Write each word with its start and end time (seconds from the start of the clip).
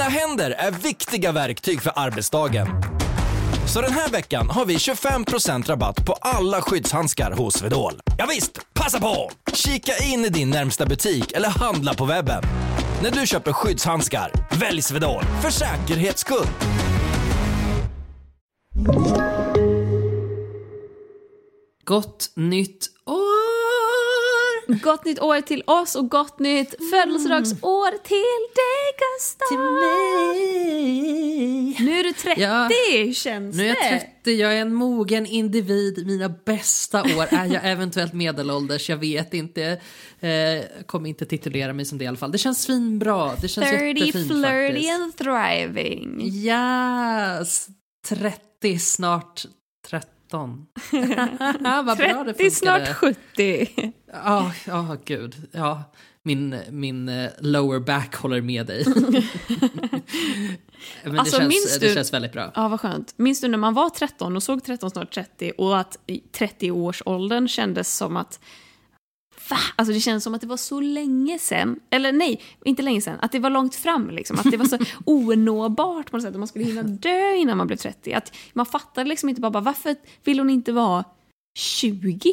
Dina 0.00 0.10
händer 0.10 0.50
är 0.50 0.70
viktiga 0.70 1.32
verktyg 1.32 1.82
för 1.82 1.92
arbetsdagen. 1.96 2.68
Så 3.66 3.80
den 3.80 3.92
här 3.92 4.08
veckan 4.08 4.50
har 4.50 4.64
vi 4.64 4.76
25% 4.76 5.66
rabatt 5.66 6.06
på 6.06 6.12
alla 6.12 6.60
skyddshandskar 6.60 7.32
hos 7.32 7.54
Swedol. 7.54 7.92
Ja 8.18 8.26
visst, 8.28 8.58
passa 8.74 9.00
på! 9.00 9.30
Kika 9.52 9.92
in 10.04 10.24
i 10.24 10.28
din 10.28 10.50
närmsta 10.50 10.86
butik 10.86 11.32
eller 11.32 11.48
handla 11.48 11.94
på 11.94 12.04
webben. 12.04 12.42
När 13.02 13.10
du 13.10 13.26
köper 13.26 13.52
skyddshandskar, 13.52 14.32
välj 14.50 14.82
Swedol 14.82 15.22
för 15.42 15.50
säkerhets 15.50 16.20
skull. 16.20 16.46
Gott 21.84 22.32
nytt 22.36 22.86
år! 23.06 23.39
Gott 24.78 25.04
nytt 25.04 25.20
år 25.20 25.40
till 25.40 25.62
oss 25.66 25.94
och 25.94 26.10
gott 26.10 26.38
nytt 26.38 26.74
födelsedagsår 26.90 27.90
till 28.02 28.40
dig 28.54 28.92
Gustav! 28.98 29.46
Till 29.48 29.58
mig! 29.58 31.76
Nu 31.80 32.00
är 32.00 32.04
du 32.04 32.12
30, 32.12 32.40
Ja. 32.42 32.68
känns 33.14 33.56
Nu 33.56 33.64
är 33.64 33.68
jag 33.68 33.76
det? 33.76 33.98
30, 34.22 34.32
jag 34.40 34.52
är 34.56 34.60
en 34.60 34.74
mogen 34.74 35.26
individ. 35.26 36.06
Mina 36.06 36.28
bästa 36.28 37.02
år 37.02 37.26
är 37.30 37.46
jag 37.46 37.70
eventuellt 37.70 38.12
medelålders, 38.12 38.90
jag 38.90 38.96
vet 38.96 39.34
inte. 39.34 39.80
Eh, 40.20 40.64
kommer 40.86 41.08
inte 41.08 41.26
titulera 41.26 41.72
mig 41.72 41.84
som 41.84 41.98
det 41.98 42.04
i 42.04 42.08
alla 42.08 42.16
fall. 42.16 42.32
Det 42.32 42.38
känns 42.38 42.62
svinbra, 42.62 43.32
det 43.40 43.48
känns 43.48 43.70
30, 43.70 43.84
jättefint 43.86 44.28
flirty 44.28 44.72
faktiskt. 44.72 44.90
and 44.92 45.16
thriving. 45.16 46.20
Yes! 46.22 47.66
30, 48.08 48.78
snart 48.78 49.44
13. 50.30 50.66
Vad 51.60 51.96
bra 51.98 52.24
det 52.24 52.32
30, 52.34 52.50
snart 52.50 52.88
funkade. 52.88 53.66
70. 53.74 53.92
Ja, 54.12 54.52
ja 54.66 54.96
gud. 55.04 55.34
Ja, 55.52 55.82
min, 56.22 56.56
min 56.70 57.08
eh, 57.08 57.30
lower 57.40 57.80
back 57.80 58.14
håller 58.16 58.40
med 58.40 58.66
dig. 58.66 58.84
Men 61.04 61.18
Alltså, 61.18 61.38
det, 61.38 61.50
känns, 61.52 61.78
du- 61.78 61.86
det 61.88 61.94
känns 61.94 62.12
väldigt 62.12 62.32
bra. 62.32 62.52
Ja, 62.54 62.68
vad 62.68 62.80
skönt. 62.80 63.14
Minns 63.18 63.40
du 63.40 63.48
när 63.48 63.58
man 63.58 63.74
var 63.74 63.90
13 63.90 64.36
och 64.36 64.42
såg 64.42 64.64
13 64.64 64.90
snart 64.90 65.14
30 65.14 65.52
och 65.58 65.78
att 65.78 65.98
i 66.06 66.22
30-årsåldern 66.38 67.48
kändes 67.48 67.96
som 67.96 68.16
att 68.16 68.40
Va? 69.50 69.56
Alltså 69.76 69.92
det 69.92 70.00
kändes 70.00 70.24
som 70.24 70.34
att 70.34 70.40
det 70.40 70.46
var 70.46 70.56
så 70.56 70.80
länge 70.80 71.38
sen. 71.38 71.80
Eller 71.90 72.12
nej, 72.12 72.42
inte 72.64 72.82
länge 72.82 73.00
sen. 73.00 73.18
Att 73.20 73.32
det 73.32 73.38
var 73.38 73.50
långt 73.50 73.74
fram 73.74 74.10
liksom. 74.10 74.38
Att 74.38 74.50
det 74.50 74.56
var 74.56 74.64
så 74.64 74.78
onåbart 75.04 76.10
på 76.10 76.16
något 76.16 76.22
sätt. 76.22 76.34
Att 76.34 76.38
man 76.38 76.48
skulle 76.48 76.64
hinna 76.64 76.82
dö 76.82 77.34
innan 77.34 77.58
man 77.58 77.66
blev 77.66 77.76
30. 77.76 78.12
Att 78.12 78.36
man 78.52 78.66
fattade 78.66 79.08
liksom 79.08 79.28
inte 79.28 79.40
bara, 79.40 79.50
bara 79.50 79.62
varför 79.62 79.96
vill 80.24 80.38
hon 80.38 80.50
inte 80.50 80.72
vara 80.72 81.04
20? 81.58 82.32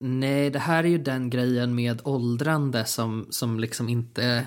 Nej, 0.00 0.50
det 0.50 0.58
här 0.58 0.84
är 0.84 0.88
ju 0.88 0.98
den 0.98 1.30
grejen 1.30 1.74
med 1.74 2.00
åldrande 2.04 2.84
som, 2.84 3.26
som 3.30 3.60
liksom 3.60 3.88
inte... 3.88 4.46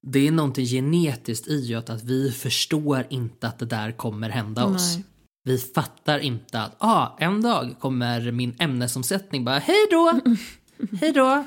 Det 0.00 0.26
är 0.26 0.32
någonting 0.32 0.66
genetiskt 0.66 1.48
i 1.48 1.74
att, 1.74 1.90
att 1.90 2.04
vi 2.04 2.30
förstår 2.30 3.06
inte 3.10 3.48
att 3.48 3.58
det 3.58 3.66
där 3.66 3.92
kommer 3.92 4.30
hända 4.30 4.64
oss. 4.64 4.96
Nej. 4.96 5.04
Vi 5.44 5.58
fattar 5.58 6.18
inte 6.18 6.60
att 6.60 6.76
ah, 6.78 7.16
en 7.18 7.42
dag 7.42 7.74
kommer 7.80 8.32
min 8.32 8.56
ämnesomsättning 8.58 9.44
bara 9.44 9.58
hej 9.58 9.86
då, 9.90 10.20
hej 11.00 11.12
då. 11.12 11.44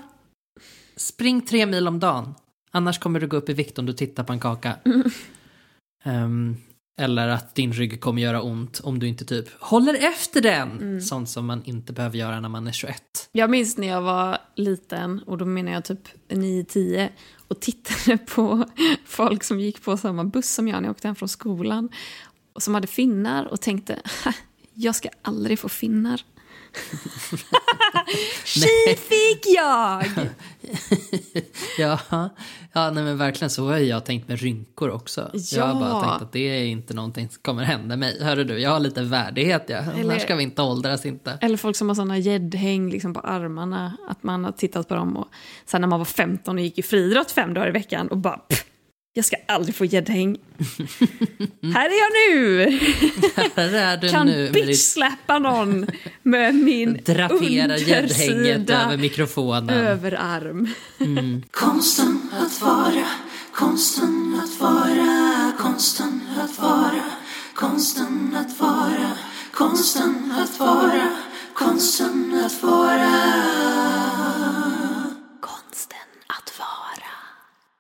Spring 0.95 1.41
tre 1.41 1.65
mil 1.65 1.87
om 1.87 1.99
dagen. 1.99 2.33
Annars 2.71 2.99
kommer 2.99 3.19
du 3.19 3.27
gå 3.27 3.37
upp 3.37 3.49
i 3.49 3.53
vikt 3.53 3.79
om 3.79 3.85
du 3.85 3.93
tittar 3.93 4.23
på 4.23 4.33
en 4.33 4.39
kaka. 4.39 4.75
Ehm, 6.03 6.57
eller 7.01 7.27
att 7.27 7.55
din 7.55 7.73
rygg 7.73 8.01
kommer 8.01 8.21
göra 8.21 8.41
ont 8.41 8.79
om 8.83 8.99
du 8.99 9.07
inte 9.07 9.25
typ 9.25 9.49
håller 9.61 9.93
efter 9.93 10.41
den. 10.41 11.01
Sånt 11.01 11.29
som 11.29 11.45
man 11.45 11.63
inte 11.63 11.93
behöver 11.93 12.17
göra 12.17 12.39
när 12.39 12.49
man 12.49 12.67
är 12.67 12.71
21. 12.71 13.03
Jag 13.31 13.49
minns 13.49 13.77
när 13.77 13.87
jag 13.87 14.01
var 14.01 14.37
liten, 14.55 15.19
och 15.19 15.37
då 15.37 15.45
menar 15.45 15.71
jag 15.71 15.85
typ 15.85 16.07
9-10, 16.29 17.09
och 17.47 17.59
tittade 17.59 18.17
på 18.25 18.65
folk 19.05 19.43
som 19.43 19.59
gick 19.59 19.83
på 19.83 19.97
samma 19.97 20.23
buss 20.23 20.53
som 20.53 20.67
jag 20.67 20.75
när 20.81 20.83
jag 20.83 20.91
åkte 20.91 21.07
hem 21.07 21.15
från 21.15 21.29
skolan. 21.29 21.89
Och 22.53 22.63
som 22.63 22.73
hade 22.73 22.87
finnar 22.87 23.45
och 23.45 23.61
tänkte, 23.61 24.01
"Ha, 24.23 24.33
jag 24.73 24.95
ska 24.95 25.09
aldrig 25.21 25.59
få 25.59 25.69
finnar. 25.69 26.21
Tji 28.45 28.95
fick 28.95 29.45
jag! 29.55 30.05
Ja, 31.77 31.99
ja 32.73 32.91
nej 32.91 33.03
men 33.03 33.17
verkligen 33.17 33.49
så 33.49 33.67
har 33.67 33.77
jag 33.77 34.05
tänkt 34.05 34.27
med 34.27 34.39
rynkor 34.39 34.89
också. 34.89 35.31
Jag 35.52 35.65
har 35.65 35.73
bara 35.80 35.89
Ja. 35.89 36.02
tänkt 36.09 36.21
att 36.23 36.31
det 36.31 36.39
är 36.39 36.64
inte 36.65 36.93
någonting 36.93 37.30
som 37.30 37.41
kommer 37.41 37.64
hända 37.64 37.95
mig. 37.97 38.23
Hörru 38.23 38.43
du, 38.43 38.59
jag 38.59 38.69
har 38.69 38.80
lite 38.80 39.02
värdighet 39.02 39.64
ja. 39.67 39.77
Eller- 39.77 40.14
Här 40.14 40.19
ska 40.19 40.35
vi 40.35 40.43
inte 40.43 40.61
åldras 40.61 41.05
inte. 41.05 41.37
Eller 41.41 41.58
folk 41.58 41.75
som 41.75 41.87
har 41.87 41.95
såna 41.95 42.17
gäddhäng 42.17 42.89
liksom 42.89 43.14
på 43.14 43.19
armarna. 43.19 43.97
Att 44.08 44.23
man 44.23 44.45
har 44.45 44.52
tittat 44.52 44.87
på 44.87 44.95
dem 44.95 45.17
och 45.17 45.27
sen 45.65 45.81
när 45.81 45.87
man 45.87 45.99
var 45.99 46.05
15 46.05 46.58
och 46.58 46.64
gick 46.64 46.77
i 46.77 46.83
friidrott 46.83 47.31
fem 47.31 47.53
dagar 47.53 47.67
i 47.67 47.71
veckan 47.71 48.08
och 48.08 48.17
bara 48.17 48.37
pff, 48.37 48.64
jag 49.17 49.26
ska 49.26 49.36
aldrig 49.48 49.76
få 49.76 49.86
gäddhäng. 49.86 50.37
Här 51.73 51.89
är 51.89 51.99
jag 51.99 52.11
nu! 52.31 52.59
Här 53.55 53.73
är 53.73 53.98
du 53.98 54.09
kan 54.09 54.27
nu 54.27 54.36
med 54.36 54.53
ditt 54.53 54.67
bitch-slappa 54.67 55.39
någon 55.39 55.87
med 56.23 56.55
min 56.55 56.99
drapera 57.05 57.77
gäddhänget 57.77 58.70
över 58.70 58.98
mikrofonen. 58.98 59.70
överarm. 59.70 60.67
Konsten 61.52 62.30
att 62.31 62.61
vara, 62.61 63.05
konsten 63.52 64.42
att 64.43 64.61
vara, 64.61 65.52
konsten 65.59 66.21
att 66.43 66.59
vara, 66.59 67.03
konsten 67.53 68.36
att 68.36 68.59
vara, 68.59 69.11
konsten 69.52 70.33
att 70.37 70.59
vara, 70.59 71.09
konsten 71.53 72.42
att 72.45 72.64
vara. 72.64 73.55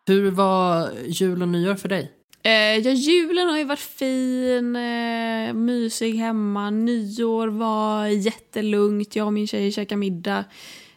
Hur 0.07 0.31
var 0.31 0.91
jul 1.05 1.41
och 1.41 1.47
nyår 1.47 1.75
för 1.75 1.89
dig? 1.89 2.11
Eh, 2.43 2.77
ja, 2.77 2.91
julen 2.91 3.49
har 3.49 3.57
ju 3.57 3.63
varit 3.63 3.79
fin, 3.79 4.75
eh, 4.75 5.53
mysig 5.53 6.15
hemma. 6.15 6.69
Nyår 6.69 7.47
var 7.47 8.07
jättelugnt, 8.07 9.15
jag 9.15 9.27
och 9.27 9.33
min 9.33 9.47
tjej 9.47 9.71
käkade 9.71 9.99
middag. 9.99 10.45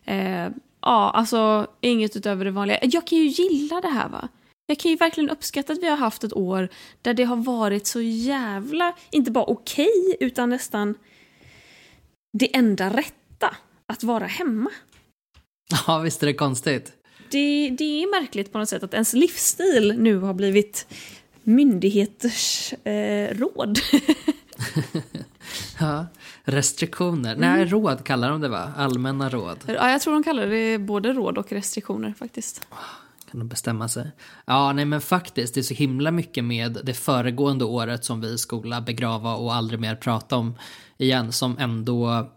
Eh, 0.04 0.48
ja, 0.80 1.10
alltså 1.10 1.66
inget 1.80 2.16
utöver 2.16 2.44
det 2.44 2.50
vanliga. 2.50 2.78
Jag 2.82 3.06
kan 3.06 3.18
ju 3.18 3.24
gilla 3.24 3.80
det 3.80 3.88
här 3.88 4.08
va. 4.08 4.28
Jag 4.66 4.78
kan 4.78 4.90
ju 4.90 4.96
verkligen 4.96 5.30
uppskatta 5.30 5.72
att 5.72 5.82
vi 5.82 5.88
har 5.88 5.96
haft 5.96 6.24
ett 6.24 6.36
år 6.36 6.68
där 7.02 7.14
det 7.14 7.24
har 7.24 7.36
varit 7.36 7.86
så 7.86 8.00
jävla, 8.00 8.94
inte 9.10 9.30
bara 9.30 9.44
okej, 9.44 10.16
utan 10.20 10.50
nästan 10.50 10.94
det 12.38 12.56
enda 12.56 12.90
rätta. 12.90 13.56
Att 13.92 14.02
vara 14.02 14.26
hemma. 14.26 14.70
Ja, 15.86 15.98
visst 15.98 16.22
är 16.22 16.26
det 16.26 16.34
konstigt? 16.34 16.92
Det, 17.30 17.70
det 17.70 18.02
är 18.02 18.20
märkligt 18.20 18.52
på 18.52 18.58
något 18.58 18.68
sätt 18.68 18.82
att 18.82 18.94
ens 18.94 19.12
livsstil 19.12 19.94
nu 19.98 20.18
har 20.18 20.34
blivit 20.34 20.86
myndigheters 21.42 22.72
eh, 22.72 23.36
råd. 23.36 23.78
Ja, 25.80 26.06
restriktioner. 26.44 27.34
Mm. 27.34 27.40
Nej, 27.40 27.64
råd 27.64 28.04
kallar 28.04 28.30
de 28.30 28.40
det 28.40 28.48
va? 28.48 28.72
Allmänna 28.76 29.28
råd. 29.28 29.58
ja, 29.66 29.90
jag 29.90 30.00
tror 30.00 30.12
de 30.14 30.22
kallar 30.22 30.46
det 30.46 30.78
både 30.78 31.12
råd 31.12 31.38
och 31.38 31.52
restriktioner 31.52 32.12
faktiskt. 32.18 32.66
Kan 33.30 33.40
de 33.40 33.48
bestämma 33.48 33.88
sig? 33.88 34.10
Ja, 34.44 34.72
nej 34.72 34.84
men 34.84 35.00
faktiskt, 35.00 35.54
det 35.54 35.60
är 35.60 35.62
så 35.62 35.74
himla 35.74 36.10
mycket 36.10 36.44
med 36.44 36.80
det 36.84 36.94
föregående 36.94 37.64
året 37.64 38.04
som 38.04 38.20
vi 38.20 38.38
skola 38.38 38.80
begrava 38.80 39.34
och 39.34 39.54
aldrig 39.54 39.80
mer 39.80 39.96
prata 39.96 40.36
om 40.36 40.54
igen, 40.98 41.32
som 41.32 41.58
ändå 41.58 42.30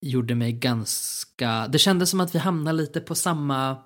gjorde 0.00 0.34
mig 0.34 0.52
ganska... 0.52 1.66
Det 1.68 1.78
kändes 1.78 2.10
som 2.10 2.20
att 2.20 2.34
vi 2.34 2.38
hamnade 2.38 2.76
lite 2.76 3.00
på 3.00 3.14
samma 3.14 3.76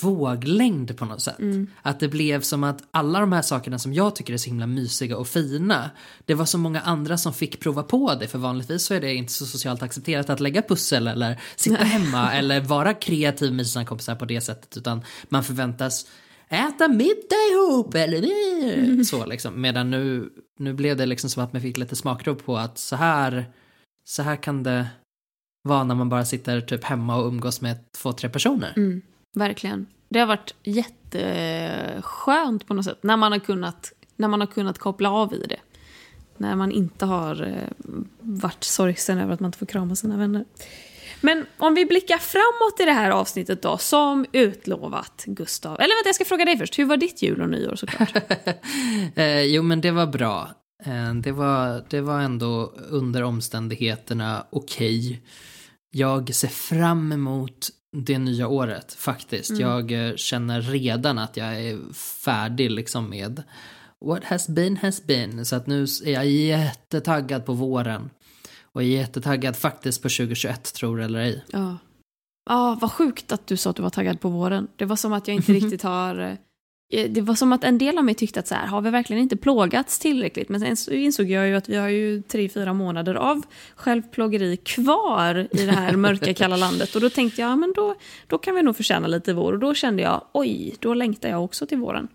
våglängd 0.00 0.96
på 0.96 1.04
något 1.04 1.22
sätt. 1.22 1.38
Att 1.82 2.00
det 2.00 2.08
blev 2.08 2.40
som 2.40 2.64
att 2.64 2.82
alla 2.90 3.20
de 3.20 3.32
här 3.32 3.42
sakerna 3.42 3.78
som 3.78 3.94
jag 3.94 4.16
tycker 4.16 4.32
är 4.32 4.36
så 4.36 4.46
himla 4.50 4.66
mysiga 4.66 5.16
och 5.16 5.28
fina, 5.28 5.90
det 6.24 6.34
var 6.34 6.44
så 6.44 6.58
många 6.58 6.80
andra 6.80 7.18
som 7.18 7.32
fick 7.32 7.60
prova 7.60 7.82
på 7.82 8.14
det, 8.14 8.28
för 8.28 8.38
vanligtvis 8.38 8.82
så 8.82 8.94
är 8.94 9.00
det 9.00 9.14
inte 9.14 9.32
så 9.32 9.46
socialt 9.46 9.82
accepterat 9.82 10.30
att 10.30 10.40
lägga 10.40 10.62
pussel 10.62 11.06
eller 11.06 11.40
sitta 11.56 11.84
hemma 11.84 12.32
eller 12.34 12.60
vara 12.60 12.94
kreativ 12.94 13.52
med 13.52 13.66
sina 13.66 13.84
kompisar 13.84 14.14
på 14.14 14.24
det 14.24 14.40
sättet, 14.40 14.76
utan 14.76 15.02
man 15.28 15.44
förväntas 15.44 16.06
äta 16.48 16.88
middag 16.88 17.36
ihop 17.52 17.94
eller 17.94 19.04
så 19.04 19.26
liksom. 19.26 19.60
Medan 19.60 19.90
nu, 19.90 20.30
nu 20.58 20.72
blev 20.72 20.96
det 20.96 21.06
liksom 21.06 21.30
som 21.30 21.44
att 21.44 21.52
man 21.52 21.62
fick 21.62 21.76
lite 21.76 21.96
smakprov 21.96 22.34
på 22.34 22.56
att 22.56 22.78
så 22.78 22.96
här, 22.96 23.50
så 24.04 24.22
här 24.22 24.36
kan 24.36 24.62
det 24.62 24.86
vara 25.62 25.84
när 25.84 25.94
man 25.94 26.08
bara 26.08 26.24
sitter 26.24 26.60
typ 26.60 26.84
hemma 26.84 27.16
och 27.16 27.26
umgås 27.26 27.60
med 27.60 27.92
två, 27.92 28.12
tre 28.12 28.28
personer. 28.28 28.72
Mm, 28.76 29.02
verkligen. 29.36 29.86
Det 30.08 30.18
har 30.18 30.26
varit 30.26 30.54
jätteskönt 30.62 32.66
på 32.66 32.74
något 32.74 32.84
sätt 32.84 33.02
när 33.02 33.16
man 33.16 33.32
har 33.32 33.38
kunnat, 33.38 33.92
när 34.16 34.28
man 34.28 34.40
har 34.40 34.46
kunnat 34.46 34.78
koppla 34.78 35.10
av 35.10 35.34
i 35.34 35.46
det. 35.48 35.60
När 36.36 36.56
man 36.56 36.72
inte 36.72 37.06
har 37.06 37.42
eh, 37.42 37.68
varit 38.20 38.64
sorgsen 38.64 39.18
över 39.18 39.34
att 39.34 39.40
man 39.40 39.48
inte 39.48 39.58
får 39.58 39.66
krama 39.66 39.96
sina 39.96 40.16
vänner. 40.16 40.44
Men 41.20 41.46
om 41.58 41.74
vi 41.74 41.86
blickar 41.86 42.18
framåt 42.18 42.80
i 42.80 42.84
det 42.84 42.92
här 42.92 43.10
avsnittet 43.10 43.62
då, 43.62 43.78
som 43.78 44.26
utlovat, 44.32 45.24
Gustav. 45.26 45.80
Eller 45.80 45.96
vänta, 45.96 46.08
jag 46.08 46.14
ska 46.14 46.24
fråga 46.24 46.44
dig 46.44 46.58
först. 46.58 46.78
Hur 46.78 46.84
var 46.84 46.96
ditt 46.96 47.22
jul 47.22 47.42
och 47.42 47.48
nyår 47.48 47.76
såklart? 47.76 48.16
Eh, 49.16 49.40
jo, 49.40 49.62
men 49.62 49.80
det 49.80 49.90
var 49.90 50.06
bra. 50.06 50.50
Eh, 50.84 51.14
det, 51.14 51.32
var, 51.32 51.84
det 51.88 52.00
var 52.00 52.20
ändå 52.20 52.74
under 52.90 53.22
omständigheterna 53.22 54.46
okej. 54.50 55.22
Jag 55.90 56.34
ser 56.34 56.48
fram 56.48 57.12
emot 57.12 57.68
det 58.04 58.18
nya 58.18 58.48
året 58.48 58.92
faktiskt. 58.92 59.58
Jag 59.58 60.08
eh, 60.08 60.14
känner 60.16 60.60
redan 60.60 61.18
att 61.18 61.36
jag 61.36 61.60
är 61.60 61.92
färdig 61.94 62.70
liksom 62.70 63.10
med 63.10 63.42
what 64.00 64.24
has 64.24 64.48
been 64.48 64.76
has 64.76 65.06
been. 65.06 65.44
Så 65.44 65.56
att 65.56 65.66
nu 65.66 65.82
är 66.04 66.10
jag 66.12 66.26
jättetaggad 66.26 67.46
på 67.46 67.52
våren. 67.52 68.10
Och 68.62 68.82
är 68.82 68.86
jättetaggad 68.86 69.56
faktiskt 69.56 70.02
på 70.02 70.08
2021, 70.08 70.74
tror 70.74 71.02
eller 71.02 71.18
ej. 71.18 71.44
Ja. 71.52 71.78
Ja, 72.48 72.78
vad 72.80 72.92
sjukt 72.92 73.32
att 73.32 73.46
du 73.46 73.56
sa 73.56 73.70
att 73.70 73.76
du 73.76 73.82
var 73.82 73.90
taggad 73.90 74.20
på 74.20 74.28
våren. 74.28 74.68
Det 74.76 74.84
var 74.84 74.96
som 74.96 75.12
att 75.12 75.28
jag 75.28 75.34
inte 75.34 75.52
riktigt 75.60 75.82
har... 75.82 76.36
eh, 76.92 77.10
Det 77.10 77.20
var 77.20 77.34
som 77.34 77.52
att 77.52 77.64
en 77.64 77.78
del 77.78 77.98
av 77.98 78.04
mig 78.04 78.14
tyckte 78.14 78.40
att 78.40 78.48
så 78.48 78.54
här, 78.54 78.66
har 78.66 78.80
vi 78.80 78.90
verkligen 78.90 79.22
inte 79.22 79.36
plågats 79.36 79.98
tillräckligt? 79.98 80.48
Men 80.48 80.60
sen 80.60 80.76
så 80.76 80.90
insåg 80.90 81.30
jag 81.30 81.48
ju 81.48 81.56
att 81.56 81.68
vi 81.68 81.76
har 81.76 81.88
ju 81.88 82.22
tre, 82.22 82.48
fyra 82.48 82.72
månader 82.72 83.14
av 83.14 83.42
självplågeri 83.76 84.56
kvar 84.56 85.48
i 85.50 85.66
det 85.66 85.72
här 85.72 85.96
mörka, 85.96 86.34
kalla 86.34 86.56
landet. 86.56 86.94
Och 86.94 87.00
då 87.00 87.10
tänkte 87.10 87.40
jag, 87.40 87.50
ja, 87.50 87.56
men 87.56 87.72
då, 87.76 87.94
då 88.26 88.38
kan 88.38 88.54
vi 88.54 88.62
nog 88.62 88.76
förtjäna 88.76 89.06
lite 89.06 89.32
vår. 89.32 89.52
Och 89.52 89.58
då 89.58 89.74
kände 89.74 90.02
jag, 90.02 90.24
oj, 90.32 90.74
då 90.80 90.94
längtar 90.94 91.28
jag 91.28 91.44
också 91.44 91.66
till 91.66 91.78
våren. 91.78 92.08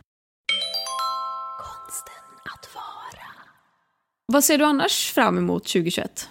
Konsten 1.57 2.23
att 2.55 2.75
vara. 2.75 3.25
Vad 4.25 4.43
ser 4.43 4.57
du 4.57 4.65
annars 4.65 5.11
fram 5.11 5.37
emot 5.37 5.63
2021? 5.63 6.29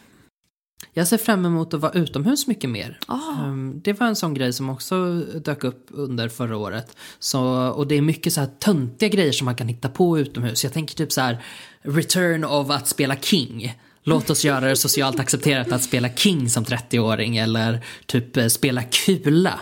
Jag 0.92 1.06
ser 1.08 1.16
fram 1.16 1.46
emot 1.46 1.74
att 1.74 1.80
vara 1.80 1.92
utomhus 1.92 2.46
mycket 2.46 2.70
mer. 2.70 2.98
Um, 3.08 3.80
Det 3.84 3.92
var 4.00 4.06
en 4.06 4.16
sån 4.16 4.34
grej 4.34 4.52
som 4.52 4.70
också 4.70 5.14
dök 5.44 5.64
upp 5.64 5.86
under 5.90 6.28
förra 6.28 6.56
året. 6.56 6.96
Så, 7.18 7.42
och 7.68 7.86
det 7.86 7.94
är 7.94 8.02
mycket 8.02 8.32
så 8.32 8.40
här 8.40 8.48
töntiga 8.58 9.08
grejer 9.08 9.32
som 9.32 9.44
man 9.44 9.54
kan 9.54 9.68
hitta 9.68 9.88
på 9.88 10.18
utomhus. 10.18 10.64
Jag 10.64 10.72
tänker 10.72 10.94
typ 10.94 11.12
så 11.12 11.20
här, 11.20 11.42
return 11.82 12.44
of 12.44 12.70
att 12.70 12.88
spela 12.88 13.16
King. 13.16 13.74
Låt 14.02 14.30
oss 14.30 14.44
göra 14.44 14.68
det 14.68 14.76
socialt 14.76 15.20
accepterat 15.20 15.72
att 15.72 15.82
spela 15.82 16.08
King 16.08 16.48
som 16.48 16.64
30-åring 16.64 17.36
eller 17.36 17.84
typ 18.06 18.36
eh, 18.36 18.46
spela 18.46 18.82
kula. 18.82 19.60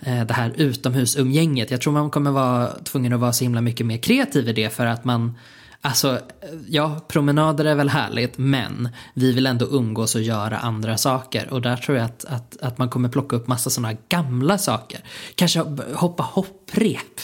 Eh, 0.00 0.24
Det 0.26 0.34
här 0.34 0.52
utomhusumgänget. 0.56 1.70
Jag 1.70 1.80
tror 1.80 1.92
man 1.92 2.10
kommer 2.10 2.30
vara 2.30 2.68
tvungen 2.84 3.12
att 3.12 3.20
vara 3.20 3.32
så 3.32 3.44
himla 3.44 3.60
mycket 3.60 3.86
mer 3.86 3.98
kreativ 3.98 4.48
i 4.48 4.52
det 4.52 4.70
för 4.70 4.86
att 4.86 5.04
man 5.04 5.38
Alltså, 5.86 6.20
ja, 6.68 7.00
promenader 7.08 7.64
är 7.64 7.74
väl 7.74 7.88
härligt, 7.88 8.38
men 8.38 8.88
vi 9.14 9.32
vill 9.32 9.46
ändå 9.46 9.66
umgås 9.66 10.14
och 10.14 10.22
göra 10.22 10.58
andra 10.58 10.96
saker. 10.98 11.52
Och 11.52 11.62
där 11.62 11.76
tror 11.76 11.96
jag 11.96 12.06
att, 12.06 12.24
att, 12.24 12.56
att 12.60 12.78
man 12.78 12.90
kommer 12.90 13.08
plocka 13.08 13.36
upp 13.36 13.46
massa 13.46 13.70
sådana 13.70 13.96
gamla 14.08 14.58
saker. 14.58 15.00
Kanske 15.34 15.60
hoppa 15.94 16.22
hopprep. 16.22 17.20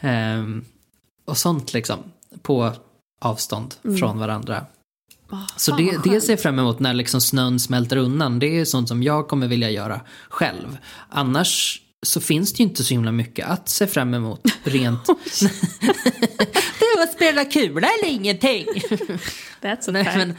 Ehm, 0.00 0.64
och 1.24 1.36
sånt 1.36 1.72
liksom, 1.72 1.98
på 2.42 2.72
avstånd 3.20 3.74
från 3.98 4.18
varandra. 4.18 4.66
Så 5.56 5.70
fan 5.70 5.84
det, 5.84 6.10
det 6.10 6.20
ser 6.20 6.32
jag 6.32 6.40
fram 6.40 6.58
emot 6.58 6.78
när 6.78 6.94
liksom 6.94 7.20
snön 7.20 7.60
smälter 7.60 7.96
undan. 7.96 8.38
Det 8.38 8.60
är 8.60 8.64
sånt 8.64 8.88
som 8.88 9.02
jag 9.02 9.28
kommer 9.28 9.48
vilja 9.48 9.70
göra 9.70 10.00
själv. 10.28 10.78
Annars 11.08 11.82
så 12.06 12.20
finns 12.20 12.52
det 12.52 12.62
ju 12.62 12.68
inte 12.68 12.84
så 12.84 12.94
himla 12.94 13.12
mycket 13.12 13.48
att 13.48 13.68
se 13.68 13.86
fram 13.86 14.14
emot 14.14 14.40
rent... 14.64 15.06
det 16.78 16.96
var 16.96 17.02
att 17.02 17.12
spela 17.12 17.44
kula 17.44 17.88
eller 17.88 18.12
ingenting. 18.12 18.66
That's 19.60 19.88
a 19.88 19.92
nej, 19.92 20.04
fact. 20.04 20.16
men, 20.16 20.34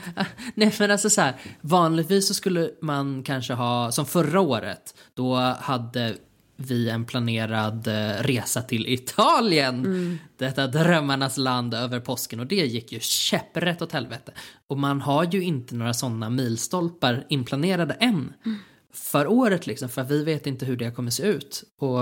nej 0.55 0.73
men 0.79 0.91
alltså 0.91 1.09
så 1.09 1.21
här, 1.21 1.35
vanligtvis 1.61 2.27
så 2.27 2.33
skulle 2.33 2.69
man 2.81 3.23
kanske 3.23 3.53
ha, 3.53 3.91
som 3.91 4.05
förra 4.05 4.39
året, 4.39 4.95
då 5.13 5.35
hade 5.59 6.15
vi 6.55 6.89
en 6.89 7.05
planerad 7.05 7.87
eh, 7.87 8.23
resa 8.23 8.61
till 8.61 8.87
Italien. 8.87 10.19
Detta 10.37 10.67
drömmarnas 10.67 11.37
land 11.37 11.73
över 11.73 11.99
påsken 11.99 12.39
och 12.39 12.47
det 12.47 12.55
gick 12.55 12.91
ju 12.91 12.99
käpprätt 12.99 13.81
åt 13.81 13.91
helvete. 13.91 14.31
Och 14.67 14.77
man 14.77 15.01
har 15.01 15.23
ju 15.23 15.43
inte 15.43 15.75
några 15.75 15.93
sådana 15.93 16.29
milstolpar 16.29 17.25
inplanerade 17.29 17.93
än. 17.93 18.33
För 18.93 19.27
året 19.27 19.67
liksom, 19.67 19.89
för 19.89 20.03
vi 20.03 20.23
vet 20.23 20.47
inte 20.47 20.65
hur 20.65 20.77
det 20.77 20.91
kommer 20.91 21.11
se 21.11 21.23
ut. 21.23 21.63
Och, 21.81 21.99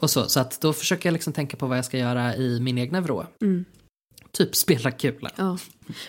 och 0.00 0.10
så, 0.10 0.28
så 0.28 0.40
att 0.40 0.60
då 0.60 0.72
försöker 0.72 1.08
jag 1.08 1.12
liksom 1.12 1.32
tänka 1.32 1.56
på 1.56 1.66
vad 1.66 1.78
jag 1.78 1.84
ska 1.84 1.98
göra 1.98 2.36
i 2.36 2.60
min 2.60 2.78
egna 2.78 3.00
vrå. 3.00 3.26
Typ 4.32 4.56
spela 4.56 4.90
kula. 4.90 5.30
Ja. 5.36 5.58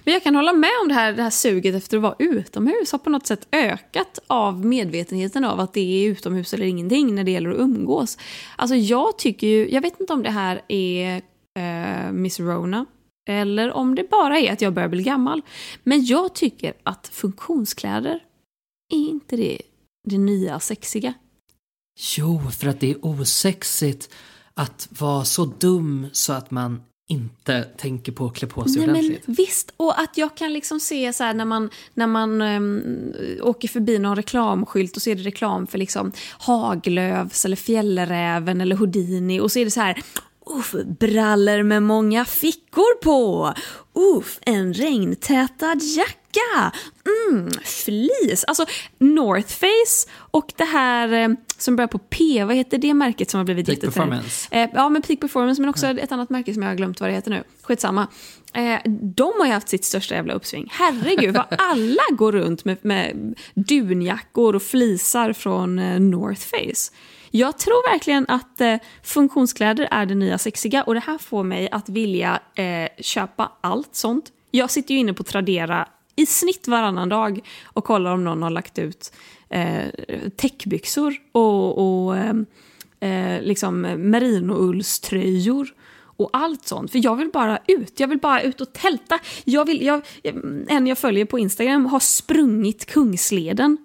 Men 0.04 0.14
jag 0.14 0.24
kan 0.24 0.36
hålla 0.36 0.54
med 0.54 0.70
om 0.82 0.88
det 0.88 0.94
här, 0.94 1.14
det 1.14 1.24
här 1.24 1.30
suget 1.30 1.76
efter 1.76 1.98
att 1.98 2.04
vara 2.04 2.16
utomhus 2.20 2.92
har 2.92 3.00
på 3.00 3.10
något 3.10 3.28
sätt 3.28 3.48
ökat 3.52 4.20
av 4.28 4.66
medvetenheten 4.66 5.46
av 5.46 5.60
att 5.60 5.74
det 5.74 5.80
är 6.06 6.10
utomhus 6.10 6.54
eller 6.54 6.66
ingenting 6.66 7.16
när 7.16 7.24
det 7.24 7.32
gäller 7.32 7.50
att 7.50 7.60
umgås. 7.60 8.18
Alltså 8.56 8.76
jag 8.76 9.18
tycker 9.18 9.48
ju, 9.48 9.72
jag 9.72 9.82
vet 9.82 10.00
inte 10.00 10.14
om 10.14 10.24
det 10.24 10.30
här 10.30 10.62
är 10.68 11.22
eh, 11.60 12.12
Miss 12.12 12.40
Rona 12.40 12.86
eller 13.30 13.72
om 13.72 13.96
det 13.96 14.10
bara 14.10 14.40
är 14.40 14.52
att 14.52 14.62
jag 14.62 14.74
börjar 14.74 14.90
bli 14.90 15.04
gammal. 15.04 15.42
Men 15.84 16.06
jag 16.06 16.36
tycker 16.36 16.74
att 16.84 17.08
funktionskläder 17.08 18.20
är 18.90 19.10
inte 19.10 19.36
det, 19.36 19.62
det 20.08 20.18
nya 20.18 20.60
sexiga. 20.60 21.14
Jo, 22.18 22.42
för 22.60 22.68
att 22.68 22.80
det 22.80 22.92
är 22.92 23.06
osexigt 23.06 24.10
att 24.54 24.88
vara 25.00 25.26
så 25.26 25.46
dum 25.46 26.08
så 26.12 26.34
att 26.34 26.52
man 26.52 26.82
inte 27.08 27.64
tänker 27.64 28.12
på 28.12 28.26
att 28.26 28.36
klä 28.36 28.48
på 28.48 28.64
sig 28.64 28.78
Nej, 28.78 28.88
men 28.88 28.96
ordentligt. 28.96 29.24
visst, 29.40 29.74
och 29.78 30.00
att 30.00 30.18
jag 30.18 30.38
kan 30.38 30.54
liksom 30.54 30.80
se 30.80 31.14
så 31.14 31.24
här 31.24 31.34
när 31.34 31.46
man, 31.46 31.70
när 31.94 32.08
man 32.08 32.42
ehm, 32.42 33.14
åker 33.42 33.68
förbi 33.68 34.00
någon 34.00 34.16
reklamskylt 34.16 34.96
och 34.96 35.02
så 35.02 35.10
är 35.10 35.16
det 35.16 35.24
reklam 35.24 35.68
för 35.68 35.78
liksom 35.78 36.12
Haglöfs 36.32 37.46
eller 37.46 37.56
Fjällräven 37.56 38.62
eller 38.62 38.76
Houdini 38.76 39.40
och 39.40 39.52
så 39.52 39.60
är 39.60 39.66
det 39.66 39.72
så 39.72 39.82
här 39.82 40.04
Uff, 40.46 40.76
brallor 41.00 41.64
med 41.64 41.84
många 41.84 42.26
fickor 42.26 43.04
på. 43.04 43.54
Uff, 43.94 44.40
en 44.42 44.74
regntätad 44.74 45.82
jacka. 45.82 46.25
Mm, 47.30 47.50
flis. 47.64 48.44
Alltså 48.48 48.66
North 48.98 49.48
Face 49.48 50.12
och 50.32 50.54
det 50.56 50.66
här 50.66 51.12
eh, 51.12 51.30
som 51.58 51.76
börjar 51.76 51.88
på 51.88 52.00
P, 52.00 52.44
vad 52.44 52.56
heter 52.56 52.78
det 52.78 52.94
märket 52.94 53.30
som 53.30 53.38
har 53.38 53.46
blivit 53.46 53.66
Peak 53.66 53.76
jättetrend? 53.76 54.12
Performance. 54.12 54.48
Eh, 54.52 54.70
ja, 54.74 54.90
men 54.90 55.02
Peak 55.02 55.20
Performance, 55.20 55.62
men 55.62 55.70
också 55.70 55.88
ett 55.88 56.12
annat 56.12 56.30
märke 56.30 56.54
som 56.54 56.64
jag 56.64 56.70
har 56.70 56.76
glömt 56.76 57.00
vad 57.00 57.10
det 57.10 57.14
heter 57.14 57.32
nu. 57.32 57.44
Skitsamma. 57.62 58.08
Eh, 58.54 58.80
de 59.02 59.34
har 59.38 59.46
ju 59.46 59.52
haft 59.52 59.70
sitt 59.70 59.86
största 59.86 60.16
jävla 60.16 60.34
uppsving. 60.34 60.68
Herregud, 60.72 61.36
vad 61.36 61.46
alla 61.60 62.04
går 62.12 62.32
runt 62.32 62.66
med, 62.66 62.78
med 62.82 63.36
dunjackor 63.54 64.56
och 64.56 64.64
flisar 64.64 65.34
från 65.34 65.80
eh, 65.80 66.00
North 66.00 66.42
Face. 66.42 66.92
Jag 67.32 67.58
tror 67.58 67.92
verkligen 67.92 68.26
att 68.28 68.62
eh, 68.62 68.76
funktionskläder 69.04 69.88
är 69.92 70.06
det 70.06 70.16
nya 70.16 70.38
sexiga 70.38 70.84
och 70.84 70.94
det 70.94 71.00
här 71.00 71.18
får 71.18 71.44
mig 71.44 71.70
att 71.72 71.90
vilja 71.90 72.40
eh, 72.56 73.04
köpa 73.04 73.52
allt 73.62 73.96
sånt. 73.96 74.26
Jag 74.52 74.72
sitter 74.72 74.94
ju 74.94 75.00
inne 75.00 75.14
på 75.14 75.24
Tradera 75.24 75.88
i 76.16 76.26
snitt 76.26 76.68
varannan 76.68 77.10
dag 77.10 77.40
och 77.64 77.84
kollar 77.84 78.12
om 78.12 78.24
någon 78.24 78.44
har 78.44 78.50
lagt 78.50 78.80
ut 78.80 79.14
eh, 79.50 79.88
täckbyxor 80.36 81.16
och, 81.32 81.78
och 81.78 82.18
eh, 82.18 82.34
eh, 83.00 83.42
liksom 83.42 83.82
merinoullströjor 83.82 85.74
och 86.18 86.30
allt 86.34 86.68
sånt. 86.68 86.92
För 86.92 87.06
jag 87.06 87.16
vill 87.16 87.30
bara 87.30 87.60
ut, 87.68 88.00
jag 88.00 88.08
vill 88.08 88.20
bara 88.20 88.42
ut 88.42 88.62
och 88.62 88.74
tälta. 88.74 89.20
Jag 89.44 89.66
vill, 89.66 89.86
jag, 89.86 90.02
en 90.68 90.88
jag 90.88 90.98
följer 90.98 91.26
på 91.26 91.40
Instagram 91.40 91.86
har 91.86 92.00
sprungit 92.00 92.86
Kungsleden. 92.86 93.78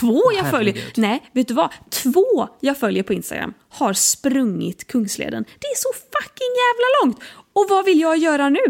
Två 0.00 0.22
jag 0.36 0.50
följer, 0.50 0.84
nej 0.96 1.22
vet 1.32 1.48
du 1.48 1.54
vad? 1.54 1.70
Två 1.90 2.48
jag 2.60 2.78
följer 2.78 3.02
på 3.02 3.12
Instagram 3.12 3.54
har 3.68 3.92
sprungit 3.92 4.86
Kungsleden. 4.86 5.44
Det 5.58 5.66
är 5.66 5.76
så 5.76 5.92
fucking 5.92 6.52
jävla 6.64 6.86
långt! 7.02 7.18
Och 7.52 7.66
vad 7.70 7.84
vill 7.84 8.00
jag 8.00 8.18
göra 8.18 8.48
nu? 8.48 8.64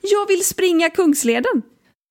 Jag 0.00 0.26
vill 0.28 0.44
springa 0.44 0.90
Kungsleden. 0.90 1.62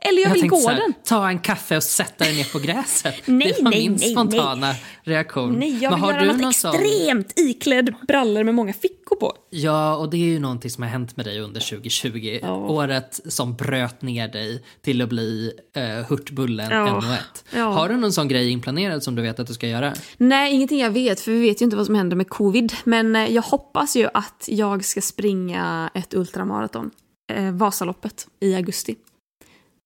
Eller 0.03 0.22
jag, 0.22 0.29
vill 0.31 0.41
tänkte 0.41 0.60
gå 0.62 0.70
här, 0.70 0.75
den. 0.77 0.93
Ta 1.03 1.29
en 1.29 1.39
kaffe 1.39 1.77
och 1.77 1.84
sätta 1.84 2.24
dig 2.24 2.36
ner 2.36 2.51
på 2.53 2.60
gräset. 2.60 3.15
Nej, 3.25 3.53
det 3.58 3.63
var 3.63 3.72
nej, 3.72 3.89
min 3.89 3.98
nej, 4.00 4.12
spontana 4.12 4.74
reaktion. 5.03 5.53
Nej, 5.60 5.77
jag 5.81 5.91
Men 5.91 6.00
vill 6.00 6.03
har 6.03 6.12
göra 6.13 6.22
du 6.22 6.27
något 6.31 6.41
någon 6.41 6.53
sån- 6.53 6.75
extremt 6.75 7.34
iklädd 7.39 7.93
brallor 8.08 8.43
med 8.43 8.55
många 8.55 8.74
fickor 8.74 9.15
på. 9.15 9.34
Ja, 9.50 9.96
och 9.96 10.10
det 10.10 10.17
är 10.17 10.25
ju 10.25 10.39
någonting 10.39 10.72
som 10.72 10.84
har 10.84 10.89
hänt 10.89 11.17
med 11.17 11.25
dig 11.25 11.39
under 11.39 11.62
2020. 11.62 12.39
Ja. 12.41 12.55
Året 12.55 13.20
som 13.25 13.55
bröt 13.55 14.01
ner 14.01 14.27
dig 14.27 14.63
till 14.81 15.01
att 15.01 15.10
bli 15.10 15.51
uh, 15.77 15.84
Hurtbullen 16.10 16.70
Ja. 16.72 16.86
NO1. 17.01 17.17
Ja. 17.55 17.63
Har 17.65 17.89
du 17.89 17.96
någon 17.98 18.13
sån 18.13 18.27
grej 18.27 18.50
inplanerad 18.50 19.03
som 19.03 19.15
du 19.15 19.22
vet 19.22 19.39
att 19.39 19.48
du 19.48 19.53
ska 19.53 19.67
göra? 19.67 19.93
Nej, 20.17 20.53
ingenting 20.53 20.79
jag 20.79 20.91
vet, 20.91 21.20
för 21.20 21.31
vi 21.31 21.39
vet 21.41 21.62
ju 21.62 21.63
inte 21.65 21.77
vad 21.77 21.86
som 21.86 21.96
händer 21.96 22.15
med 22.15 22.29
covid. 22.29 22.74
Men 22.84 23.15
eh, 23.15 23.25
jag 23.34 23.41
hoppas 23.41 23.96
ju 23.96 24.08
att 24.13 24.46
jag 24.48 24.86
ska 24.86 25.01
springa 25.01 25.91
ett 25.93 26.13
ultramaraton. 26.13 26.91
Eh, 27.34 27.51
Vasaloppet 27.51 28.27
i 28.39 28.55
augusti. 28.55 28.96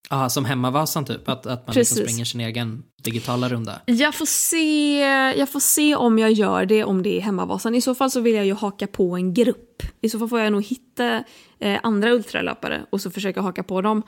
Ja, 0.09 0.29
som 0.29 0.45
hemmavasan 0.45 1.05
typ, 1.05 1.29
att, 1.29 1.45
att 1.45 1.67
man 1.67 1.75
liksom 1.75 1.95
Precis. 1.95 1.97
springer 1.97 2.25
sin 2.25 2.41
egen 2.41 2.83
digitala 3.03 3.49
runda. 3.49 3.81
Jag 3.85 4.15
får, 4.15 4.25
se, 4.25 4.99
jag 5.39 5.49
får 5.49 5.59
se 5.59 5.95
om 5.95 6.19
jag 6.19 6.31
gör 6.31 6.65
det, 6.65 6.83
om 6.83 7.03
det 7.03 7.17
är 7.17 7.21
hemmavasan. 7.21 7.75
I 7.75 7.81
så 7.81 7.95
fall 7.95 8.11
så 8.11 8.19
vill 8.19 8.35
jag 8.35 8.45
ju 8.45 8.53
haka 8.53 8.87
på 8.87 9.15
en 9.15 9.33
grupp. 9.33 9.83
I 10.01 10.09
så 10.09 10.19
fall 10.19 10.29
får 10.29 10.39
jag 10.39 10.51
nog 10.51 10.63
hitta 10.63 11.23
eh, 11.59 11.79
andra 11.83 12.11
ultralöpare 12.11 12.85
och 12.89 13.01
så 13.01 13.11
försöka 13.11 13.41
haka 13.41 13.63
på 13.63 13.81
dem. 13.81 14.03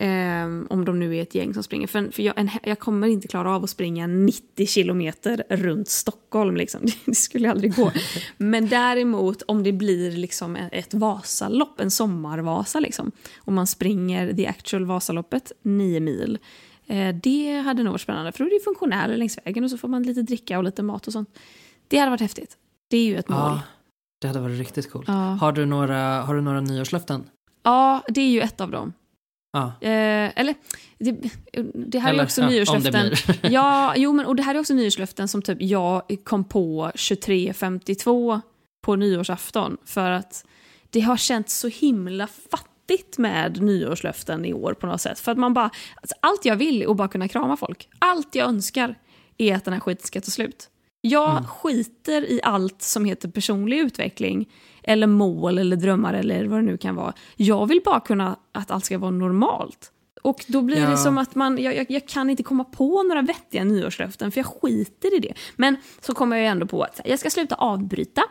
Eh, 0.00 0.44
om 0.70 0.84
de 0.84 0.98
nu 0.98 1.16
är 1.16 1.22
ett 1.22 1.34
gäng 1.34 1.54
som 1.54 1.62
springer. 1.62 1.86
För, 1.86 2.10
för 2.10 2.22
jag, 2.22 2.38
en, 2.38 2.50
jag 2.62 2.78
kommer 2.78 3.08
inte 3.08 3.28
klara 3.28 3.56
av 3.56 3.64
att 3.64 3.70
springa 3.70 4.06
90 4.06 4.66
kilometer 4.66 5.44
runt 5.48 5.88
Stockholm. 5.88 6.56
Liksom. 6.56 6.80
Det 7.04 7.14
skulle 7.14 7.50
aldrig 7.50 7.76
gå. 7.76 7.92
Men 8.36 8.68
däremot 8.68 9.42
om 9.42 9.62
det 9.62 9.72
blir 9.72 10.10
liksom 10.10 10.56
ett 10.56 10.94
Vasalopp, 10.94 11.80
en 11.80 11.90
sommarvasa, 11.90 12.80
liksom, 12.80 13.12
och 13.38 13.52
man 13.52 13.66
springer 13.66 14.32
the 14.32 14.46
actual 14.46 14.84
Vasaloppet, 14.84 15.52
9 15.62 16.00
mil. 16.00 16.38
Eh, 16.86 17.14
det 17.14 17.62
hade 17.64 17.82
nog 17.82 17.92
varit 17.92 18.00
spännande, 18.00 18.32
för 18.32 18.38
då 18.38 18.44
är 18.44 18.54
det 18.58 18.64
funktionärer 18.64 19.16
längs 19.16 19.38
vägen 19.44 19.64
och 19.64 19.70
så 19.70 19.78
får 19.78 19.88
man 19.88 20.02
lite 20.02 20.22
dricka 20.22 20.58
och 20.58 20.64
lite 20.64 20.82
mat 20.82 21.06
och 21.06 21.12
sånt. 21.12 21.38
Det 21.88 21.98
hade 21.98 22.10
varit 22.10 22.20
häftigt. 22.20 22.56
Det 22.88 22.96
är 22.96 23.04
ju 23.04 23.16
ett 23.16 23.28
mål. 23.28 23.38
Ja. 23.38 23.62
Det 24.20 24.26
hade 24.26 24.40
varit 24.40 24.58
riktigt 24.58 24.90
coolt. 24.90 25.08
Ja. 25.08 25.14
Har, 25.14 25.52
du 25.52 25.66
några, 25.66 26.22
har 26.22 26.34
du 26.34 26.40
några 26.40 26.60
nyårslöften? 26.60 27.24
Ja, 27.62 28.02
det 28.08 28.20
är 28.20 28.30
ju 28.30 28.40
ett 28.40 28.60
av 28.60 28.70
dem. 28.70 28.92
Eh, 29.80 30.40
eller, 30.40 30.54
det, 30.98 31.12
det 31.74 31.98
här 31.98 32.08
är 32.08 32.14
Eller, 32.14 32.24
också 32.24 32.40
ja, 32.40 32.48
nyårslöften. 32.48 33.12
ja, 33.52 33.94
jo, 33.96 34.12
men 34.12 34.26
och 34.26 34.36
det 34.36 34.42
här 34.42 34.54
är 34.54 34.58
också 34.58 34.74
nyårslöften 34.74 35.28
som 35.28 35.42
typ 35.42 35.62
jag 35.62 36.02
kom 36.24 36.44
på 36.44 36.90
23.52 36.94 38.40
på 38.82 38.96
nyårsafton. 38.96 39.76
För 39.84 40.10
att 40.10 40.44
det 40.90 41.00
har 41.00 41.16
känts 41.16 41.58
så 41.58 41.68
himla 41.68 42.26
fattigt 42.26 43.18
med 43.18 43.62
nyårslöften 43.62 44.44
i 44.44 44.52
år 44.52 44.74
på 44.74 44.86
något 44.86 45.00
sätt. 45.00 45.18
För 45.20 45.32
att 45.32 45.38
man 45.38 45.54
bara, 45.54 45.70
alltså, 45.94 46.14
allt 46.20 46.44
jag 46.44 46.56
vill 46.56 46.82
är 46.82 46.90
att 46.90 46.96
bara 46.96 47.08
kunna 47.08 47.28
krama 47.28 47.56
folk. 47.56 47.88
Allt 47.98 48.34
jag 48.34 48.48
önskar 48.48 48.94
är 49.38 49.56
att 49.56 49.64
den 49.64 49.74
här 49.74 49.80
skiten 49.80 50.06
ska 50.06 50.20
ta 50.20 50.30
slut. 50.30 50.68
Jag 51.00 51.30
Mm. 51.30 51.44
skiter 51.44 52.30
i 52.30 52.40
allt 52.42 52.82
som 52.82 53.04
heter 53.04 53.28
personlig 53.28 53.78
utveckling, 53.78 54.48
eller 54.82 55.06
mål, 55.06 55.58
eller 55.58 55.76
drömmar, 55.76 56.14
eller 56.14 56.44
vad 56.44 56.58
det 56.58 56.62
nu 56.62 56.76
kan 56.76 56.94
vara. 56.94 57.12
Jag 57.36 57.66
vill 57.66 57.80
bara 57.84 58.00
kunna 58.00 58.36
att 58.52 58.70
allt 58.70 58.84
ska 58.84 58.98
vara 58.98 59.10
normalt. 59.10 59.92
Och 60.22 60.44
då 60.48 60.62
blir 60.62 60.76
Ja. 60.82 60.90
det 60.90 60.96
som 60.96 61.18
att 61.18 61.34
man, 61.34 61.58
jag, 61.62 61.76
jag, 61.76 61.86
jag 61.90 62.08
kan 62.08 62.30
inte 62.30 62.42
komma 62.42 62.64
på 62.64 63.02
några 63.02 63.22
vettiga 63.22 63.64
nyårslöften, 63.64 64.32
för 64.32 64.38
jag 64.38 64.46
skiter 64.46 65.16
i 65.16 65.18
det. 65.18 65.34
Men 65.56 65.76
så 66.00 66.14
kommer 66.14 66.36
jag 66.36 66.46
ändå 66.46 66.66
på 66.66 66.82
att 66.82 67.00
jag 67.04 67.18
ska 67.18 67.30
sluta 67.30 67.54
avbryta. 67.54 68.22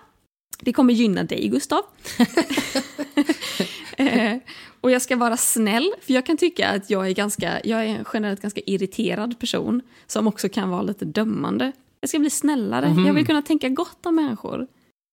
Det 0.62 0.74
kommer 0.74 0.94
gynna 0.94 1.24
dig, 1.24 1.48
Gustav. 1.48 1.82
eh, 3.98 4.38
och 4.82 4.92
jag 4.92 5.02
ska 5.02 5.16
vara 5.16 5.38
snäll, 5.38 5.94
för 6.02 6.14
jag 6.14 6.26
kan 6.26 6.38
tycka 6.38 6.70
att 6.70 6.90
jag 6.90 7.08
är, 7.08 7.12
ganska, 7.14 7.60
jag 7.64 7.80
är 7.80 7.88
en 7.88 8.06
generellt 8.14 8.42
ganska 8.42 8.62
irriterad 8.66 9.40
person 9.40 9.82
som 10.08 10.28
också 10.28 10.50
kan 10.50 10.70
vara 10.70 10.82
lite 10.82 11.06
dömande. 11.06 11.72
Jag 12.02 12.10
ska 12.10 12.20
bli 12.20 12.30
snällare, 12.30 12.90
Mhm. 12.90 13.06
jag 13.06 13.14
vill 13.14 13.26
kunna 13.26 13.42
tänka 13.42 13.70
gott 13.70 14.06
om 14.06 14.16
människor. 14.16 14.68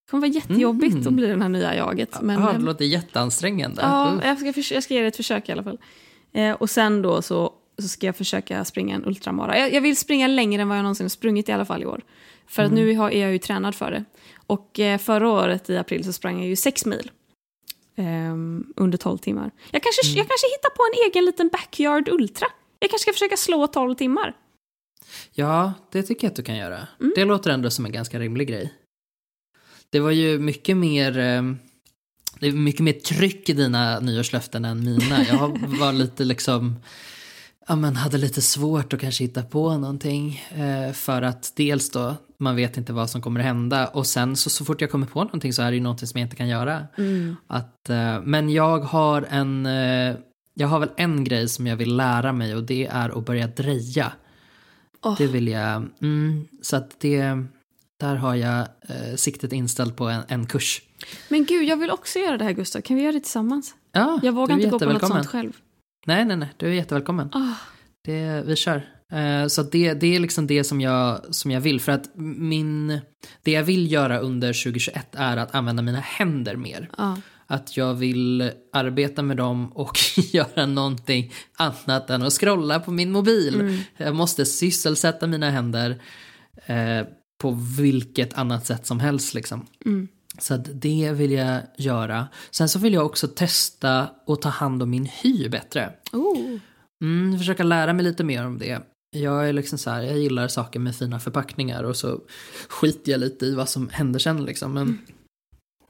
Det 0.07 0.11
kommer 0.11 0.21
vara 0.21 0.33
jättejobbigt 0.35 0.95
Mm. 0.95 1.07
att 1.07 1.13
bli 1.15 1.27
den 1.27 1.43
här 1.43 1.49
nya 1.49 1.75
jaget. 1.77 2.23
Men, 2.23 2.41
ja, 2.43 2.51
eh, 2.53 2.59
det 2.59 2.65
låter 2.65 2.85
jätteansträngande. 2.85 3.83
Ja, 3.83 4.25
jag 4.25 4.39
ska, 4.39 4.75
jag 4.75 4.83
ska 4.83 4.95
ge 4.95 5.01
det 5.01 5.07
ett 5.07 5.17
försök 5.17 5.49
i 5.49 5.53
alla 5.53 5.63
fall. 5.65 5.79
Eh, 6.33 6.53
och 6.53 6.71
sen 6.71 7.03
då 7.03 7.23
så, 7.23 7.53
så 7.79 7.89
ska 7.89 8.07
jag 8.07 8.17
försöka 8.17 8.65
springa 8.65 8.95
en 8.95 9.05
ultramara. 9.07 9.59
Jag, 9.59 9.73
jag 9.73 9.81
vill 9.81 9.97
springa 9.97 10.27
längre 10.27 10.63
än 10.63 10.69
vad 10.69 10.79
jag 10.79 10.83
någonsin 10.83 11.11
sprungit 11.11 11.49
i 11.49 11.53
alla 11.53 11.65
fall 11.65 11.83
i 11.83 11.87
år. 11.87 12.01
För 12.47 12.63
att 12.63 12.73
nu 12.73 12.97
har, 12.97 13.11
är 13.11 13.23
jag 13.23 13.33
ju 13.33 13.39
tränad 13.39 13.75
för 13.75 13.91
det. 13.91 14.05
Och 14.47 14.81
eh, 14.81 14.99
förra 14.99 15.29
året 15.31 15.71
i 15.71 15.77
april 15.77 16.05
så 16.05 16.13
sprang 16.13 16.39
jag 16.39 16.49
ju 16.49 16.57
sex 16.57 16.87
mil. 16.87 17.11
ehm, 17.97 18.73
under 18.77 18.99
12 18.99 19.19
timmar. 19.19 19.51
Jag 19.71 19.83
kanske, 19.83 20.03
jag 20.19 20.29
kanske 20.29 20.47
hittar 20.47 20.71
på 20.71 20.83
en 20.93 21.11
egen 21.11 21.25
liten 21.25 21.49
backyard 21.49 22.09
ultra. 22.09 22.47
Jag 22.79 22.91
kanske 22.91 23.03
ska 23.03 23.13
försöka 23.13 23.37
slå 23.37 23.67
12 23.67 23.95
timmar. 23.95 24.37
Ja, 25.33 25.73
det 25.93 26.03
tycker 26.03 26.25
jag 26.27 26.31
att 26.31 26.37
du 26.37 26.43
kan 26.43 26.57
göra. 26.57 26.79
Mm. 27.01 27.13
Det 27.17 27.25
låter 27.25 27.51
ändå 27.51 27.71
som 27.71 27.85
en 27.87 27.93
ganska 27.93 28.19
rimlig 28.19 28.49
grej. 28.49 28.73
Det 29.97 30.01
var 30.01 30.11
ju 30.11 30.39
mycket 30.39 30.77
mer, 30.77 31.19
eh, 31.19 31.43
det 32.41 32.47
är 32.47 32.53
mycket 32.53 32.81
mer 32.81 32.93
tryck 32.93 33.49
i 33.49 33.53
dina 33.53 34.01
nyårslöften 34.01 34.65
än 34.65 34.85
mina. 34.85 35.25
Jag 35.29 35.59
var 35.81 35.93
lite 35.93 36.25
liksom, 36.25 36.77
ja 37.69 37.77
men 37.77 37.97
hade 37.97 38.19
lite 38.19 38.43
svårt 38.43 38.93
att 38.93 39.01
kanske 39.01 39.25
hitta 39.25 39.43
på 39.43 39.79
någonting. 39.79 40.43
Eh, 40.55 40.93
för 40.93 41.23
att 41.23 41.53
dels 41.57 41.91
då, 41.91 42.15
man 42.39 42.57
vet 42.57 42.77
inte 42.77 42.93
vad 42.93 43.11
som 43.11 43.23
kommer 43.23 43.41
hända. 43.41 43.87
Och 43.87 44.07
sen 44.07 44.37
så, 44.37 44.51
så 44.51 44.65
fort 44.65 44.81
jag 44.81 44.91
kommer 44.91 45.07
på 45.07 45.25
någonting 45.25 45.53
så 45.53 45.63
är 45.63 45.71
det 45.71 45.77
ju 45.77 45.83
någonting 45.83 46.07
som 46.07 46.21
jag 46.21 46.27
inte 46.27 46.37
kan 46.37 46.49
göra. 46.49 46.87
Att, 47.47 47.91
eh, 47.91 48.21
men 48.23 48.51
jag 48.51 48.79
har 48.79 49.27
en, 49.31 49.65
jag 50.55 50.69
har 50.69 50.79
väl 50.81 50.91
en 50.97 51.25
grej 51.25 51.49
som 51.49 51.67
jag 51.67 51.77
vill 51.77 51.97
lära 51.97 52.33
mig 52.33 52.55
och 52.55 52.63
det 52.63 52.87
är 52.87 53.19
att 53.19 53.27
börja 53.27 53.47
dreja. 53.47 54.13
Åh. 55.03 55.15
Det 55.19 55.27
vill 55.27 55.49
jag, 55.49 55.89
mm, 56.03 56.49
så 56.63 56.77
att 56.77 57.01
det, 57.01 57.45
där 58.01 58.17
har 58.17 58.35
jag 58.35 58.61
eh, 58.61 59.17
siktet 59.17 59.53
inställt 59.53 59.97
på 59.97 60.09
en, 60.09 60.23
en 60.29 60.47
kurs. 60.47 60.83
Men 61.29 61.45
gud, 61.45 61.65
jag 61.65 61.77
vill 61.77 61.91
också 61.91 62.19
göra 62.19 62.39
det 62.39 62.45
här 62.45 62.53
Gustav. 62.53 62.81
Kan 62.81 62.97
vi 62.97 63.03
göra 63.03 63.13
det 63.13 63.21
tillsammans? 63.21 63.75
Ja, 63.93 64.21
Jag 64.23 64.33
vågar 64.33 64.55
inte 64.57 64.69
gå 64.69 64.79
på 64.79 64.85
något 64.85 65.09
sånt 65.09 65.27
själv. 65.27 65.53
Nej, 66.07 66.25
nej, 66.25 66.37
nej, 66.37 66.49
du 66.57 66.67
är 66.67 66.73
jättevälkommen. 66.73 67.31
Ah. 67.33 67.55
Det, 68.05 68.43
vi 68.47 68.57
kör. 68.57 68.83
Eh, 69.13 69.47
så 69.47 69.63
det, 69.63 69.95
det 69.95 70.17
är 70.17 70.21
liksom 70.21 70.47
det 70.47 70.65
som 70.65 70.81
jag, 70.81 71.35
som 71.35 71.51
jag 71.51 71.61
vill. 71.61 71.81
För 71.81 71.93
att 71.93 72.11
min, 72.17 73.01
det 73.43 73.51
jag 73.51 73.63
vill 73.63 73.93
göra 73.93 74.19
under 74.19 74.49
2021 74.65 75.07
är 75.13 75.37
att 75.37 75.55
använda 75.55 75.83
mina 75.83 76.01
händer 76.01 76.57
mer. 76.57 76.91
Ja. 76.99 77.17
Att 77.47 77.77
jag 77.77 77.95
vill 77.95 78.51
arbeta 78.73 79.23
med 79.23 79.37
dem 79.37 79.73
och 79.73 79.99
göra 80.17 80.67
någonting 80.67 81.33
annat 81.57 82.11
än 82.11 82.23
att 82.23 82.33
scrolla 82.33 82.81
på 82.81 82.91
min 82.91 83.13
mobil. 83.13 83.83
Jag 83.97 84.15
måste 84.15 84.47
sysselsätta 84.47 85.27
mina 85.27 85.51
händer 85.51 86.03
eh, 86.67 87.07
på 87.43 87.51
vilket 87.79 88.35
annat 88.35 88.67
sätt 88.67 88.87
som 88.87 89.01
helst. 89.01 89.35
Liksom. 89.35 89.67
Så 90.39 90.55
att 90.55 90.81
det 90.81 91.13
vill 91.13 91.33
jag 91.33 91.63
göra. 91.79 92.29
Sen 92.51 92.69
så 92.69 92.79
vill 92.79 92.95
jag 92.95 93.07
också 93.07 93.29
testa 93.29 94.11
att 94.27 94.43
ta 94.43 94.49
hand 94.49 94.83
om 94.83 94.91
min 94.91 95.07
hy 95.07 95.49
bättre. 95.49 95.93
Oh. 96.13 96.59
Mm, 97.05 97.39
försöka 97.39 97.63
lära 97.63 97.93
mig 97.93 98.05
lite 98.05 98.25
mer 98.25 98.47
om 98.47 98.59
det. 98.59 98.83
Jag 99.17 99.49
är 99.49 99.53
liksom 99.53 99.79
så 99.79 99.91
här, 99.91 100.03
jag 100.03 100.19
gillar 100.19 100.49
saker 100.49 100.81
med 100.81 100.97
fina 100.97 101.21
förpackningar 101.21 101.83
och 101.83 101.97
så 101.97 102.21
skiter 102.69 103.13
jag 103.13 103.21
lite 103.21 103.47
i 103.47 103.55
vad 103.55 103.69
som 103.69 103.89
händer 103.89 104.19
sen 104.19 104.45
liksom. 104.45 104.73
Men 104.73 104.99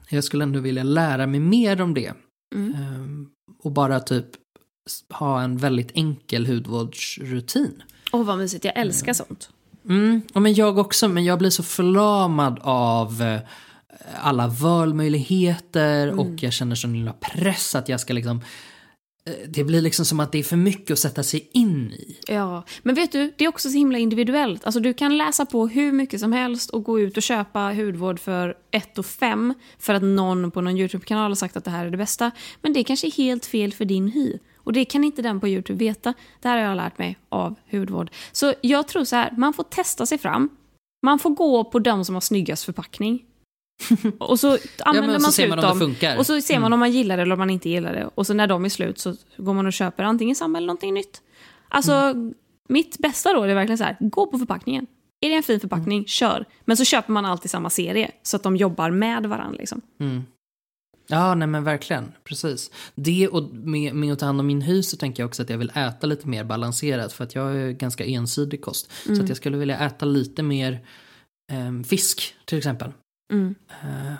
jag 0.09 0.23
skulle 0.23 0.43
ändå 0.43 0.59
vilja 0.59 0.83
lära 0.83 1.27
mig 1.27 1.39
mer 1.39 1.81
om 1.81 1.93
det. 1.93 2.13
Mm. 2.55 2.73
Ehm, 2.75 3.29
och 3.63 3.71
bara 3.71 3.99
typ 3.99 4.27
ha 5.09 5.41
en 5.41 5.57
väldigt 5.57 5.91
enkel 5.93 6.47
hudvårdsrutin. 6.47 7.83
Åh, 8.11 8.25
vad 8.25 8.37
mysigt. 8.37 8.65
Jag 8.65 8.77
älskar 8.77 9.13
sånt. 9.13 9.49
Mm, 9.89 10.21
men 10.33 10.53
jag 10.53 10.77
också, 10.77 11.07
men 11.07 11.25
jag 11.25 11.39
blir 11.39 11.49
så 11.49 11.63
förlamad 11.63 12.59
av 12.61 13.21
eh, 13.21 13.39
alla 14.21 14.47
valmöjligheter 14.47 16.19
och 16.19 16.43
jag 16.43 16.53
känner 16.53 16.75
sån 16.75 16.93
lilla 16.93 17.13
press 17.13 17.75
att 17.75 17.89
jag 17.89 17.99
ska 17.99 18.13
liksom 18.13 18.41
eh, 19.25 19.33
det 19.47 19.63
blir 19.63 19.81
liksom 19.81 20.05
som 20.05 20.19
att 20.19 20.31
det 20.31 20.37
är 20.37 20.43
för 20.43 20.57
mycket 20.57 20.91
att 20.91 20.99
sätta 20.99 21.23
sig 21.23 21.49
in 21.53 21.91
i. 21.91 22.17
Ja, 22.27 22.63
men 22.83 22.95
vet 22.95 23.11
du, 23.11 23.33
det 23.37 23.45
är 23.45 23.49
också 23.49 23.69
så 23.69 23.77
himla 23.77 23.97
individuellt. 23.97 24.65
Alltså 24.65 24.79
du 24.79 24.93
kan 24.93 25.17
läsa 25.17 25.45
på 25.45 25.67
hur 25.67 25.91
mycket 25.91 26.19
som 26.19 26.31
helst 26.31 26.69
och 26.69 26.83
gå 26.83 26.99
ut 26.99 27.17
och 27.17 27.23
köpa 27.23 27.59
hudvård 27.59 28.19
för 28.19 28.55
1 28.71 28.97
och 28.97 29.05
5 29.05 29.53
för 29.79 29.93
att 29.93 30.03
någon 30.03 30.51
på 30.51 30.61
någon 30.61 30.77
YouTube-kanal 30.77 31.31
har 31.31 31.35
sagt 31.35 31.57
att 31.57 31.65
det 31.65 31.71
här 31.71 31.85
är 31.85 31.91
det 31.91 31.97
bästa. 31.97 32.31
Men 32.61 32.73
det 32.73 32.79
är 32.79 32.83
kanske 32.83 33.07
är 33.07 33.11
helt 33.11 33.45
fel 33.45 33.73
för 33.73 33.85
din 33.85 34.07
hy. 34.07 34.37
Och 34.67 34.73
det 34.73 34.85
kan 34.85 35.03
inte 35.03 35.21
den 35.21 35.39
på 35.39 35.47
YouTube 35.47 35.79
veta. 35.79 36.13
Det 36.41 36.47
här 36.47 36.57
har 36.57 36.63
jag 36.63 36.75
lärt 36.75 36.97
mig 36.97 37.17
av 37.29 37.55
hudvård. 37.71 38.09
Så 38.31 38.53
jag 38.61 38.87
tror 38.87 39.03
så 39.03 39.15
här, 39.15 39.33
man 39.37 39.53
får 39.53 39.63
testa 39.63 40.05
sig 40.05 40.17
fram. 40.17 40.49
Man 41.05 41.19
får 41.19 41.29
gå 41.29 41.63
på 41.63 41.79
de 41.79 42.05
som 42.05 42.15
har 42.15 42.21
snyggast 42.21 42.65
förpackning. 42.65 43.25
och 44.19 44.39
så 44.39 44.57
använder 44.79 45.19
så 45.19 45.21
man 45.21 45.31
ser 45.31 45.43
slut 45.43 45.49
man 45.49 45.71
om 45.71 45.79
det 45.79 46.09
dem. 46.09 46.17
Och 46.17 46.25
så 46.25 46.41
ser 46.41 46.59
man 46.59 46.73
om 46.73 46.79
man 46.79 46.91
gillar 46.91 47.17
det 47.17 47.23
eller 47.23 47.33
om 47.33 47.39
man 47.39 47.49
inte 47.49 47.69
gillar 47.69 47.93
det. 47.93 48.09
Och 48.15 48.27
så 48.27 48.33
när 48.33 48.47
de 48.47 48.65
är 48.65 48.69
slut 48.69 48.99
så 48.99 49.15
går 49.37 49.53
man 49.53 49.65
och 49.65 49.73
köper 49.73 50.03
antingen 50.03 50.35
samma 50.35 50.57
eller 50.57 50.67
någonting 50.67 50.93
nytt. 50.93 51.21
Alltså, 51.69 52.13
mitt 52.69 52.97
bästa 52.97 53.33
råd 53.33 53.49
är 53.49 53.55
verkligen 53.55 53.77
så 53.77 53.83
här, 53.83 53.97
gå 53.99 54.27
på 54.27 54.37
förpackningen. 54.37 54.87
Är 55.21 55.29
det 55.29 55.35
en 55.35 55.43
fin 55.43 55.59
förpackning, 55.59 56.05
kör. 56.05 56.45
Men 56.65 56.77
så 56.77 56.85
köper 56.85 57.11
man 57.11 57.25
alltid 57.25 57.51
samma 57.51 57.69
serie, 57.69 58.11
så 58.23 58.35
att 58.35 58.43
de 58.43 58.57
jobbar 58.57 58.91
med 58.91 59.25
varandra. 59.25 59.57
Liksom. 59.59 59.81
Mm. 61.09 61.21
Ja, 61.21 61.35
nej 61.35 61.47
men 61.47 61.63
verkligen. 61.63 62.11
Precis. 62.23 62.71
Det 62.95 63.27
och 63.27 63.43
med, 63.53 63.95
med 63.95 64.13
att 64.13 64.19
ta 64.19 64.25
hand 64.25 64.39
om 64.39 64.47
min 64.47 64.61
hy 64.61 64.83
så 64.83 64.97
tänker 64.97 65.23
jag 65.23 65.27
också 65.27 65.43
att 65.43 65.49
jag 65.49 65.57
vill 65.57 65.71
äta 65.75 66.07
lite 66.07 66.27
mer 66.27 66.43
balanserat 66.43 67.13
för 67.13 67.23
att 67.23 67.35
jag 67.35 67.55
är 67.55 67.71
ganska 67.71 68.05
ensidig 68.05 68.61
kost. 68.61 68.91
Så 69.05 69.21
att 69.21 69.29
jag 69.29 69.37
skulle 69.37 69.57
vilja 69.57 69.77
äta 69.79 70.05
lite 70.05 70.43
mer 70.43 70.85
ehm, 71.51 71.83
fisk 71.83 72.35
till 72.45 72.57
exempel. 72.57 72.91
Mm. 73.33 73.55
Eh, 73.69 74.13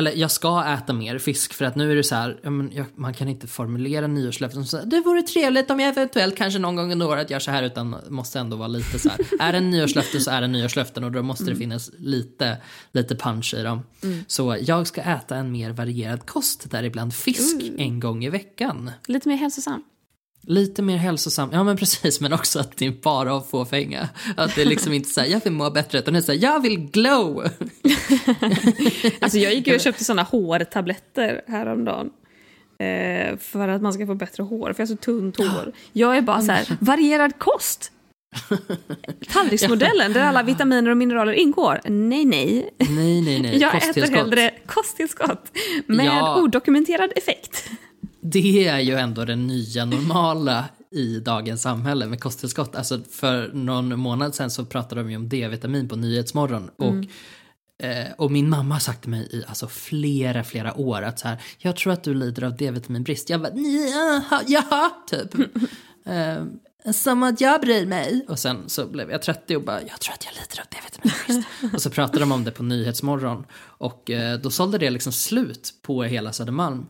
eller 0.00 0.12
jag 0.16 0.30
ska 0.30 0.64
äta 0.64 0.92
mer 0.92 1.18
fisk 1.18 1.54
för 1.54 1.64
att 1.64 1.76
nu 1.76 1.92
är 1.92 1.96
det 1.96 2.04
så 2.04 2.14
här, 2.14 2.40
ja, 2.42 2.50
men 2.50 2.70
jag, 2.74 2.86
man 2.94 3.14
kan 3.14 3.28
inte 3.28 3.46
formulera 3.46 4.06
nyårslöften 4.06 4.64
här, 4.72 4.86
det 4.86 5.00
vore 5.00 5.22
trevligt 5.22 5.70
om 5.70 5.80
jag 5.80 5.88
eventuellt 5.88 6.36
kanske 6.36 6.58
någon 6.58 6.76
gång 6.76 6.92
under 6.92 7.08
året 7.08 7.30
gör 7.30 7.38
så 7.38 7.50
här 7.50 7.62
utan 7.62 7.96
måste 8.08 8.38
ändå 8.38 8.56
vara 8.56 8.68
lite 8.68 8.98
så 8.98 9.08
här, 9.08 9.18
är 9.40 9.52
det 9.52 9.58
en 9.58 9.70
nyårslöfte 9.70 10.20
så 10.20 10.30
är 10.30 10.40
det 10.40 10.44
en 10.44 10.52
nyårslöften 10.52 11.04
och 11.04 11.12
då 11.12 11.22
måste 11.22 11.44
det 11.44 11.56
finnas 11.56 11.90
lite, 11.98 12.56
lite 12.92 13.16
punch 13.16 13.54
i 13.54 13.62
dem. 13.62 13.82
Så 14.26 14.56
jag 14.60 14.86
ska 14.86 15.00
äta 15.00 15.36
en 15.36 15.52
mer 15.52 15.70
varierad 15.70 16.26
kost, 16.26 16.70
däribland 16.70 17.14
fisk 17.14 17.56
en 17.76 18.00
gång 18.00 18.24
i 18.24 18.30
veckan. 18.30 18.90
Lite 19.06 19.28
mer 19.28 19.36
hälsosam. 19.36 19.84
Lite 20.46 20.82
mer 20.82 20.96
hälsosam, 20.96 21.48
ja 21.52 21.64
men 21.64 21.76
precis, 21.76 22.20
men 22.20 22.32
också 22.32 22.58
att 22.58 22.76
det 22.76 22.86
är 22.86 22.90
bara 23.02 23.36
att 23.36 23.50
få 23.50 23.64
fänga. 23.64 24.08
Att 24.36 24.54
det 24.54 24.62
är 24.62 24.66
liksom 24.66 24.92
inte 24.92 25.08
så 25.08 25.20
här, 25.20 25.28
jag 25.28 25.40
vill 25.44 25.52
må 25.52 25.70
bättre, 25.70 25.98
utan 25.98 26.14
det 26.14 26.20
är 26.20 26.22
så 26.22 26.32
här, 26.32 26.38
jag 26.42 26.62
vill 26.62 26.78
glow. 26.90 27.44
Alltså 29.20 29.38
jag 29.38 29.54
gick 29.54 29.66
ju 29.66 29.74
och 29.74 29.80
köpte 29.80 30.04
såna 30.04 30.22
hårtabletter 30.22 31.42
häromdagen. 31.46 32.10
Eh, 32.78 33.36
för 33.38 33.68
att 33.68 33.82
man 33.82 33.92
ska 33.92 34.06
få 34.06 34.14
bättre 34.14 34.42
hår, 34.42 34.72
för 34.72 34.82
jag 34.82 34.86
har 34.88 34.96
så 34.96 34.96
tunt 34.96 35.36
hår. 35.36 35.72
Jag 35.92 36.16
är 36.16 36.22
bara 36.22 36.40
så 36.42 36.52
här, 36.52 36.76
varierad 36.80 37.38
kost. 37.38 37.92
Tallriksmodellen 39.32 40.12
där 40.12 40.20
alla 40.20 40.42
vitaminer 40.42 40.90
och 40.90 40.96
mineraler 40.96 41.32
ingår. 41.32 41.80
Nej, 41.84 42.24
nej. 42.24 42.70
Nej, 42.78 43.20
nej, 43.22 43.42
nej. 43.42 43.58
Jag 43.60 43.76
äter 43.76 44.10
hellre 44.10 44.50
kosttillskott 44.66 45.52
med 45.86 46.06
Ja. 46.06 46.42
odokumenterad 46.42 47.12
effekt. 47.16 47.70
Det 48.20 48.68
är 48.68 48.78
ju 48.78 48.94
ändå 48.94 49.24
det 49.24 49.36
nya 49.36 49.84
normala 49.84 50.64
i 50.90 51.20
dagens 51.20 51.62
samhälle 51.62 52.06
med 52.06 52.20
kosttillskott. 52.20 52.76
Alltså 52.76 53.00
för 53.10 53.50
någon 53.52 53.98
månad 53.98 54.34
sedan 54.34 54.50
så 54.50 54.64
pratade 54.64 55.00
de 55.00 55.10
ju 55.10 55.16
om 55.16 55.28
D-vitamin 55.28 55.88
på 55.88 55.96
Nyhetsmorgon. 55.96 56.70
Och 56.76 56.94
eh, 57.86 58.06
och 58.18 58.30
min 58.30 58.50
mamma 58.50 58.74
har 58.74 58.80
sagt 58.80 59.00
till 59.00 59.10
mig 59.10 59.28
i 59.30 59.44
alltså, 59.48 59.68
flera, 59.68 60.44
flera 60.44 60.74
år 60.74 61.02
att 61.02 61.18
så 61.18 61.28
här, 61.28 61.42
jag 61.58 61.76
tror 61.76 61.92
att 61.92 62.04
du 62.04 62.14
lider 62.14 62.44
av 62.44 62.56
D-vitaminbrist. 62.56 63.30
Jag 63.30 63.40
bara, 63.40 63.52
jaha, 63.54 64.42
jaha 64.46 64.90
typ. 65.10 65.34
eh, 66.04 66.44
som 66.92 67.22
att 67.22 67.40
jag 67.40 67.60
bryr 67.60 67.86
mig. 67.86 68.26
Och 68.28 68.38
sen 68.38 68.68
så 68.68 68.86
blev 68.86 69.10
jag 69.10 69.22
30 69.22 69.56
och 69.56 69.62
bara, 69.62 69.82
jag 69.82 70.00
tror 70.00 70.14
att 70.14 70.24
jag 70.24 70.34
lider 70.34 70.60
av 70.60 70.66
D-vitaminbrist. 70.70 71.48
och 71.74 71.82
så 71.82 71.90
pratade 71.90 72.18
de 72.18 72.32
om 72.32 72.44
det 72.44 72.50
på 72.50 72.62
Nyhetsmorgon. 72.62 73.44
Och 73.60 74.10
eh, 74.10 74.38
då 74.38 74.50
sålde 74.50 74.78
det 74.78 74.90
liksom 74.90 75.12
slut 75.12 75.74
på 75.82 76.02
hela 76.02 76.32
Södermalm. 76.32 76.86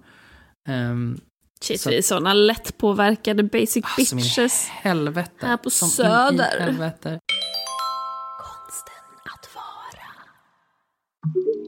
Um, 0.70 1.20
Shit, 1.62 1.80
så, 1.80 1.90
vi 1.90 1.98
är 1.98 2.02
såna 2.02 2.34
lättpåverkade 2.34 3.42
basic 3.42 3.76
i 3.76 4.14
bitches. 4.14 4.68
helvete. 4.68 5.46
Här 5.46 5.56
på 5.56 5.70
Som 5.70 5.88
Söder. 5.88 6.30
In 6.32 6.40
i 6.40 6.62
helvete. 6.62 7.20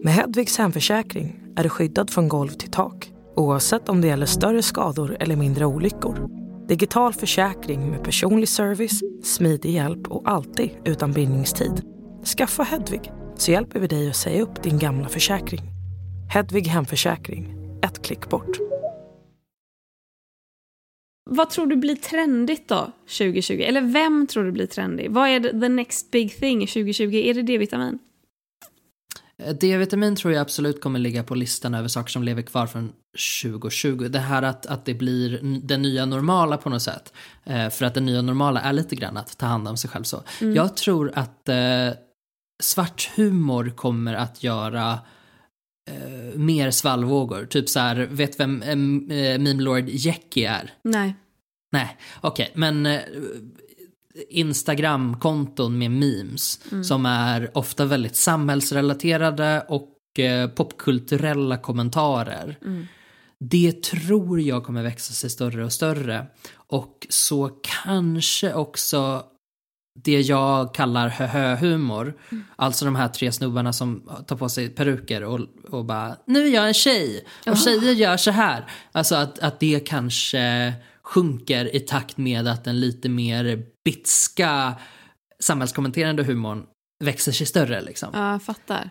Med 0.04 0.12
Hedvigs 0.14 0.59
hemförsäkring 0.59 1.42
är 1.56 1.62
du 1.62 1.68
skyddad 1.68 2.11
från 2.11 2.28
golv 2.28 2.49
till 2.49 2.71
tak 2.71 3.12
oavsett 3.37 3.88
om 3.88 4.00
det 4.00 4.06
gäller 4.09 4.26
större 4.26 4.62
skador 4.62 5.16
eller 5.21 5.37
mindre 5.37 5.66
olyckor. 5.66 6.28
Digital 6.68 7.12
försäkring 7.14 7.90
med 7.90 8.04
personlig 8.04 8.49
service, 8.49 9.00
smidig 9.25 9.71
hjälp 9.75 10.09
och 10.09 10.30
alltid 10.30 10.71
utan 10.85 11.12
bindningstid. 11.12 11.82
Skaffa 12.37 12.62
Hedvig 12.62 13.12
så 13.37 13.50
hjälper 13.50 13.80
vi 13.80 13.87
dig 13.87 14.11
att 14.11 14.16
säga 14.16 14.42
upp 14.42 14.62
din 14.62 14.78
gamla 14.78 15.09
försäkring. 15.09 15.62
Hedvig 16.30 16.66
hemförsäkring, 16.66 17.54
ett 17.82 18.02
klick 18.02 18.28
bort. 18.28 18.72
Vad 21.31 21.50
tror 21.50 21.67
du 21.67 21.76
blir 21.76 21.97
trendigt 21.97 22.69
då 22.69 22.93
2020? 23.05 23.52
Eller 23.52 23.81
vem 23.81 24.26
tror 24.26 24.45
du 24.45 24.52
blir 24.52 24.67
trendig? 24.67 25.11
Vad 25.11 25.29
är 25.29 25.41
the 25.61 25.69
next 25.69 26.11
big 26.11 26.37
thing 26.37 26.61
2020? 26.67 27.14
Är 27.14 27.35
det 27.35 27.43
D-vitamin? 27.43 27.99
D-vitamin 29.61 30.17
tror 30.17 30.33
jag 30.33 30.41
absolut 30.41 30.81
kommer 30.81 30.99
ligga 30.99 31.23
på 31.23 31.35
listan 31.35 31.75
över 31.75 31.88
saker 31.88 32.11
som 32.11 32.23
lever 32.23 32.43
kvar 32.43 32.67
från 32.67 32.93
2020. 33.43 34.09
Det 34.09 34.19
här 34.19 34.43
att, 34.43 34.67
att 34.67 34.85
det 34.85 34.95
blir 34.95 35.41
den 35.62 35.83
nya 35.83 36.07
normala 36.07 36.57
på 36.57 36.71
något 36.71 36.83
sätt. 36.83 37.12
Eh, 37.45 37.71
för 37.71 37.85
att 37.85 37.95
det 37.95 38.00
nya 38.00 38.23
normala 38.23 38.61
är 38.61 38.73
lite 38.73 38.97
grann 38.97 39.17
att 39.17 39.38
ta 39.38 39.47
hand 39.47 39.69
om 39.69 39.76
sig 39.76 39.91
själv 39.91 40.05
så. 40.05 40.23
Mm. 40.41 40.55
Jag 40.55 40.76
tror 40.76 41.12
att 41.14 41.49
eh, 41.49 41.88
svart 42.62 43.11
humor 43.17 43.73
kommer 43.76 44.14
att 44.14 44.43
göra 44.43 44.99
eh, 45.90 46.38
mer 46.38 46.70
svallvågor. 46.70 47.46
Typ 47.46 47.68
så 47.68 47.80
här, 47.80 47.96
vet 48.10 48.40
vem 48.40 48.62
eh, 48.62 48.76
Meme 49.38 49.62
Lord 49.62 49.88
Jackie 49.88 50.50
är? 50.50 50.72
Nej. 50.84 51.14
Nej, 51.72 51.96
okej, 52.20 52.44
okay, 52.44 52.60
men 52.60 52.86
eh, 52.86 53.00
Instagram-konton 54.28 55.78
med 55.78 55.90
memes 55.90 56.60
Mm. 56.72 56.84
som 56.84 57.06
är 57.06 57.50
ofta 57.54 57.84
väldigt 57.84 58.16
samhällsrelaterade 58.16 59.64
och 59.68 60.18
eh, 60.18 60.48
popkulturella 60.48 61.58
kommentarer. 61.58 62.58
Mm. 62.64 62.86
Det 63.40 63.82
tror 63.82 64.40
jag 64.40 64.64
kommer 64.64 64.82
växa 64.82 65.14
sig 65.14 65.30
större 65.30 65.64
och 65.64 65.72
större. 65.72 66.26
Och 66.54 67.06
så 67.10 67.50
kanske 67.84 68.54
också 68.54 69.24
det 69.94 70.20
jag 70.20 70.75
kallar 70.75 71.08
hö-hö-humor. 71.08 72.14
Mm. 72.30 72.44
Alltså 72.56 72.84
de 72.84 72.96
här 72.96 73.08
tre 73.08 73.32
snubbarna 73.32 73.72
som 73.72 74.11
tar 74.26 74.37
på 74.37 74.49
sig 74.49 74.68
peruker 74.68 75.25
och, 75.25 75.40
och 75.70 75.84
bara 75.84 76.16
nu 76.26 76.46
är 76.46 76.54
jag 76.54 76.68
en 76.68 76.75
tjej 76.75 77.25
och 77.46 77.58
tjejer 77.58 77.92
gör 77.92 78.16
så 78.16 78.30
här. 78.30 78.66
Alltså 78.92 79.14
att, 79.14 79.38
att 79.38 79.61
det 79.61 79.80
kanske 79.87 80.72
sjunker 81.02 81.76
i 81.76 81.80
takt 81.80 82.16
med 82.16 82.49
att 82.49 82.64
den 82.64 82.80
lite 82.80 83.08
mer 83.08 83.62
bitska 83.84 84.75
samhällskommenterande 85.40 86.25
humorn 86.25 86.66
växer 87.04 87.32
sig 87.32 87.46
större 87.46 87.80
liksom. 87.80 88.11
Ja, 88.12 88.32
jag 88.32 88.42
fattar. 88.42 88.90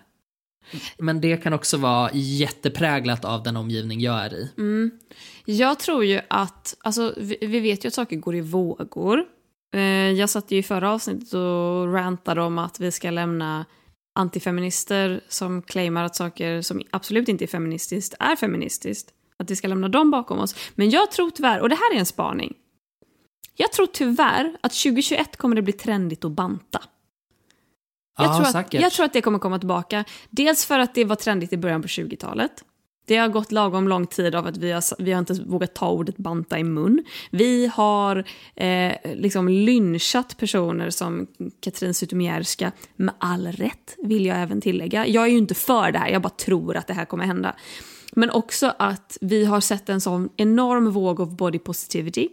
Men 0.98 1.22
det 1.22 1.38
kan 1.38 1.54
också 1.54 1.78
vara 1.78 2.10
jättepräglat 2.14 3.26
av 3.26 3.44
den 3.44 3.58
omgivning 3.58 4.02
jag 4.02 4.26
är 4.26 4.34
i. 4.34 4.52
Mm. 4.58 4.92
Jag 5.46 5.80
tror 5.80 6.06
ju 6.06 6.22
att, 6.28 6.76
alltså 6.80 7.14
vi, 7.18 7.38
vi 7.42 7.60
vet 7.60 7.86
ju 7.86 7.88
att 7.88 7.94
saker 7.94 8.16
går 8.16 8.36
i 8.36 8.42
vågor. 8.42 9.26
Eh, 9.74 9.82
jag 10.12 10.30
satt 10.30 10.52
ju 10.52 10.58
i 10.58 10.64
förra 10.64 10.92
avsnittet 10.92 11.34
och 11.34 11.94
rantade 11.94 12.42
om 12.42 12.58
att 12.58 12.80
vi 12.80 12.92
ska 12.92 13.12
lämna 13.12 13.66
antifeminister 14.16 15.22
som 15.28 15.62
claimar 15.62 16.04
att 16.04 16.16
saker 16.16 16.62
som 16.62 16.82
absolut 16.92 17.28
inte 17.30 17.46
är 17.46 17.48
feministiskt 17.48 18.14
är 18.20 18.36
feministiskt. 18.36 19.14
Att 19.38 19.52
vi 19.52 19.56
ska 19.56 19.68
lämna 19.68 19.90
dem 19.90 20.12
bakom 20.12 20.40
oss. 20.40 20.56
Men 20.76 20.90
jag 20.90 21.12
tror 21.12 21.30
tyvärr, 21.30 21.60
och 21.60 21.70
det 21.70 21.76
här 21.76 21.96
är 21.96 22.00
en 22.00 22.06
spaning. 22.06 22.54
Jag 23.56 23.72
tror 23.72 23.88
tyvärr 23.88 24.58
att 24.62 24.72
2021 24.72 25.38
kommer 25.38 25.56
det 25.56 25.62
bli 25.62 25.74
trendigt 25.74 26.26
att 26.26 26.32
banta. 26.32 26.82
Jag, 28.18 28.28
ja, 28.28 28.34
tror 28.34 28.46
att, 28.46 28.52
säkert. 28.52 28.82
jag 28.82 28.92
tror 28.92 29.06
att 29.06 29.14
det 29.14 29.22
kommer 29.22 29.40
komma 29.40 29.60
tillbaka. 29.60 30.06
Dels 30.30 30.66
för 30.66 30.80
att 30.80 30.96
det 30.96 31.06
var 31.06 31.16
trendigt 31.16 31.54
i 31.54 31.58
början 31.58 31.82
på 31.82 31.88
20-talet. 31.88 32.64
Det 33.06 33.18
har 33.18 33.28
gått 33.28 33.52
lagom 33.52 33.88
lång 33.88 34.08
tid 34.08 34.36
av 34.36 34.48
att 34.48 34.58
vi 34.58 34.72
har, 34.72 35.04
vi 35.04 35.12
har 35.12 35.20
inte 35.20 35.34
vågat 35.34 35.74
ta 35.74 35.90
ordet 35.90 36.18
banta 36.18 36.60
i 36.60 36.64
mun. 36.64 37.04
Vi 37.32 37.68
har 37.68 38.24
eh, 38.56 38.94
liksom 39.16 39.50
lynchat 39.50 40.38
personer 40.38 40.90
som 40.90 41.28
Katrin 41.60 41.94
Zytomierska, 41.94 42.72
med 42.96 43.14
all 43.18 43.48
rätt 43.48 43.96
vill 44.04 44.26
jag 44.26 44.38
även 44.38 44.62
tillägga. 44.62 45.08
Jag 45.08 45.24
är 45.24 45.30
ju 45.30 45.38
inte 45.38 45.56
för 45.56 45.92
det 45.92 46.00
här, 46.00 46.10
jag 46.10 46.22
bara 46.22 46.30
tror 46.30 46.78
att 46.78 46.88
det 46.88 46.94
här 46.94 47.06
kommer 47.06 47.26
hända. 47.26 47.56
Men 48.12 48.30
också 48.30 48.74
att 48.80 49.18
vi 49.22 49.46
har 49.46 49.60
sett 49.60 49.90
en 49.90 50.02
sån 50.02 50.30
enorm 50.38 50.92
våg 50.92 51.22
av 51.22 51.36
body 51.36 51.60
positivity. 51.60 52.30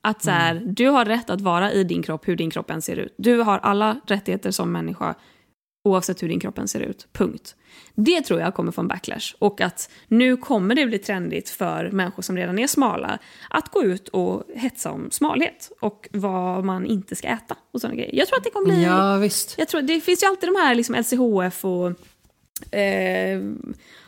Att 0.00 0.22
så 0.22 0.30
här, 0.30 0.62
du 0.66 0.88
har 0.88 1.04
rätt 1.04 1.30
att 1.30 1.40
vara 1.40 1.72
i 1.72 1.84
din 1.84 2.02
kropp 2.02 2.28
hur 2.28 2.36
din 2.36 2.50
kropp 2.50 2.70
än 2.70 2.82
ser 2.82 2.96
ut. 2.96 3.14
Du 3.18 3.38
har 3.38 3.58
alla 3.58 4.00
rättigheter 4.06 4.50
som 4.50 4.72
människa 4.72 5.14
oavsett 5.84 6.22
hur 6.22 6.28
din 6.28 6.40
kropp 6.40 6.58
än 6.58 6.68
ser 6.68 6.80
ut. 6.80 7.08
Punkt. 7.12 7.56
Det 7.94 8.20
tror 8.20 8.40
jag 8.40 8.54
kommer 8.54 8.72
få 8.72 8.80
en 8.80 8.88
backlash. 8.88 9.34
Och 9.38 9.60
att 9.60 9.90
nu 10.08 10.36
kommer 10.36 10.74
det 10.74 10.86
bli 10.86 10.98
trendigt 10.98 11.50
för 11.50 11.90
människor 11.90 12.22
som 12.22 12.36
redan 12.36 12.58
är 12.58 12.66
smala 12.66 13.18
att 13.50 13.68
gå 13.68 13.82
ut 13.82 14.08
och 14.08 14.42
hetsa 14.54 14.90
om 14.90 15.10
smalhet 15.10 15.70
och 15.80 16.08
vad 16.12 16.64
man 16.64 16.86
inte 16.86 17.16
ska 17.16 17.28
äta 17.28 17.56
och 17.72 17.80
sådana 17.80 17.96
grejer. 17.96 18.14
Jag 18.14 18.28
tror 18.28 18.38
att 18.38 18.44
det 18.44 18.50
kommer 18.50 18.74
bli... 18.74 18.84
Ja, 18.84 19.16
visst. 19.16 19.54
Jag 19.58 19.68
tror, 19.68 19.82
det 19.82 20.00
finns 20.00 20.22
ju 20.22 20.26
alltid 20.26 20.48
de 20.48 20.56
här 20.56 20.74
liksom 20.74 20.94
LCHF 20.94 21.64
och 21.64 21.86
eh, 22.76 23.40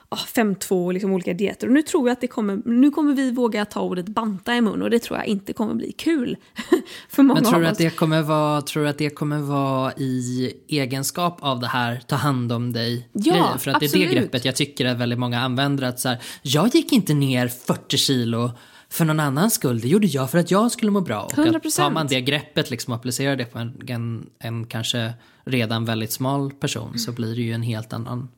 ah, 0.09 0.17
5-2 0.17 0.85
och 0.85 0.93
liksom 0.93 1.13
olika 1.13 1.35
dieter. 1.35 1.67
Och 1.67 1.73
nu 1.73 1.83
tror 1.83 2.09
jag 2.09 2.13
att 2.13 2.21
det 2.21 2.27
kommer, 2.27 2.63
nu 2.65 2.91
kommer 2.91 3.15
vi 3.15 3.31
våga 3.31 3.65
ta 3.65 3.81
ordet 3.81 4.07
banta 4.07 4.55
i 4.55 4.61
mun 4.61 4.83
och 4.83 4.91
det 4.91 4.99
tror 4.99 5.19
jag 5.19 5.27
inte 5.27 5.53
kommer 5.53 5.75
bli 5.75 5.93
kul 5.93 6.37
för 7.09 7.23
många 7.23 7.41
Men 7.41 7.51
tror 7.51 7.61
du, 7.61 7.67
att 7.67 7.79
det 7.79 7.91
kommer 7.97 8.23
vara, 8.23 8.63
tror 8.63 8.83
du 8.83 8.89
att 8.89 8.99
det 8.99 9.11
kommer 9.11 9.39
vara 9.39 9.93
i 9.93 10.53
egenskap 10.69 11.39
av 11.41 11.61
det 11.61 11.67
här 11.67 12.01
ta 12.07 12.17
hand 12.17 12.53
om 12.53 12.73
dig 12.73 13.09
Ja, 13.13 13.33
grejen? 13.33 13.59
För 13.59 13.71
att 13.71 13.81
det 13.81 13.87
är 13.87 13.89
absolut. 13.89 14.09
det 14.09 14.15
greppet 14.15 14.45
jag 14.45 14.57
tycker 14.57 14.87
att 14.87 14.99
väldigt 14.99 15.19
många 15.19 15.41
använder. 15.41 15.85
Att 15.85 16.01
så 16.01 16.09
här, 16.09 16.19
jag 16.43 16.75
gick 16.75 16.93
inte 16.93 17.15
ner 17.15 17.49
40 17.49 17.97
kilo 17.97 18.51
för 18.97 19.05
någon 19.05 19.21
annans 19.21 19.55
skull. 19.55 19.81
Det 19.81 19.89
gjorde 19.89 20.07
jag 20.07 20.31
för 20.31 20.39
att 20.39 20.51
jag 20.51 20.73
skulle 20.73 20.91
må 20.91 21.01
bra. 21.01 21.23
Och 21.23 21.33
att 21.33 21.39
100%. 21.39 21.77
tar 21.77 21.91
man 21.91 22.07
det 22.07 22.21
greppet 22.21 22.71
liksom 22.71 22.93
och 22.93 22.99
applicerar 22.99 23.37
det 23.37 23.45
på 23.45 23.59
en, 23.59 23.83
en, 23.89 24.27
en 24.39 24.67
kanske 24.67 25.13
redan 25.45 25.85
väldigt 25.85 26.13
smal 26.13 26.51
person 26.51 26.99
så 26.99 27.13
blir 27.13 27.37
det 27.37 27.43
ju 27.43 27.53
en 27.53 27.63
helt 27.63 27.93
annan 27.93 28.29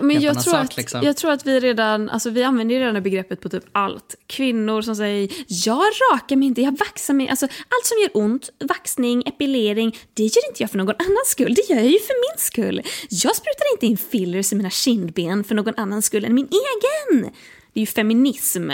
Men 0.00 0.10
helt 0.10 0.22
jag 0.22 0.30
annan 0.30 0.42
tror, 0.42 0.52
sak, 0.52 0.64
att, 0.64 0.76
liksom. 0.76 1.02
jag 1.02 1.16
tror 1.16 1.32
att 1.32 1.46
vi 1.46 1.60
redan, 1.60 2.10
alltså 2.10 2.30
vi 2.30 2.42
använder 2.42 2.74
ju 2.74 2.80
redan 2.80 2.94
det 2.94 3.00
begreppet 3.00 3.40
på 3.40 3.48
typ 3.48 3.64
allt. 3.72 4.14
Kvinnor 4.26 4.82
som 4.82 4.96
säger 4.96 5.30
jag 5.46 5.84
rakar 6.12 6.36
mig 6.36 6.48
inte, 6.48 6.62
jag 6.62 6.78
vaxar 6.78 7.14
mig. 7.14 7.28
Alltså 7.28 7.46
allt 7.46 7.84
som 7.84 7.98
gör 8.02 8.24
ont, 8.24 8.50
vaxning, 8.68 9.22
epilering, 9.26 9.96
det 10.14 10.22
gör 10.22 10.48
inte 10.48 10.62
jag 10.62 10.70
för 10.70 10.78
någon 10.78 10.94
annans 10.98 11.28
skull. 11.28 11.54
Det 11.54 11.70
gör 11.70 11.76
jag 11.76 11.90
ju 11.90 11.98
för 11.98 12.32
min 12.32 12.38
skull. 12.38 12.82
Jag 13.10 13.36
sprutar 13.36 13.72
inte 13.74 13.86
in 13.86 13.96
fillers 13.96 14.52
i 14.52 14.56
mina 14.56 14.70
kindben 14.70 15.44
för 15.44 15.54
någon 15.54 15.74
annans 15.76 16.06
skull 16.06 16.24
än 16.24 16.34
min 16.34 16.48
egen. 16.48 17.30
Det 17.72 17.80
är 17.80 17.82
ju 17.82 17.86
feminism, 17.86 18.70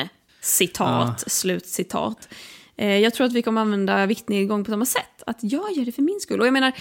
citat, 0.47 1.31
slutcitat. 1.31 2.29
Eh, 2.77 2.99
jag 2.99 3.15
tror 3.15 3.27
att 3.27 3.33
vi 3.33 3.43
kommer 3.43 3.61
använda 3.61 4.07
viktnedgång 4.07 4.65
på 4.65 4.71
samma 4.71 4.87
sätt. 4.87 5.23
Att 5.27 5.39
jag 5.41 5.73
gör 5.73 5.85
det 5.85 5.93
för 5.93 6.03
min 6.03 6.21
skull. 6.21 6.41
Och 6.41 6.47
jag 6.47 6.53
menar, 6.53 6.73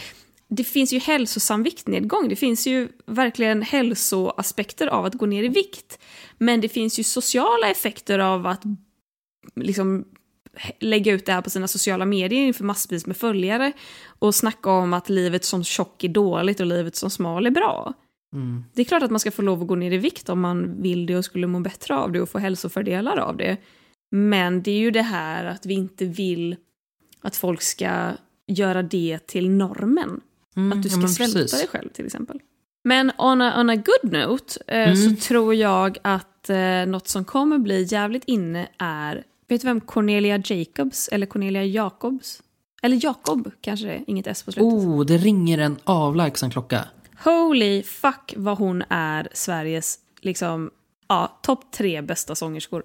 det 0.47 0.63
finns 0.63 0.93
ju 0.93 0.99
hälsosam 0.99 1.63
viktnedgång. 1.63 2.29
Det 2.29 2.35
finns 2.35 2.67
ju 2.67 2.89
verkligen 3.05 3.61
hälsoaspekter 3.61 4.87
av 4.87 5.05
att 5.05 5.13
gå 5.13 5.25
ner 5.25 5.43
i 5.43 5.47
vikt. 5.47 5.99
Men 6.37 6.61
det 6.61 6.69
finns 6.69 6.99
ju 6.99 7.03
sociala 7.03 7.71
effekter 7.71 8.19
av 8.19 8.47
att 8.47 8.61
liksom 9.55 10.05
lägga 10.79 11.11
ut 11.11 11.25
det 11.25 11.33
här 11.33 11.41
på 11.41 11.49
sina 11.49 11.67
sociala 11.67 12.05
medier 12.05 12.39
inför 12.39 12.63
massvis 12.63 13.05
med 13.05 13.17
följare 13.17 13.71
och 14.19 14.35
snacka 14.35 14.69
om 14.69 14.93
att 14.93 15.09
livet 15.09 15.45
som 15.45 15.63
tjock 15.63 16.03
är 16.03 16.09
dåligt 16.09 16.59
och 16.59 16.65
livet 16.65 16.95
som 16.95 17.09
smal 17.09 17.45
är 17.45 17.51
bra. 17.51 17.93
Mm. 18.35 18.63
Det 18.73 18.81
är 18.81 18.85
klart 18.85 19.03
att 19.03 19.11
man 19.11 19.19
ska 19.19 19.31
få 19.31 19.41
lov 19.41 19.61
att 19.61 19.67
gå 19.67 19.75
ner 19.75 19.91
i 19.91 19.97
vikt 19.97 20.29
om 20.29 20.39
man 20.41 20.81
vill 20.81 21.05
det 21.05 21.17
och 21.17 21.25
skulle 21.25 21.47
må 21.47 21.59
bättre 21.59 21.95
av 21.95 22.11
det 22.11 22.21
och 22.21 22.29
få 22.29 22.37
hälsofördelar 22.39 23.17
av 23.17 23.37
det. 23.37 23.57
Men 24.11 24.61
det 24.63 24.71
är 24.71 24.79
ju 24.79 24.91
det 24.91 25.01
här 25.01 25.45
att 25.45 25.65
vi 25.65 25.73
inte 25.73 26.05
vill 26.05 26.55
att 27.21 27.35
folk 27.35 27.61
ska 27.61 28.11
göra 28.47 28.83
det 28.83 29.19
till 29.27 29.49
normen. 29.49 30.21
Mm, 30.55 30.77
Att 30.77 30.83
du 30.83 30.89
ja, 30.89 30.91
ska 30.91 30.99
men 30.99 31.09
svälta 31.09 31.39
precis. 31.39 31.59
dig 31.59 31.67
själv 31.67 31.89
till 31.89 32.05
exempel. 32.05 32.39
Men 32.83 33.11
on 33.17 33.41
a, 33.41 33.53
on 33.61 33.69
a 33.69 33.75
good 33.75 34.11
note 34.13 34.59
eh, 34.67 34.89
Mm. 34.91 34.95
så 34.95 35.15
tror 35.27 35.55
jag 35.55 35.97
att 36.01 36.49
eh, 36.49 36.85
något 36.87 37.07
som 37.07 37.25
kommer 37.25 37.57
bli 37.57 37.83
jävligt 37.83 38.23
inne 38.25 38.67
är, 38.77 39.23
vet 39.47 39.61
du 39.61 39.67
vem 39.67 39.81
Cornelia 39.81 40.37
Jacobs 40.45 41.07
eller 41.07 41.25
Cornelia 41.25 41.63
Jacobs? 41.63 42.41
Eller 42.81 42.99
Jakob 43.05 43.51
kanske 43.61 43.85
det 43.87 43.93
är, 43.93 44.03
inget 44.07 44.27
S 44.27 44.43
på 44.43 44.51
slutet. 44.51 44.73
Oh, 44.73 45.05
det 45.05 45.17
ringer 45.17 45.57
en 45.57 45.77
avlägsen 45.83 46.49
klocka. 46.49 46.85
Holy 47.25 47.83
fuck 47.83 48.33
vad 48.37 48.57
hon 48.57 48.83
är 48.89 49.29
Sveriges, 49.33 49.99
liksom, 50.21 50.71
ja, 51.07 51.39
topp 51.41 51.71
tre 51.71 52.01
bästa 52.01 52.35
sångerskor. 52.35 52.83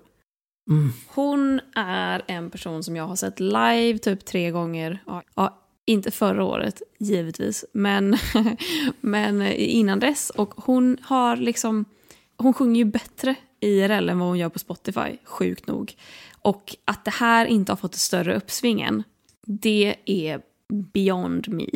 Mm. 0.70 0.92
Hon 1.08 1.60
är 1.74 2.22
en 2.26 2.50
person 2.50 2.84
som 2.84 2.96
jag 2.96 3.04
har 3.06 3.16
sett 3.16 3.40
live 3.40 3.98
typ 3.98 4.24
tre 4.24 4.50
gånger. 4.50 5.02
Ja, 5.34 5.58
inte 5.86 6.10
förra 6.10 6.44
året, 6.44 6.82
givetvis, 6.98 7.64
men, 7.72 8.16
men 9.00 9.42
innan 9.52 10.00
dess. 10.00 10.30
Och 10.30 10.54
hon 10.56 10.98
har 11.02 11.36
liksom... 11.36 11.84
Hon 12.36 12.54
sjunger 12.54 12.78
ju 12.78 12.84
bättre 12.84 13.34
IRL 13.60 14.08
än 14.08 14.18
vad 14.18 14.28
hon 14.28 14.38
gör 14.38 14.48
på 14.48 14.58
Spotify, 14.58 15.16
sjukt 15.24 15.66
nog. 15.66 15.96
Och 16.42 16.76
att 16.84 17.04
det 17.04 17.10
här 17.10 17.46
inte 17.46 17.72
har 17.72 17.76
fått 17.76 17.94
ett 17.94 18.00
större 18.00 18.36
uppsving 18.36 18.80
än, 18.80 19.02
det 19.46 19.96
är 20.04 20.40
beyond 20.70 21.48
me. 21.48 21.66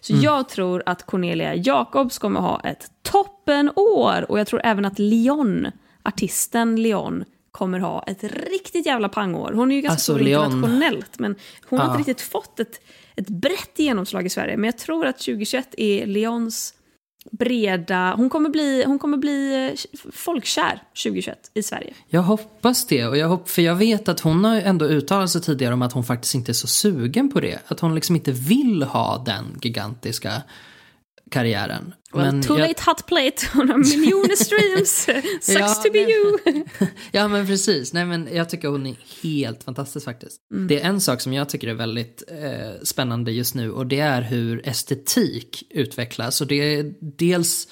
Så 0.00 0.12
jag 0.12 0.48
tror 0.48 0.82
att 0.86 1.06
Cornelia 1.06 1.54
Jacobs 1.54 2.18
kommer 2.18 2.40
ha 2.40 2.60
ett 2.60 2.90
toppenår. 3.02 4.26
Och 4.30 4.38
jag 4.40 4.46
tror 4.46 4.60
även 4.64 4.84
att 4.84 4.98
Leon, 4.98 5.66
artisten 6.02 6.82
Leon, 6.82 7.24
kommer 7.50 7.78
ha 7.78 8.02
ett 8.02 8.24
riktigt 8.24 8.86
jävla 8.86 9.08
pangår. 9.08 9.52
Hon 9.52 9.70
är 9.72 9.76
ju 9.76 9.80
ganska 9.82 9.92
Alltså, 9.92 10.12
stor 10.14 10.28
internationellt, 10.28 11.18
men 11.18 11.34
hon 11.68 11.78
har 11.78 11.86
Ja. 11.86 11.90
inte 11.98 12.10
riktigt 12.10 12.26
fått 12.28 12.60
ett, 12.60 12.80
ett 13.16 13.28
brett 13.28 13.72
genomslag 13.78 14.26
i 14.26 14.28
Sverige. 14.30 14.56
Men 14.56 14.64
jag 14.64 14.78
tror 14.78 15.06
att 15.06 15.18
2021 15.18 15.74
är 15.78 16.06
Leons 16.06 16.74
breda... 17.30 18.14
Hon 18.16 18.30
kommer 18.30 18.50
bli, 18.50 18.84
hon 18.86 18.98
kommer 18.98 19.16
bli 19.16 19.66
eh, 19.66 20.00
folkkär 20.12 20.82
2021 21.04 21.50
i 21.54 21.62
Sverige. 21.62 21.94
Jag 22.08 22.22
hoppas 22.22 22.86
det, 22.86 23.06
och 23.06 23.16
jag 23.16 23.28
hopp, 23.28 23.48
för 23.48 23.62
jag 23.62 23.74
vet 23.74 24.08
att 24.08 24.20
hon 24.20 24.44
har 24.44 24.54
ju 24.54 24.60
ändå 24.60 24.86
uttalat 24.86 25.30
sig 25.30 25.40
tidigare 25.40 25.74
om 25.74 25.82
att 25.82 25.92
hon 25.92 26.04
faktiskt 26.04 26.34
inte 26.34 26.52
är 26.52 26.54
så 26.54 26.66
sugen 26.66 27.30
på 27.32 27.40
det. 27.40 27.58
Att 27.66 27.80
hon 27.80 27.94
liksom 27.94 28.16
inte 28.16 28.32
vill 28.32 28.82
ha 28.82 29.22
den 29.26 29.44
gigantiska 29.62 30.32
karriären. 31.30 31.94
Well, 32.12 32.42
too 32.42 32.58
jag, 32.58 32.68
late 32.68 32.82
hot 32.86 33.06
plate, 33.06 33.46
hon 33.54 33.68
har 33.68 33.78
miljoner 33.78 34.36
streams. 34.44 35.06
Sucks 35.44 35.48
Ja, 35.60 35.74
to 35.74 35.92
be 35.92 36.00
men- 36.00 36.54
you. 36.54 36.64
Ja 37.12 37.28
men 37.28 37.46
precis, 37.46 37.92
nej 37.92 38.04
men 38.04 38.28
jag 38.32 38.50
tycker 38.50 38.68
hon 38.68 38.86
är 38.86 38.96
helt 39.22 39.64
fantastisk 39.64 40.04
faktiskt. 40.04 40.40
Det 40.68 40.80
är 40.80 40.88
en 40.88 41.00
sak 41.00 41.20
som 41.20 41.32
jag 41.32 41.48
tycker 41.48 41.68
är 41.68 41.74
väldigt 41.74 42.22
eh, 42.28 42.82
spännande 42.82 43.32
just 43.32 43.54
nu 43.54 43.72
och 43.72 43.86
det 43.86 44.00
är 44.00 44.22
hur 44.22 44.68
estetik 44.68 45.62
utvecklas. 45.70 46.40
Och 46.40 46.46
det 46.46 46.54
är 46.74 46.94
dels 47.00 47.68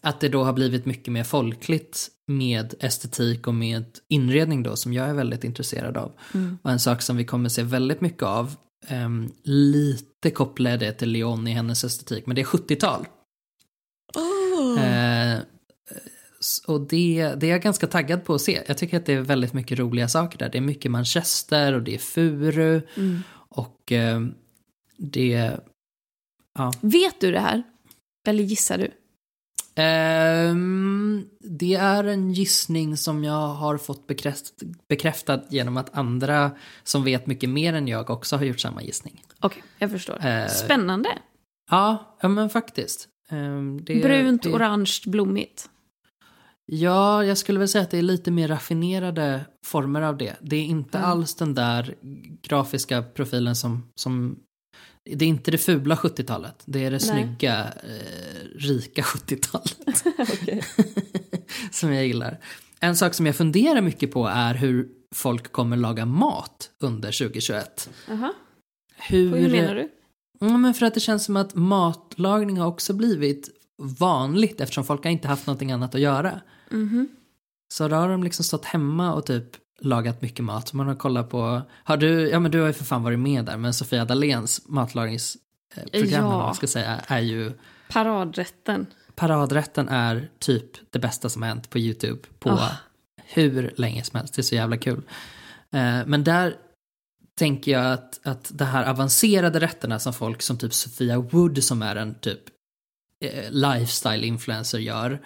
att 0.00 0.20
det 0.20 0.28
då 0.28 0.44
har 0.44 0.52
blivit 0.52 0.86
mycket 0.86 1.12
mer 1.12 1.24
folkligt 1.24 2.08
med 2.28 2.74
estetik 2.80 3.46
och 3.46 3.54
med 3.54 3.84
inredning 4.08 4.62
då 4.62 4.76
som 4.76 4.92
jag 4.92 5.08
är 5.08 5.14
väldigt 5.14 5.44
intresserad 5.44 5.96
av. 5.96 6.12
Och 6.62 6.70
en 6.70 6.80
sak 6.80 7.02
som 7.02 7.16
vi 7.16 7.24
kommer 7.24 7.48
se 7.48 7.62
väldigt 7.62 8.00
mycket 8.00 8.22
av, 8.22 8.54
ehm, 8.88 9.28
lite 9.44 10.04
kopplade 10.30 10.76
det 10.76 10.92
till 10.92 11.08
Leon 11.10 11.48
i 11.48 11.52
hennes 11.52 11.84
estetik, 11.84 12.26
men 12.26 12.34
det 12.36 12.42
är 12.42 12.44
70-tal. 12.46 13.06
Eh, 14.78 15.38
s- 16.40 16.58
och 16.66 16.80
det, 16.80 17.34
det 17.36 17.46
är 17.46 17.50
jag 17.50 17.62
ganska 17.62 17.86
taggad 17.86 18.24
på 18.24 18.34
att 18.34 18.40
se. 18.40 18.62
Jag 18.66 18.78
tycker 18.78 18.96
att 18.96 19.06
det 19.06 19.12
är 19.12 19.20
väldigt 19.20 19.52
mycket 19.52 19.78
roliga 19.78 20.08
saker 20.08 20.38
där. 20.38 20.48
Det 20.48 20.58
är 20.58 20.62
mycket 20.62 20.90
Manchester 20.90 21.72
och 21.72 21.82
det 21.82 21.94
är 21.94 21.98
furu. 21.98 22.80
Och 23.48 23.92
eh, 23.92 24.20
det... 24.96 25.56
Ja. 26.58 26.72
Vet 26.80 27.20
du 27.20 27.32
det 27.32 27.40
här? 27.40 27.62
Eller 28.28 28.44
gissar 28.44 28.78
du? 28.78 28.90
Ehm, 29.82 31.24
det 31.40 31.74
är 31.74 32.04
en 32.04 32.32
gissning 32.32 32.96
som 32.96 33.24
jag 33.24 33.48
har 33.48 33.78
fått 33.78 34.06
bekräft, 34.06 34.52
bekräftad 34.88 35.42
genom 35.50 35.76
att 35.76 35.96
andra 35.96 36.50
som 36.84 37.04
vet 37.04 37.26
mycket 37.26 37.50
mer 37.50 37.72
än 37.72 37.88
jag 37.88 38.10
också 38.10 38.36
har 38.36 38.44
gjort 38.44 38.60
samma 38.60 38.82
gissning. 38.82 39.22
Okej, 39.40 39.62
jag 39.78 39.90
förstår. 39.90 40.26
Eh, 40.26 40.46
Spännande. 40.48 41.08
Ja, 41.70 42.16
ja 42.22 42.28
men 42.28 42.50
faktiskt. 42.50 43.08
Ehm, 43.30 43.84
det, 43.84 44.02
Brunt, 44.02 44.42
det, 44.42 44.48
orange, 44.52 44.92
blommigt. 45.06 45.70
Ja, 46.66 47.24
jag 47.24 47.38
skulle 47.38 47.58
väl 47.58 47.68
säga 47.68 47.82
att 47.84 47.90
det 47.90 47.98
är 47.98 48.02
lite 48.02 48.30
mer 48.30 48.48
raffinerade 48.48 49.44
former 49.66 50.02
av 50.02 50.16
det. 50.16 50.36
Det 50.40 50.56
är 50.56 50.64
inte 50.64 50.98
Ja. 50.98 51.04
alls 51.04 51.34
den 51.34 51.54
där 51.54 51.94
grafiska 52.42 53.02
profilen 53.02 53.56
som, 53.56 53.88
som... 53.94 54.38
Det 55.10 55.24
är 55.24 55.28
inte 55.28 55.50
det 55.50 55.58
fula 55.58 55.94
70-talet. 55.94 56.62
Det 56.66 56.84
är 56.84 56.90
det 56.90 57.00
snygga, 57.00 57.64
eh, 57.64 58.46
rika 58.58 59.02
70-talet. 59.02 60.04
som 61.70 61.92
jag 61.92 62.06
gillar. 62.06 62.38
En 62.80 62.96
sak 62.96 63.14
som 63.14 63.26
jag 63.26 63.36
funderar 63.36 63.80
mycket 63.80 64.12
på 64.12 64.26
är 64.26 64.54
hur 64.54 64.88
folk 65.14 65.52
kommer 65.52 65.76
laga 65.76 66.06
mat 66.06 66.70
under 66.82 67.12
2021. 67.18 67.90
Jaha, 68.08 68.32
Hur, 68.96 69.36
hur 69.36 69.50
menar 69.50 69.74
du? 69.74 69.88
Ja, 70.40 70.56
men 70.56 70.74
för 70.74 70.86
att 70.86 70.94
det 70.94 71.00
känns 71.00 71.24
som 71.24 71.36
att 71.36 71.54
matlagning 71.54 72.58
har 72.58 72.66
också 72.66 72.92
blivit 72.92 73.48
vanligt 73.98 74.60
eftersom 74.60 74.84
folk 74.84 75.04
har 75.04 75.10
inte 75.10 75.28
haft 75.28 75.46
någonting 75.46 75.72
annat 75.72 75.94
att 75.94 76.00
göra. 76.00 76.40
Mhm. 76.70 77.08
Så 77.68 77.88
då 77.88 77.96
har 77.96 78.08
de 78.08 78.22
liksom 78.22 78.44
stått 78.44 78.64
hemma 78.64 79.14
och 79.14 79.26
typ 79.26 79.44
lagat 79.80 80.22
mycket 80.22 80.44
mat. 80.44 80.72
Man 80.72 80.86
har 80.86 80.94
kollat 80.94 81.30
på, 81.30 81.62
har 81.84 81.96
du, 81.96 82.28
ja 82.30 82.40
men 82.40 82.50
du 82.50 82.60
har 82.60 82.66
ju 82.66 82.72
för 82.72 82.84
fan 82.84 83.02
varit 83.02 83.18
med 83.18 83.44
där, 83.44 83.56
men 83.56 83.74
Sofia 83.74 84.04
Dahléns 84.04 84.62
matlagningsprogram, 84.68 86.24
Ja. 86.24 86.38
man 86.38 86.54
ska 86.54 86.66
säga, 86.66 87.00
är 87.06 87.20
ju, 87.20 87.52
Paradrätten. 87.90 88.86
paradrätten 89.14 89.88
är 89.88 90.28
typ 90.38 90.92
det 90.92 90.98
bästa 90.98 91.28
som 91.28 91.42
har 91.42 91.48
hänt 91.48 91.70
på 91.70 91.78
YouTube 91.78 92.20
på 92.38 92.50
Ah. 92.50 92.70
hur 93.24 93.74
länge 93.76 94.04
som 94.04 94.16
helst. 94.18 94.34
Det 94.34 94.40
är 94.40 94.42
så 94.44 94.54
jävla 94.54 94.76
kul. 94.76 95.02
Eh, 95.70 95.98
men 96.06 96.24
där 96.24 96.56
tänker 97.38 97.72
jag 97.72 97.92
att, 97.92 98.20
att 98.22 98.50
det 98.54 98.64
här 98.64 98.90
avancerade 98.90 99.60
rätterna 99.60 99.98
som 99.98 100.12
folk 100.12 100.42
som 100.42 100.58
typ 100.58 100.74
Sofia 100.74 101.18
Wood 101.18 101.64
som 101.64 101.82
är 101.82 101.96
en 101.96 102.14
typ 102.14 102.40
eh, 103.24 103.50
lifestyle 103.50 104.24
influencer 104.24 104.78
gör, 104.78 105.20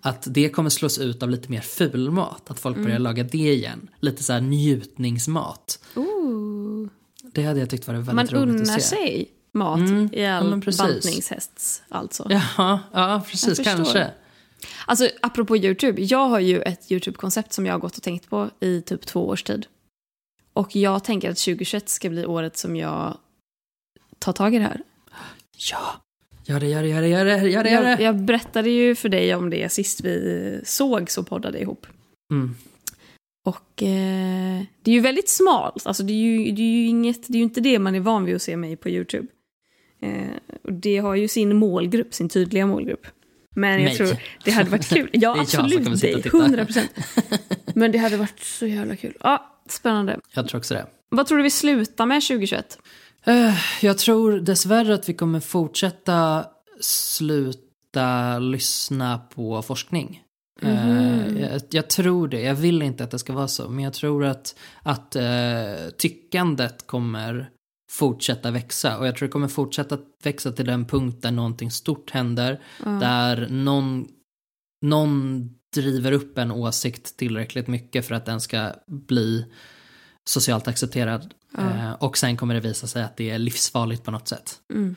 att 0.00 0.26
det 0.30 0.48
kommer 0.48 0.70
slås 0.70 0.98
ut 0.98 1.22
av 1.22 1.30
lite 1.30 1.50
mer 1.50 1.60
fulmat. 1.60 2.50
Att 2.50 2.60
folk 2.60 2.76
börjar 2.76 2.98
laga 2.98 3.22
det 3.24 3.38
igen. 3.52 3.88
Lite 4.00 4.22
så 4.22 4.32
här 4.32 4.40
njutningsmat. 4.40 5.78
Ooh. 5.94 6.88
Det 7.34 7.42
hade 7.42 7.60
jag 7.60 7.70
tyckt 7.70 7.86
varit 7.86 7.98
väldigt 8.00 8.14
Man 8.14 8.26
roligt 8.42 8.60
unnar 8.60 8.74
att 8.76 8.82
se. 8.82 8.96
sig 8.96 9.30
mat 9.54 9.78
Mm, 9.78 10.08
i 10.12 10.22
ja, 10.22 10.32
all 10.32 10.60
precis. 10.62 10.80
bantningshästs 10.80 11.82
alltså. 11.88 12.26
Ja, 12.30 12.78
ja 12.92 13.22
precis, 13.30 13.58
kanske. 13.64 14.10
Alltså 14.86 15.08
apropå 15.22 15.56
YouTube, 15.56 16.02
jag 16.02 16.28
har 16.28 16.40
ju 16.40 16.62
ett 16.62 16.92
YouTube-koncept 16.92 17.52
som 17.52 17.66
jag 17.66 17.74
har 17.74 17.78
gått 17.78 17.96
och 17.96 18.02
tänkt 18.02 18.30
på 18.30 18.50
i 18.60 18.80
typ 18.82 19.06
två 19.06 19.28
års 19.28 19.42
tid. 19.42 19.66
Och 20.52 20.76
jag 20.76 21.04
tänker 21.04 21.30
att 21.30 21.38
2021 21.38 21.88
ska 21.88 22.10
bli 22.10 22.26
året 22.26 22.56
som 22.56 22.76
jag 22.76 23.18
tar 24.18 24.32
tag 24.32 24.54
i 24.54 24.58
det 24.58 24.64
här. 24.64 24.80
Ja, 25.70 26.02
gör 26.44 26.60
det, 26.60 26.68
gör 26.68 26.82
det, 26.82 26.88
gör 26.88 27.02
det, 27.02 27.08
gör 27.08 27.24
det, 27.24 27.48
gör 27.50 27.64
det. 27.64 27.70
Jag, 27.70 28.00
jag 28.00 28.16
berättade 28.16 28.70
ju 28.70 28.94
för 28.94 29.08
dig 29.08 29.34
om 29.34 29.50
det 29.50 29.72
sist 29.72 30.00
vi 30.00 30.60
såg 30.64 31.10
så 31.10 31.22
poddade 31.22 31.60
ihop. 31.60 31.86
Mm. 32.32 32.54
Och 33.44 33.82
eh, 33.82 34.62
det 34.82 34.90
är 34.90 34.94
ju 34.94 35.00
väldigt 35.00 35.28
smalt, 35.28 35.86
alltså 35.86 36.02
det 36.02 36.12
är 36.12 36.16
ju, 36.16 36.52
det 36.52 36.62
är 36.62 36.72
ju 36.72 36.86
inget, 36.86 37.28
det 37.28 37.34
är 37.34 37.38
ju 37.38 37.42
inte 37.42 37.60
det 37.60 37.78
man 37.78 37.94
är 37.94 38.00
van 38.00 38.24
vid 38.24 38.36
att 38.36 38.42
se 38.42 38.56
mig 38.56 38.76
på 38.76 38.88
YouTube. 38.88 39.26
Eh, 40.00 40.56
och 40.62 40.72
det 40.72 40.98
har 40.98 41.14
ju 41.14 41.28
sin 41.28 41.56
målgrupp, 41.56 42.14
sin 42.14 42.28
tydliga 42.28 42.66
målgrupp. 42.66 43.06
Men 43.54 43.72
jag 43.72 43.82
Mig. 43.82 43.96
tror 43.96 44.16
det 44.44 44.50
hade 44.50 44.70
varit 44.70 44.88
kul. 44.88 45.10
Ja, 45.12 45.36
absolut 45.40 45.88
och 45.88 45.98
dig, 45.98 46.22
titta. 46.22 46.38
100 46.38 46.64
procent. 46.64 46.90
Men 47.74 47.92
det 47.92 47.98
hade 47.98 48.16
varit 48.16 48.40
så 48.40 48.66
jävla 48.66 48.96
kul. 48.96 49.14
Ja, 49.20 49.51
spännande. 49.68 50.20
Jag 50.34 50.48
tror 50.48 50.58
också 50.58 50.74
det. 50.74 50.86
Vad 51.08 51.26
tror 51.26 51.38
du 51.38 51.44
vi 51.44 51.50
slutar 51.50 52.06
med 52.06 52.22
2021? 52.22 52.78
Eh, 53.24 53.54
Jag 53.82 53.98
tror 53.98 54.32
dessvärre 54.40 54.94
att 54.94 55.08
vi 55.08 55.14
kommer 55.14 55.40
fortsätta 55.40 56.44
sluta 56.80 58.38
lyssna 58.38 59.18
på 59.18 59.62
forskning. 59.62 60.22
Eh, 60.62 61.40
Jag, 61.40 61.60
jag 61.70 61.90
tror 61.90 62.28
det. 62.28 62.40
Jag 62.40 62.54
vill 62.54 62.82
inte 62.82 63.04
att 63.04 63.10
det 63.10 63.18
ska 63.18 63.32
vara 63.32 63.48
så. 63.48 63.68
Men 63.68 63.84
jag 63.84 63.92
tror 63.92 64.24
att, 64.24 64.54
att 64.82 65.16
eh, 65.16 65.88
tyckandet 65.98 66.86
kommer 66.86 67.50
fortsätta 67.92 68.50
växa. 68.50 68.98
Och 68.98 69.06
jag 69.06 69.16
tror 69.16 69.28
det 69.28 69.32
kommer 69.32 69.48
fortsätta 69.48 69.98
växa 70.24 70.52
till 70.52 70.66
den 70.66 70.84
punkt 70.84 71.22
där 71.22 71.30
någonting 71.30 71.70
stort 71.70 72.10
händer. 72.10 72.60
Där 73.00 73.48
någon, 73.50 74.06
någon 74.82 75.48
driver 75.74 76.12
upp 76.12 76.38
en 76.38 76.52
åsikt 76.52 77.16
tillräckligt 77.16 77.66
mycket 77.66 78.06
för 78.06 78.14
att 78.14 78.26
den 78.26 78.40
ska 78.40 78.72
bli 78.86 79.46
socialt 80.24 80.68
accepterad. 80.68 81.34
Eh, 81.58 81.92
och 81.92 82.18
sen 82.18 82.36
kommer 82.36 82.54
det 82.54 82.60
visa 82.60 82.86
sig 82.86 83.02
att 83.02 83.16
det 83.16 83.30
är 83.30 83.38
livsfarligt 83.38 84.04
på 84.04 84.10
något 84.10 84.28
sätt. 84.28 84.60
Mm. 84.72 84.96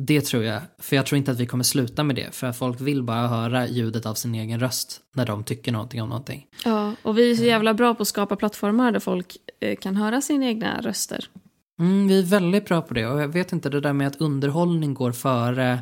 Det 0.00 0.20
tror 0.20 0.44
jag. 0.44 0.60
För 0.78 0.96
jag 0.96 1.06
tror 1.06 1.16
inte 1.16 1.30
att 1.30 1.40
vi 1.40 1.46
kommer 1.46 1.64
sluta 1.64 2.02
med 2.02 2.16
det. 2.16 2.34
För 2.34 2.52
folk 2.52 2.80
vill 2.80 3.02
bara 3.02 3.28
höra 3.28 3.66
ljudet 3.66 4.06
av 4.06 4.14
sin 4.14 4.34
egen 4.34 4.60
röst 4.60 5.00
när 5.14 5.26
de 5.26 5.44
tycker 5.44 5.72
någonting 5.72 6.02
om 6.02 6.08
någonting. 6.08 6.46
Ja, 6.64 6.94
och 7.02 7.18
vi 7.18 7.30
är 7.30 7.36
så 7.36 7.44
jävla 7.44 7.74
bra 7.74 7.94
på 7.94 8.02
att 8.02 8.08
skapa 8.08 8.36
plattformar 8.36 8.92
där 8.92 9.00
folk 9.00 9.36
eh, 9.60 9.76
kan 9.76 9.96
höra 9.96 10.20
sina 10.20 10.46
egna 10.46 10.80
röster. 10.80 11.28
Mm, 11.78 12.08
vi 12.08 12.18
är 12.18 12.22
väldigt 12.22 12.66
bra 12.66 12.82
på 12.82 12.94
det. 12.94 13.06
Och 13.06 13.20
jag 13.20 13.28
vet 13.28 13.52
inte, 13.52 13.68
det 13.68 13.80
där 13.80 13.92
med 13.92 14.06
att 14.06 14.20
underhållning 14.20 14.94
går 14.94 15.12
före 15.12 15.78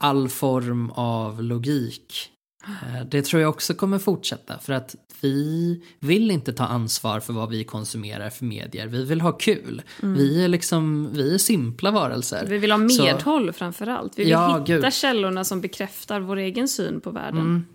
all 0.00 0.28
form 0.28 0.90
av 0.90 1.42
logik. 1.42 2.30
Eh, 2.66 3.04
Det 3.06 3.22
tror 3.22 3.42
jag 3.42 3.48
också 3.50 3.74
kommer 3.74 3.98
fortsätta 3.98 4.58
för 4.58 4.72
att 4.72 4.96
vi 5.20 5.82
vill 6.00 6.30
inte 6.30 6.52
ta 6.52 6.64
ansvar 6.64 7.20
för 7.20 7.32
vad 7.32 7.50
vi 7.50 7.64
konsumerar 7.64 8.30
för 8.30 8.44
medier. 8.44 8.86
Vi 8.86 9.04
vill 9.04 9.20
ha 9.20 9.32
kul. 9.32 9.82
Vi 10.00 10.44
är 10.44 10.48
liksom, 10.48 11.08
vi 11.12 11.34
är 11.34 11.38
simpla 11.38 11.90
varelser. 11.90 12.38
Mm. 12.38 12.50
Vi 12.50 12.58
vill 12.58 12.70
ha 12.72 12.88
Så- 12.88 13.02
medhåll 13.04 13.52
framför 13.52 13.86
allt. 13.86 14.12
Vi 14.18 14.22
vill 14.22 14.30
Ja, 14.32 14.46
hitta 14.48 14.64
gud. 14.64 14.78
Mm. 14.78 14.90
källorna 14.90 15.44
som 15.44 15.60
bekräftar 15.60 16.20
vår 16.20 16.36
egen 16.36 16.68
syn 16.68 17.00
på 17.00 17.10
världen. 17.10 17.66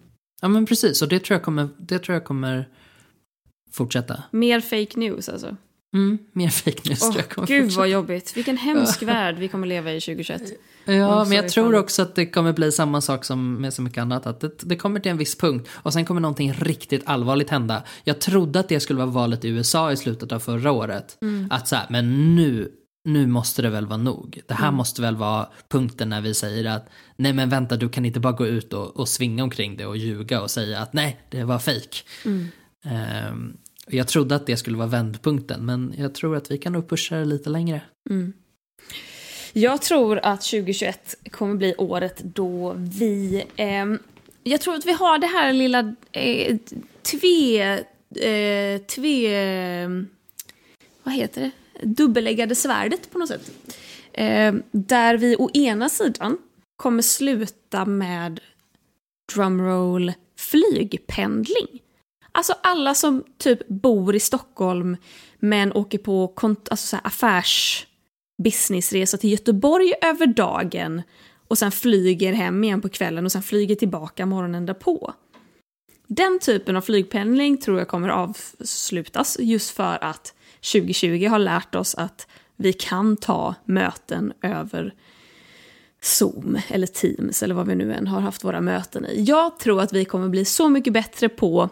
Ja 0.41 0.47
men 0.47 0.65
precis, 0.65 1.01
och 1.01 1.07
det 1.07 1.19
tror 1.23 1.35
jag 1.35 1.43
kommer, 1.43 1.69
det 1.77 1.99
tror 1.99 2.13
jag 2.13 2.25
kommer 2.25 2.67
fortsätta. 3.71 4.23
Mer 4.31 4.59
fake 4.61 4.99
news 4.99 5.29
alltså. 5.29 5.55
Mm, 5.93 6.17
mer 6.33 6.49
fake 6.49 6.89
news 6.89 6.99
tror 6.99 7.15
jag 7.15 7.29
kommer 7.29 7.47
gud 7.47 7.63
fortsätta. 7.63 7.79
vad 7.79 7.89
jobbigt. 7.89 8.37
Vilken 8.37 8.57
hemsk 8.57 9.03
värld 9.03 9.35
vi 9.37 9.47
kommer 9.47 9.67
leva 9.67 9.93
i 9.93 10.01
2021. 10.01 10.41
Ja, 10.85 11.23
men 11.23 11.31
jag 11.37 11.49
tror 11.49 11.75
också 11.75 12.01
att 12.01 12.15
det 12.15 12.25
kommer 12.25 12.53
bli 12.53 12.71
samma 12.71 13.01
sak 13.01 13.25
som 13.25 13.61
med 13.61 13.73
så 13.73 13.81
mycket 13.81 14.01
annat. 14.01 14.27
Att 14.27 14.39
det, 14.39 14.51
det 14.61 14.75
kommer 14.75 14.99
till 14.99 15.11
en 15.11 15.17
viss 15.17 15.37
punkt 15.37 15.69
och 15.73 15.93
sen 15.93 16.05
kommer 16.05 16.21
någonting 16.21 16.53
riktigt 16.53 17.01
allvarligt 17.05 17.49
hända. 17.49 17.83
Jag 18.03 18.19
trodde 18.21 18.59
att 18.59 18.69
det 18.69 18.79
skulle 18.79 18.99
vara 18.99 19.09
valet 19.09 19.45
i 19.45 19.47
USA 19.49 19.91
i 19.91 19.97
slutet 19.97 20.31
av 20.31 20.39
förra 20.39 20.71
året. 20.71 21.17
Att 21.49 21.67
så 21.67 21.75
här, 21.75 21.85
men 21.89 22.35
nu, 22.35 22.71
nu 23.05 23.27
måste 23.27 23.61
det 23.61 23.69
väl 23.69 23.85
vara 23.85 23.97
nog. 23.97 24.41
Det 24.47 24.53
här 24.53 24.71
måste 24.71 25.01
väl 25.01 25.15
vara 25.15 25.47
punkten 25.69 26.09
när 26.09 26.21
vi 26.21 26.33
säger 26.33 26.65
att 26.65 26.89
nej 27.15 27.33
men 27.33 27.49
vänta 27.49 27.75
du 27.75 27.89
kan 27.89 28.05
inte 28.05 28.19
bara 28.19 28.33
gå 28.33 28.47
ut 28.47 28.73
och, 28.73 28.99
och 28.99 29.07
svinga 29.07 29.43
omkring 29.43 29.77
det 29.77 29.85
och 29.85 29.97
ljuga 29.97 30.41
och 30.41 30.51
säga 30.51 30.79
att 30.79 30.93
nej 30.93 31.19
det 31.29 31.43
var 31.43 31.59
fejk 31.59 32.05
jag 33.89 34.07
trodde 34.07 34.35
att 34.35 34.45
det 34.45 34.57
skulle 34.57 34.77
vara 34.77 34.87
vändpunkten 34.87 35.65
men 35.65 35.93
jag 35.97 36.13
tror 36.13 36.35
att 36.35 36.51
vi 36.51 36.57
kan 36.57 36.73
nog 36.73 36.89
pusha 36.89 37.15
det 37.15 37.25
lite 37.25 37.49
längre. 37.49 37.81
Mm. 38.09 38.33
Jag 39.53 39.81
tror 39.81 40.19
att 40.23 40.41
2021 40.41 41.15
kommer 41.31 41.55
bli 41.55 41.75
året 41.77 42.21
då 42.23 42.75
vi... 42.77 43.43
Eh, 43.55 43.85
jag 44.43 44.61
tror 44.61 44.75
att 44.75 44.85
vi 44.85 44.91
har 44.91 45.17
det 45.17 45.27
här 45.27 45.53
lilla 45.53 45.95
eh, 46.11 46.57
tve... 47.01 47.83
Eh, 48.15 48.81
tve... 48.81 50.05
Vad 51.03 51.13
heter 51.13 51.41
det? 51.41 51.51
Dubbeläggade 51.87 52.55
svärdet 52.55 53.11
på 53.11 53.19
något 53.19 53.29
sätt. 53.29 53.51
Eh, 54.13 54.53
där 54.71 55.17
vi 55.17 55.35
å 55.35 55.49
ena 55.53 55.89
sidan 55.89 56.37
kommer 56.75 57.01
sluta 57.01 57.85
med 57.85 58.39
drumroll 59.33 60.13
flygpendling. 60.37 61.81
Alltså 62.39 62.55
alla 62.63 62.95
som 62.95 63.23
typ 63.37 63.67
bor 63.67 64.15
i 64.15 64.19
Stockholm 64.19 64.97
men 65.39 65.73
åker 65.73 65.97
på 65.97 66.33
kont- 66.35 66.67
alltså 66.69 66.87
så 66.87 66.97
affärs 67.03 67.87
businessresa 68.43 69.17
till 69.17 69.31
Göteborg 69.31 69.93
över 70.01 70.25
dagen 70.25 71.01
och 71.47 71.57
sen 71.57 71.71
flyger 71.71 72.33
hem 72.33 72.63
igen 72.63 72.81
på 72.81 72.89
kvällen 72.89 73.25
och 73.25 73.31
sen 73.31 73.41
flyger 73.41 73.75
tillbaka 73.75 74.25
morgonen 74.25 74.65
därpå. 74.65 75.13
Den 76.07 76.39
typen 76.39 76.75
av 76.75 76.81
flygpendling 76.81 77.57
tror 77.57 77.79
jag 77.79 77.87
kommer 77.87 78.09
avslutas 78.09 79.37
just 79.39 79.69
för 79.69 80.03
att 80.03 80.33
2020 80.73 81.27
har 81.29 81.39
lärt 81.39 81.75
oss 81.75 81.95
att 81.95 82.27
vi 82.55 82.73
kan 82.73 83.17
ta 83.17 83.55
möten 83.65 84.33
över 84.41 84.93
Zoom 86.01 86.57
eller 86.67 86.87
Teams 86.87 87.43
eller 87.43 87.55
vad 87.55 87.67
vi 87.67 87.75
nu 87.75 87.93
än 87.93 88.07
har 88.07 88.21
haft 88.21 88.43
våra 88.43 88.61
möten 88.61 89.05
i. 89.05 89.23
Jag 89.23 89.59
tror 89.59 89.81
att 89.81 89.93
vi 89.93 90.05
kommer 90.05 90.29
bli 90.29 90.45
så 90.45 90.69
mycket 90.69 90.93
bättre 90.93 91.29
på 91.29 91.69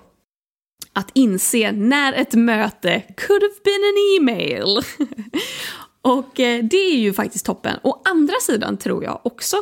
att 0.98 1.12
inse 1.14 1.72
när 1.72 2.14
ett 2.14 2.34
möte 2.34 3.02
could 3.18 3.42
have 3.44 3.54
been 3.64 3.82
an 3.84 4.18
email. 4.18 4.82
Och 6.02 6.40
eh, 6.40 6.64
det 6.64 6.78
är 6.78 6.96
ju 6.98 7.14
faktiskt 7.14 7.46
toppen. 7.46 7.80
Å 7.84 8.02
andra 8.06 8.34
sidan 8.42 8.78
tror 8.78 9.04
jag 9.04 9.20
också 9.24 9.58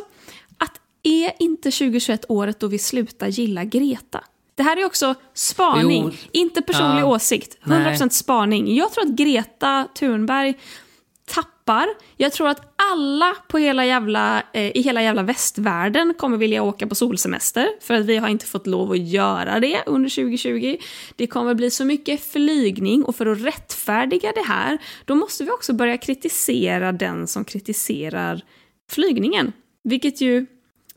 att 0.58 0.72
är 1.02 1.32
inte 1.38 1.70
2021 1.70 2.24
året 2.28 2.60
då 2.60 2.66
vi 2.66 2.78
slutar 2.78 3.26
gilla 3.28 3.64
Greta? 3.64 4.24
Det 4.54 4.62
här 4.62 4.76
är 4.76 4.84
också 4.84 5.14
spaning, 5.34 6.02
Jo. 6.04 6.28
inte 6.32 6.62
personlig 6.62 7.02
Ja. 7.02 7.06
åsikt. 7.06 7.58
100% 7.64 8.08
spaning. 8.08 8.74
Jag 8.76 8.92
tror 8.92 9.04
att 9.04 9.10
Greta 9.10 9.88
Thunberg 9.98 10.54
appar. 11.66 11.88
Jag 12.16 12.32
tror 12.32 12.48
att 12.48 12.74
alla 12.92 13.36
på 13.48 13.58
hela 13.58 13.86
jävla, 13.86 14.42
eh, 14.52 14.76
i 14.76 14.82
hela 14.82 15.02
jävla 15.02 15.22
västvärlden 15.22 16.14
kommer 16.18 16.36
vilja 16.36 16.62
åka 16.62 16.86
på 16.86 16.94
solsemester 16.94 17.68
för 17.80 17.94
att 17.94 18.06
vi 18.06 18.16
har 18.16 18.28
inte 18.28 18.46
fått 18.46 18.66
lov 18.66 18.92
att 18.92 18.98
göra 18.98 19.60
det 19.60 19.82
under 19.86 20.10
2020. 20.10 20.76
Det 21.16 21.26
kommer 21.26 21.54
bli 21.54 21.70
så 21.70 21.84
mycket 21.84 22.20
flygning 22.20 23.04
och 23.04 23.16
för 23.16 23.26
att 23.26 23.40
rättfärdiga 23.40 24.32
det 24.34 24.46
här 24.48 24.78
då 25.04 25.14
måste 25.14 25.44
vi 25.44 25.50
också 25.50 25.72
börja 25.72 25.96
kritisera 25.96 26.92
den 26.92 27.26
som 27.26 27.44
kritiserar 27.44 28.42
flygningen. 28.90 29.52
Vilket 29.84 30.20
ju 30.20 30.46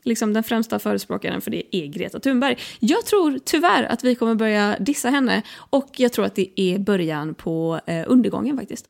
liksom 0.04 0.32
den 0.32 0.42
främsta 0.42 0.78
förespråkaren 0.78 1.40
för 1.40 1.50
det 1.50 1.76
är 1.76 1.86
Greta 1.86 2.20
Thunberg. 2.20 2.58
Jag 2.80 3.06
tror 3.06 3.38
tyvärr 3.44 3.84
att 3.84 4.04
vi 4.04 4.14
kommer 4.14 4.34
börja 4.34 4.76
dissa 4.80 5.10
henne 5.10 5.42
och 5.70 5.90
jag 5.96 6.12
tror 6.12 6.24
att 6.24 6.34
det 6.34 6.60
är 6.60 6.78
början 6.78 7.34
på 7.34 7.80
eh, 7.86 8.04
undergången 8.06 8.56
faktiskt. 8.56 8.86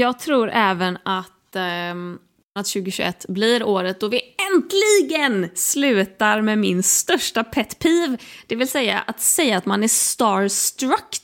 Jag 0.00 0.18
tror 0.18 0.50
även 0.52 0.98
att, 1.02 1.56
ehm, 1.56 2.18
att 2.54 2.66
2021 2.66 3.26
blir 3.28 3.62
året 3.62 4.00
då 4.00 4.08
vi 4.08 4.22
äntligen 4.52 5.48
slutar 5.54 6.40
med 6.40 6.58
min 6.58 6.82
största 6.82 7.44
pet 7.44 7.78
peeve. 7.78 8.16
Det 8.46 8.56
vill 8.56 8.68
säga 8.68 8.98
att 9.06 9.20
säga 9.20 9.56
att 9.56 9.66
man 9.66 9.82
är 9.82 9.88
starstruck. 9.88 11.16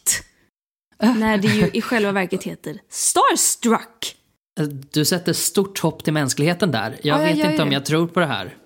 När 1.16 1.38
det 1.38 1.48
ju 1.48 1.70
i 1.72 1.82
själva 1.82 2.12
verket 2.12 2.42
heter 2.42 2.78
starstruck. 2.90 4.16
Du 4.92 5.04
sätter 5.04 5.32
stort 5.32 5.78
hopp 5.78 6.04
till 6.04 6.12
mänskligheten 6.12 6.70
där. 6.70 6.98
Jag 7.02 7.18
Ja, 7.18 7.22
jag 7.22 7.28
vet 7.28 7.36
gör 7.36 7.50
inte 7.50 7.62
om 7.62 7.72
jag 7.72 7.84
tror 7.84 8.06
på 8.06 8.20
det 8.20 8.26
här. 8.26 8.56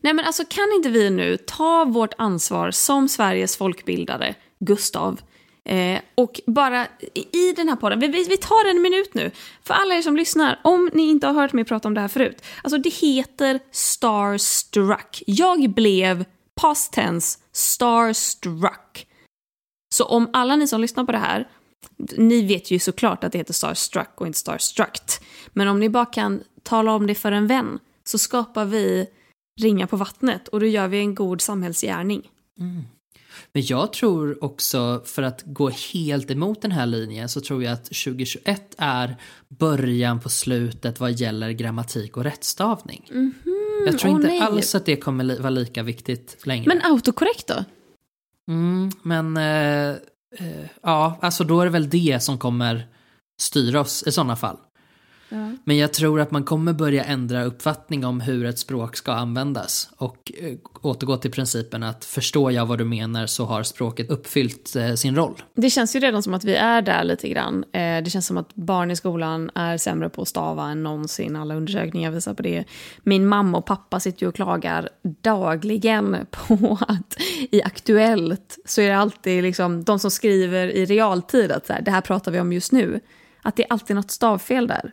Nej 0.00 0.14
men 0.14 0.24
alltså 0.24 0.44
kan 0.48 0.72
inte 0.76 0.88
vi 0.88 1.10
nu 1.10 1.36
ta 1.36 1.84
vårt 1.84 2.14
ansvar 2.18 2.70
som 2.70 3.08
Sveriges 3.08 3.56
folkbildare, 3.56 4.34
Gustav, 4.60 5.20
eh, 5.66 6.00
och 6.14 6.40
bara 6.46 6.86
i 7.32 7.52
den 7.56 7.68
här 7.68 7.76
podden, 7.76 8.00
vi, 8.00 8.08
vi, 8.08 8.36
tar 8.36 8.70
en 8.70 8.82
minut 8.82 9.14
nu, 9.14 9.30
för 9.62 9.74
alla 9.74 9.94
er 9.94 10.02
som 10.02 10.16
lyssnar, 10.16 10.60
om 10.64 10.90
ni 10.92 11.02
inte 11.02 11.26
har 11.26 11.34
hört 11.34 11.52
mig 11.52 11.64
prata 11.64 11.88
om 11.88 11.94
det 11.94 12.00
här 12.00 12.08
förut, 12.08 12.42
alltså 12.62 12.78
det 12.78 12.94
heter 12.94 13.60
starstruck. 13.70 15.22
Jag 15.26 15.70
blev 15.70 16.24
past 16.60 16.92
tense 16.92 17.38
starstruck. 17.52 19.06
Så 19.94 20.04
om 20.04 20.30
alla 20.32 20.56
ni 20.56 20.68
som 20.68 20.80
lyssnar 20.80 21.04
på 21.04 21.12
det 21.12 21.18
här, 21.18 21.48
ni 22.16 22.46
vet 22.46 22.70
ju 22.70 22.78
såklart 22.78 23.24
att 23.24 23.32
det 23.32 23.38
heter 23.38 23.54
starstruck 23.54 24.20
och 24.20 24.26
inte 24.26 24.38
starstruct, 24.38 25.20
men 25.52 25.68
om 25.68 25.80
ni 25.80 25.88
bara 25.88 26.06
kan 26.06 26.42
tala 26.62 26.92
om 26.92 27.06
det 27.06 27.14
för 27.14 27.32
en 27.32 27.46
vän 27.46 27.78
så 28.04 28.18
skapar 28.18 28.64
vi 28.64 29.06
ringa 29.60 29.86
på 29.86 29.96
vattnet 29.96 30.48
och 30.48 30.60
då 30.60 30.66
gör 30.66 30.88
vi 30.88 30.98
en 30.98 31.14
god 31.14 31.40
samhällsgärning. 31.40 32.30
Mm. 32.60 32.82
Men 33.52 33.62
jag 33.66 33.92
tror 33.92 34.44
också, 34.44 35.02
för 35.04 35.22
att 35.22 35.42
gå 35.46 35.68
helt 35.94 36.30
emot 36.30 36.62
den 36.62 36.72
här 36.72 36.86
linjen, 36.86 37.28
så 37.28 37.40
tror 37.40 37.62
jag 37.64 37.72
att 37.72 37.84
2021 37.84 38.74
är 38.78 39.16
början 39.48 40.20
på 40.20 40.28
slutet 40.28 41.00
vad 41.00 41.12
gäller 41.12 41.50
grammatik 41.50 42.16
och 42.16 42.24
rättstavning. 42.24 43.10
jag 43.86 43.98
tror 43.98 44.10
åh 44.10 44.16
inte 44.16 44.28
nej. 44.28 44.40
alls 44.40 44.74
att 44.74 44.86
det 44.86 44.96
kommer 44.96 45.24
li- 45.24 45.38
vara 45.38 45.50
lika 45.50 45.82
viktigt 45.82 46.46
längre. 46.46 46.64
Men 46.68 46.82
autokorrekt 46.92 47.46
då? 47.46 47.64
Mm, 48.48 48.90
men 49.02 49.36
eh, 49.36 49.96
eh, 50.38 50.66
ja, 50.82 51.18
alltså 51.22 51.44
då 51.44 51.60
är 51.60 51.64
det 51.64 51.70
väl 51.70 51.88
det 51.90 52.22
som 52.22 52.38
kommer 52.38 52.86
styra 53.40 53.80
oss 53.80 54.04
i 54.06 54.12
sådana 54.12 54.36
fall. 54.36 54.56
Men 55.64 55.76
jag 55.76 55.92
tror 55.92 56.20
att 56.20 56.30
man 56.30 56.44
kommer 56.44 56.72
börja 56.72 57.04
ändra 57.04 57.44
uppfattning 57.44 58.04
om 58.04 58.20
hur 58.20 58.44
ett 58.44 58.58
språk 58.58 58.96
ska 58.96 59.12
användas 59.12 59.90
och 59.96 60.32
eh, 60.38 60.54
återgå 60.82 61.16
till 61.16 61.30
principen 61.30 61.82
att 61.82 62.04
förstår 62.04 62.52
jag 62.52 62.66
vad 62.66 62.78
du 62.78 62.84
menar 62.84 63.26
så 63.26 63.44
har 63.44 63.62
språket 63.62 64.10
uppfyllt 64.10 64.76
eh, 64.76 64.94
sin 64.94 65.16
roll. 65.16 65.42
Det 65.54 65.70
känns 65.70 65.96
ju 65.96 66.00
redan 66.00 66.22
som 66.22 66.34
att 66.34 66.44
vi 66.44 66.54
är 66.54 66.82
där 66.82 67.04
lite 67.04 67.28
grann. 67.28 67.64
Eh, 67.72 68.02
det 68.02 68.10
känns 68.10 68.26
som 68.26 68.36
att 68.36 68.54
barn 68.54 68.90
i 68.90 68.96
skolan 68.96 69.50
är 69.54 69.76
sämre 69.76 70.08
på 70.08 70.22
att 70.22 70.28
stava 70.28 70.68
än 70.68 70.82
någonsin. 70.82 71.36
Alla 71.36 71.54
undersökningar 71.54 72.10
visar 72.10 72.34
på 72.34 72.42
det. 72.42 72.64
Min 73.02 73.26
mamma 73.26 73.58
och 73.58 73.66
pappa 73.66 74.00
sitter 74.00 74.22
ju 74.22 74.28
och 74.28 74.34
klagar 74.34 74.88
dagligen 75.22 76.16
på 76.30 76.78
att 76.88 77.16
i 77.50 77.62
Aktuellt 77.62 78.58
så 78.64 78.80
är 78.80 78.88
det 78.88 78.96
alltid 78.96 79.42
liksom 79.42 79.84
de 79.84 79.98
som 79.98 80.10
skriver 80.10 80.68
i 80.68 80.84
realtid 80.84 81.52
att 81.52 81.66
så 81.66 81.72
här, 81.72 81.82
det 81.82 81.90
här 81.90 82.00
pratar 82.00 82.32
vi 82.32 82.40
om 82.40 82.52
just 82.52 82.72
nu. 82.72 83.00
Att 83.42 83.56
det 83.56 83.64
är 83.64 83.72
alltid 83.72 83.96
något 83.96 84.10
stavfel 84.10 84.66
där. 84.66 84.92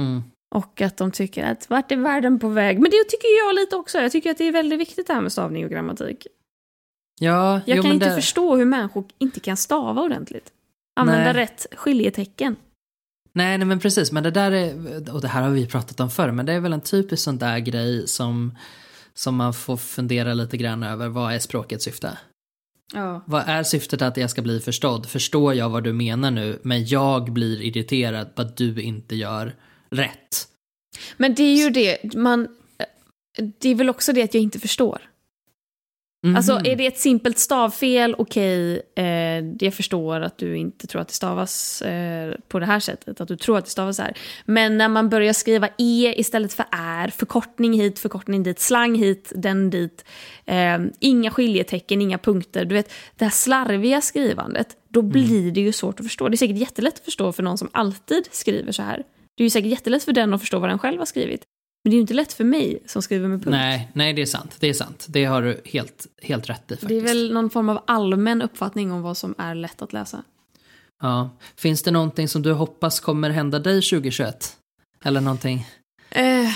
Mm. 0.00 0.22
Och 0.54 0.80
att 0.80 0.96
de 0.96 1.10
tycker 1.10 1.44
att 1.44 1.70
vart 1.70 1.92
är 1.92 1.96
världen 1.96 2.38
på 2.38 2.48
väg? 2.48 2.80
Men 2.80 2.90
det 2.90 3.04
tycker 3.08 3.46
jag 3.46 3.54
lite 3.54 3.76
också. 3.76 3.98
Jag 3.98 4.12
tycker 4.12 4.30
att 4.30 4.38
det 4.38 4.48
är 4.48 4.52
väldigt 4.52 4.80
viktigt 4.80 5.06
det 5.06 5.12
här 5.12 5.20
med 5.20 5.32
stavning 5.32 5.64
och 5.64 5.70
grammatik. 5.70 6.26
Ja, 7.20 7.60
Jag 7.66 7.76
jo, 7.76 7.82
kan 7.82 7.92
inte 7.92 8.08
det, 8.08 8.14
förstå 8.14 8.56
hur 8.56 8.64
människor 8.64 9.04
inte 9.18 9.40
kan 9.40 9.56
stava 9.56 10.02
ordentligt. 10.02 10.52
Använda 10.96 11.32
Nej. 11.32 11.32
rätt 11.32 11.66
skiljetecken. 11.76 12.56
Nej, 13.32 13.58
nej 13.58 13.66
men 13.66 13.80
precis, 13.80 14.12
men 14.12 14.22
det 14.22 14.30
där 14.30 14.52
är, 14.52 15.14
och 15.14 15.20
det 15.20 15.28
här 15.28 15.42
har 15.42 15.50
vi 15.50 15.66
pratat 15.66 16.00
om 16.00 16.10
förr, 16.10 16.30
men 16.30 16.46
det 16.46 16.52
är 16.52 16.60
väl 16.60 16.72
en 16.72 16.80
typisk 16.80 17.22
sån 17.22 17.38
där 17.38 17.58
grej 17.58 18.08
som, 18.08 18.58
som 19.14 19.36
man 19.36 19.54
får 19.54 19.76
fundera 19.76 20.34
lite 20.34 20.56
grann 20.56 20.82
över, 20.82 21.08
vad 21.08 21.34
är 21.34 21.38
språkets 21.38 21.84
syfte? 21.84 22.18
Ja. 22.92 23.22
Vad 23.26 23.42
är 23.46 23.62
syftet 23.62 24.02
att 24.02 24.16
jag 24.16 24.30
ska 24.30 24.42
bli 24.42 24.60
förstådd? 24.60 25.06
Förstår 25.06 25.54
jag 25.54 25.68
vad 25.68 25.84
du 25.84 25.92
menar 25.92 26.30
nu, 26.30 26.58
men 26.62 26.86
jag 26.86 27.32
blir 27.32 27.62
irriterad 27.62 28.34
på 28.34 28.42
att 28.42 28.56
du 28.56 28.82
inte 28.82 29.16
gör 29.16 29.54
rätt? 29.94 30.48
Men 31.16 31.34
det 31.34 31.42
är 31.42 31.56
ju 31.56 31.70
det, 31.70 32.14
man... 32.14 32.48
Det 33.58 33.68
är 33.68 33.74
väl 33.74 33.90
också 33.90 34.12
det 34.12 34.22
att 34.22 34.34
jag 34.34 34.42
inte 34.42 34.58
förstår. 34.58 35.02
Mhm. 36.24 36.36
Alltså 36.36 36.60
är 36.64 36.76
det 36.76 36.86
ett 36.86 36.98
simpelt 36.98 37.38
stavfel, 37.38 38.14
okej, 38.18 38.82
eh, 38.96 39.04
jag 39.60 39.74
förstår 39.74 40.20
att 40.20 40.38
du 40.38 40.56
inte 40.56 40.86
tror 40.86 41.00
att 41.00 41.08
det 41.08 41.14
stavas 41.14 41.82
eh, 41.82 42.34
på 42.48 42.58
det 42.58 42.66
här 42.66 42.80
sättet, 42.80 43.20
att 43.20 43.28
du 43.28 43.36
tror 43.36 43.58
att 43.58 43.64
det 43.64 43.70
stavas 43.70 43.96
så 43.96 44.02
här. 44.02 44.18
Men 44.44 44.78
när 44.78 44.88
man 44.88 45.08
börjar 45.08 45.32
skriva 45.32 45.68
e 45.78 46.14
istället 46.16 46.52
för 46.52 46.66
är, 46.70 47.08
förkortning 47.08 47.72
hit, 47.72 47.98
förkortning 47.98 48.42
dit, 48.42 48.60
slang 48.60 48.94
hit, 48.94 49.32
den 49.36 49.70
dit, 49.70 50.04
eh, 50.44 50.78
inga 51.00 51.30
skiljetecken, 51.30 52.02
inga 52.02 52.18
punkter, 52.18 52.64
du 52.64 52.74
vet, 52.74 52.92
det 53.16 53.24
här 53.24 53.32
slarviga 53.32 54.00
skrivandet, 54.00 54.68
då 54.88 55.02
blir 55.02 55.52
det 55.52 55.60
ju 55.60 55.72
svårt 55.72 56.00
att 56.00 56.06
förstå. 56.06 56.28
Det 56.28 56.34
är 56.34 56.36
säkert 56.36 56.58
jättelätt 56.58 56.94
att 56.94 57.04
förstå 57.04 57.32
för 57.32 57.42
någon 57.42 57.58
som 57.58 57.68
alltid 57.72 58.28
skriver 58.30 58.72
så 58.72 58.82
här. 58.82 59.02
Det 59.36 59.42
är 59.42 59.44
ju 59.44 59.50
säkert 59.50 59.70
jättelätt 59.70 60.04
för 60.04 60.12
den 60.12 60.34
att 60.34 60.40
förstå 60.40 60.58
vad 60.58 60.70
den 60.70 60.78
själv 60.78 60.98
har 60.98 61.06
skrivit. 61.06 61.44
Men 61.84 61.90
det 61.90 61.94
är 61.94 61.96
ju 61.96 62.00
inte 62.00 62.14
lätt 62.14 62.32
för 62.32 62.44
mig 62.44 62.82
som 62.86 63.02
skriver 63.02 63.28
med 63.28 63.38
punkt. 63.38 63.50
Nej, 63.50 63.90
nej, 63.92 64.12
det 64.12 64.22
är 64.22 64.26
sant. 64.26 64.56
Det 64.60 64.68
är 64.68 64.74
sant. 64.74 65.06
Det 65.08 65.24
har 65.24 65.42
du 65.42 65.60
helt, 65.64 66.06
helt 66.22 66.50
rätt 66.50 66.62
i 66.64 66.68
faktiskt. 66.68 66.88
Det 66.88 66.96
är 66.96 67.00
väl 67.00 67.32
någon 67.32 67.50
form 67.50 67.68
av 67.68 67.82
allmän 67.86 68.42
uppfattning 68.42 68.92
om 68.92 69.02
vad 69.02 69.16
som 69.16 69.34
är 69.38 69.54
lätt 69.54 69.82
att 69.82 69.92
läsa. 69.92 70.22
Ja. 71.02 71.30
Finns 71.56 71.82
det 71.82 71.90
någonting 71.90 72.28
som 72.28 72.42
du 72.42 72.52
hoppas 72.52 73.00
kommer 73.00 73.30
hända 73.30 73.58
dig 73.58 73.82
2021? 73.82 74.56
Eller 75.04 75.20
någonting 75.20 75.66
Eh, 76.10 76.48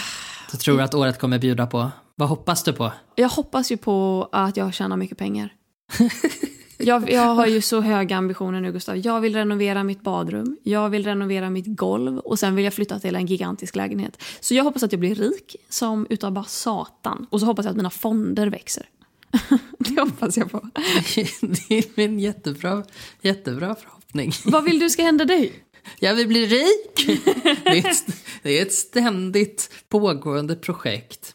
du 0.50 0.58
tror 0.58 0.80
att 0.80 0.94
året 0.94 1.18
kommer 1.18 1.38
bjuda 1.38 1.66
på? 1.66 1.90
Vad 2.14 2.28
hoppas 2.28 2.62
du 2.62 2.72
på? 2.72 2.92
jag 3.14 3.28
hoppas 3.28 3.72
ju 3.72 3.76
på 3.76 4.28
att 4.32 4.56
jag 4.56 4.74
tjänar 4.74 4.96
mycket 4.96 5.18
pengar. 5.18 5.54
jag, 6.78 7.10
jag 7.10 7.34
har 7.34 7.46
ju 7.46 7.60
så 7.60 7.80
höga 7.80 8.16
ambitioner 8.16 8.60
nu 8.60 8.72
Gustav. 8.72 8.96
Jag 8.96 9.20
vill 9.20 9.34
renovera 9.34 9.84
mitt 9.84 10.02
badrum, 10.02 10.56
jag 10.62 10.90
vill 10.90 11.04
renovera 11.04 11.50
mitt 11.50 11.66
golv 11.66 12.18
och 12.18 12.38
sen 12.38 12.54
vill 12.54 12.64
jag 12.64 12.74
flytta 12.74 12.98
till 12.98 13.16
en 13.16 13.26
gigantisk 13.26 13.76
lägenhet. 13.76 14.22
Så 14.40 14.54
jag 14.54 14.64
hoppas 14.64 14.82
att 14.82 14.92
jag 14.92 15.00
blir 15.00 15.14
rik 15.14 15.56
som 15.68 16.06
utav 16.10 16.32
bara 16.32 16.44
satan. 16.44 17.26
Och 17.30 17.40
så 17.40 17.46
hoppas 17.46 17.64
jag 17.64 17.70
att 17.70 17.76
mina 17.76 17.90
fonder 17.90 18.46
växer. 18.46 18.86
det 19.78 20.00
hoppas 20.00 20.36
jag 20.36 20.50
på. 20.50 20.60
det 21.40 21.78
är 21.78 21.96
min 21.96 22.18
jättebra, 22.18 22.84
jättebra 23.20 23.74
förhoppning. 23.74 24.32
Vad 24.44 24.64
vill 24.64 24.78
du 24.78 24.90
ska 24.90 25.02
hända 25.02 25.24
dig? 25.24 25.52
Jag 26.00 26.14
vill 26.14 26.28
bli 26.28 26.46
rik! 26.46 27.20
Det 27.64 27.78
är, 27.78 27.90
ett, 27.90 28.06
det 28.42 28.58
är 28.58 28.62
ett 28.62 28.72
ständigt 28.72 29.70
pågående 29.88 30.56
projekt. 30.56 31.34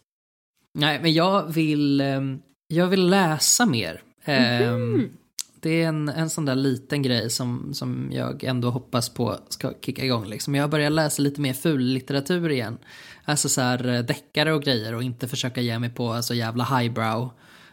Nej, 0.73 0.99
men 1.01 1.13
jag 1.13 1.53
vill, 1.53 2.01
ehm, 2.01 2.39
jag 2.67 2.88
vill 2.88 3.10
läsa 3.10 3.65
mer. 3.65 4.01
Ehm, 4.25 5.10
Det 5.63 5.84
är 5.84 5.88
en, 5.88 6.10
en 6.10 6.30
sån 6.30 6.45
där 6.45 6.56
liten 6.56 7.02
grej 7.02 7.30
som, 7.30 7.73
som 7.73 8.10
jag 8.12 8.43
ändå 8.43 8.69
hoppas 8.69 9.10
på 9.10 9.38
ska 9.49 9.73
kicka 9.82 10.06
igång. 10.06 10.26
Liksom. 10.26 10.56
Jag 10.56 10.69
börjar 10.69 10.89
läsa 10.89 11.21
lite 11.21 11.41
mer 11.41 11.54
fullitteratur 11.54 12.49
igen. 12.49 12.78
Alltså 13.26 13.49
så 13.49 13.62
här 13.62 13.88
eh, 13.88 13.99
deckare 13.99 14.54
och 14.54 14.63
grejer 14.63 14.95
och 14.95 15.04
inte 15.04 15.28
försöka 15.28 15.62
ge 15.62 15.80
mig 15.80 15.89
på 15.89 16.21
så 16.21 16.34
jävla 16.34 16.63
highbrow. 16.63 17.30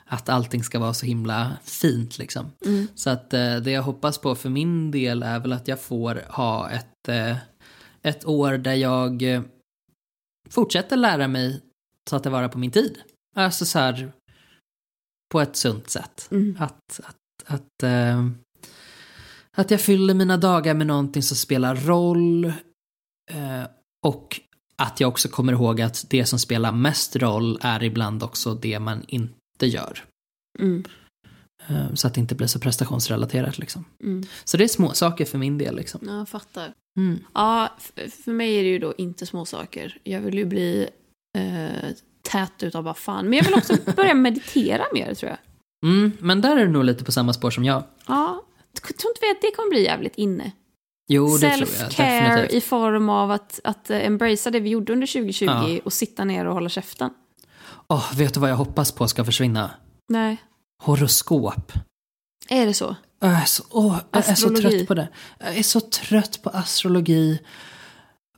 Att 0.06 0.28
allting 0.28 0.64
ska 0.64 0.78
vara 0.78 0.94
så 0.94 1.06
himla 1.06 1.52
fint 1.64 2.18
liksom. 2.18 2.50
Så 2.94 3.10
att 3.10 3.34
eh, 3.34 3.56
det 3.56 3.70
jag 3.70 3.82
hoppas 3.82 4.18
på 4.18 4.34
för 4.34 4.48
min 4.48 4.90
del 4.90 5.22
är 5.22 5.40
väl 5.40 5.52
att 5.52 5.68
jag 5.68 5.80
får 5.80 6.22
ha 6.28 6.70
ett, 6.70 7.08
eh, 7.08 7.36
ett 8.02 8.26
år 8.26 8.58
där 8.58 8.74
jag 8.74 9.22
fortsätter 10.50 10.96
lära 10.96 11.28
mig 11.28 11.60
ta 12.10 12.18
tillvara 12.18 12.48
på 12.48 12.58
min 12.58 12.70
tid. 12.70 12.98
Alltså 13.36 13.64
så 13.64 13.78
här 13.78 14.12
på 15.32 15.40
ett 15.40 15.56
sunt 15.56 15.90
sätt. 15.90 16.28
Mm. 16.30 16.56
Att, 16.60 17.00
att, 17.04 17.16
att, 17.46 17.82
eh, 17.82 18.26
att 19.56 19.70
jag 19.70 19.80
fyller 19.80 20.14
mina 20.14 20.36
dagar 20.36 20.74
med 20.74 20.86
någonting 20.86 21.22
som 21.22 21.36
spelar 21.36 21.76
roll. 21.76 22.44
Eh, 23.30 23.64
och 24.06 24.40
att 24.76 25.00
jag 25.00 25.08
också 25.08 25.28
kommer 25.28 25.52
ihåg 25.52 25.80
att 25.80 26.06
det 26.10 26.26
som 26.26 26.38
spelar 26.38 26.72
mest 26.72 27.16
roll 27.16 27.58
är 27.60 27.82
ibland 27.82 28.22
också 28.22 28.54
det 28.54 28.78
man 28.78 29.04
inte 29.08 29.66
gör. 29.66 30.04
Mm. 30.58 30.84
Eh, 31.68 31.94
så 31.94 32.06
att 32.06 32.14
det 32.14 32.20
inte 32.20 32.34
blir 32.34 32.46
så 32.46 32.58
prestationsrelaterat 32.58 33.58
liksom. 33.58 33.84
Mm. 34.02 34.22
Så 34.44 34.56
det 34.56 34.64
är 34.64 34.68
små 34.68 34.92
saker 34.92 35.24
för 35.24 35.38
min 35.38 35.58
del 35.58 35.76
liksom. 35.76 36.00
Ja, 36.06 36.18
jag 36.18 36.28
fattar. 36.28 36.74
Mm. 36.98 37.18
Ja, 37.34 37.76
för 38.24 38.32
mig 38.32 38.58
är 38.58 38.62
det 38.62 38.68
ju 38.68 38.78
då 38.78 38.94
inte 38.98 39.26
små 39.26 39.44
saker. 39.44 39.98
Jag 40.02 40.20
vill 40.20 40.34
ju 40.34 40.44
bli 40.44 40.88
eh, 41.38 41.90
tät 42.22 42.62
utav 42.62 42.84
bara 42.84 42.94
fan. 42.94 43.28
Men 43.28 43.38
jag 43.38 43.44
vill 43.44 43.54
också 43.54 43.76
börja 43.96 44.14
meditera 44.14 44.84
mer 44.94 45.14
tror 45.14 45.30
jag. 45.30 45.38
Mm, 45.84 46.12
men 46.20 46.40
där 46.40 46.56
är 46.56 46.66
du 46.66 46.72
nog 46.72 46.84
lite 46.84 47.04
på 47.04 47.12
samma 47.12 47.32
spår 47.32 47.50
som 47.50 47.64
jag. 47.64 47.82
Ja, 48.06 48.42
jag 48.72 48.82
tror 48.82 49.10
inte 49.10 49.20
vi 49.20 49.30
att 49.30 49.42
det 49.42 49.56
kommer 49.56 49.70
bli 49.70 49.84
jävligt 49.84 50.14
inne. 50.16 50.52
Jo, 51.08 51.36
det 51.36 51.56
tror 51.56 51.68
jag 51.78 51.90
Self-care 51.90 52.46
i 52.46 52.60
form 52.60 53.08
av 53.08 53.30
att, 53.30 53.60
att 53.64 53.90
eh, 53.90 54.06
embracea 54.06 54.50
det 54.50 54.60
vi 54.60 54.68
gjorde 54.70 54.92
under 54.92 55.06
2020 55.06 55.44
Ja. 55.44 55.78
och 55.84 55.92
sitta 55.92 56.24
ner 56.24 56.44
och 56.46 56.54
hålla 56.54 56.68
käften. 56.68 57.10
Åh, 57.88 58.16
vet 58.16 58.34
du 58.34 58.40
vad 58.40 58.50
jag 58.50 58.56
hoppas 58.56 58.92
på 58.92 59.08
ska 59.08 59.24
försvinna? 59.24 59.70
Nej. 60.08 60.36
Horoskop. 60.82 61.72
Är 62.48 62.66
det 62.66 62.74
så? 62.74 62.96
Jag 63.20 63.30
är 63.30 63.44
så, 63.44 63.62
åh, 63.70 63.96
jag 64.10 64.28
är 64.28 64.34
så 64.34 64.56
trött 64.56 64.86
på 64.86 64.94
det. 64.94 65.08
Jag 65.38 65.56
är 65.56 65.62
så 65.62 65.80
trött 65.80 66.42
på 66.42 66.50
astrologi. 66.50 67.38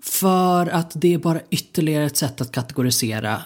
För 0.02 0.66
att 0.66 0.90
det 0.94 1.14
är 1.14 1.18
bara 1.18 1.40
ytterligare 1.50 2.04
ett 2.04 2.16
sätt 2.16 2.40
att 2.40 2.52
kategorisera 2.52 3.42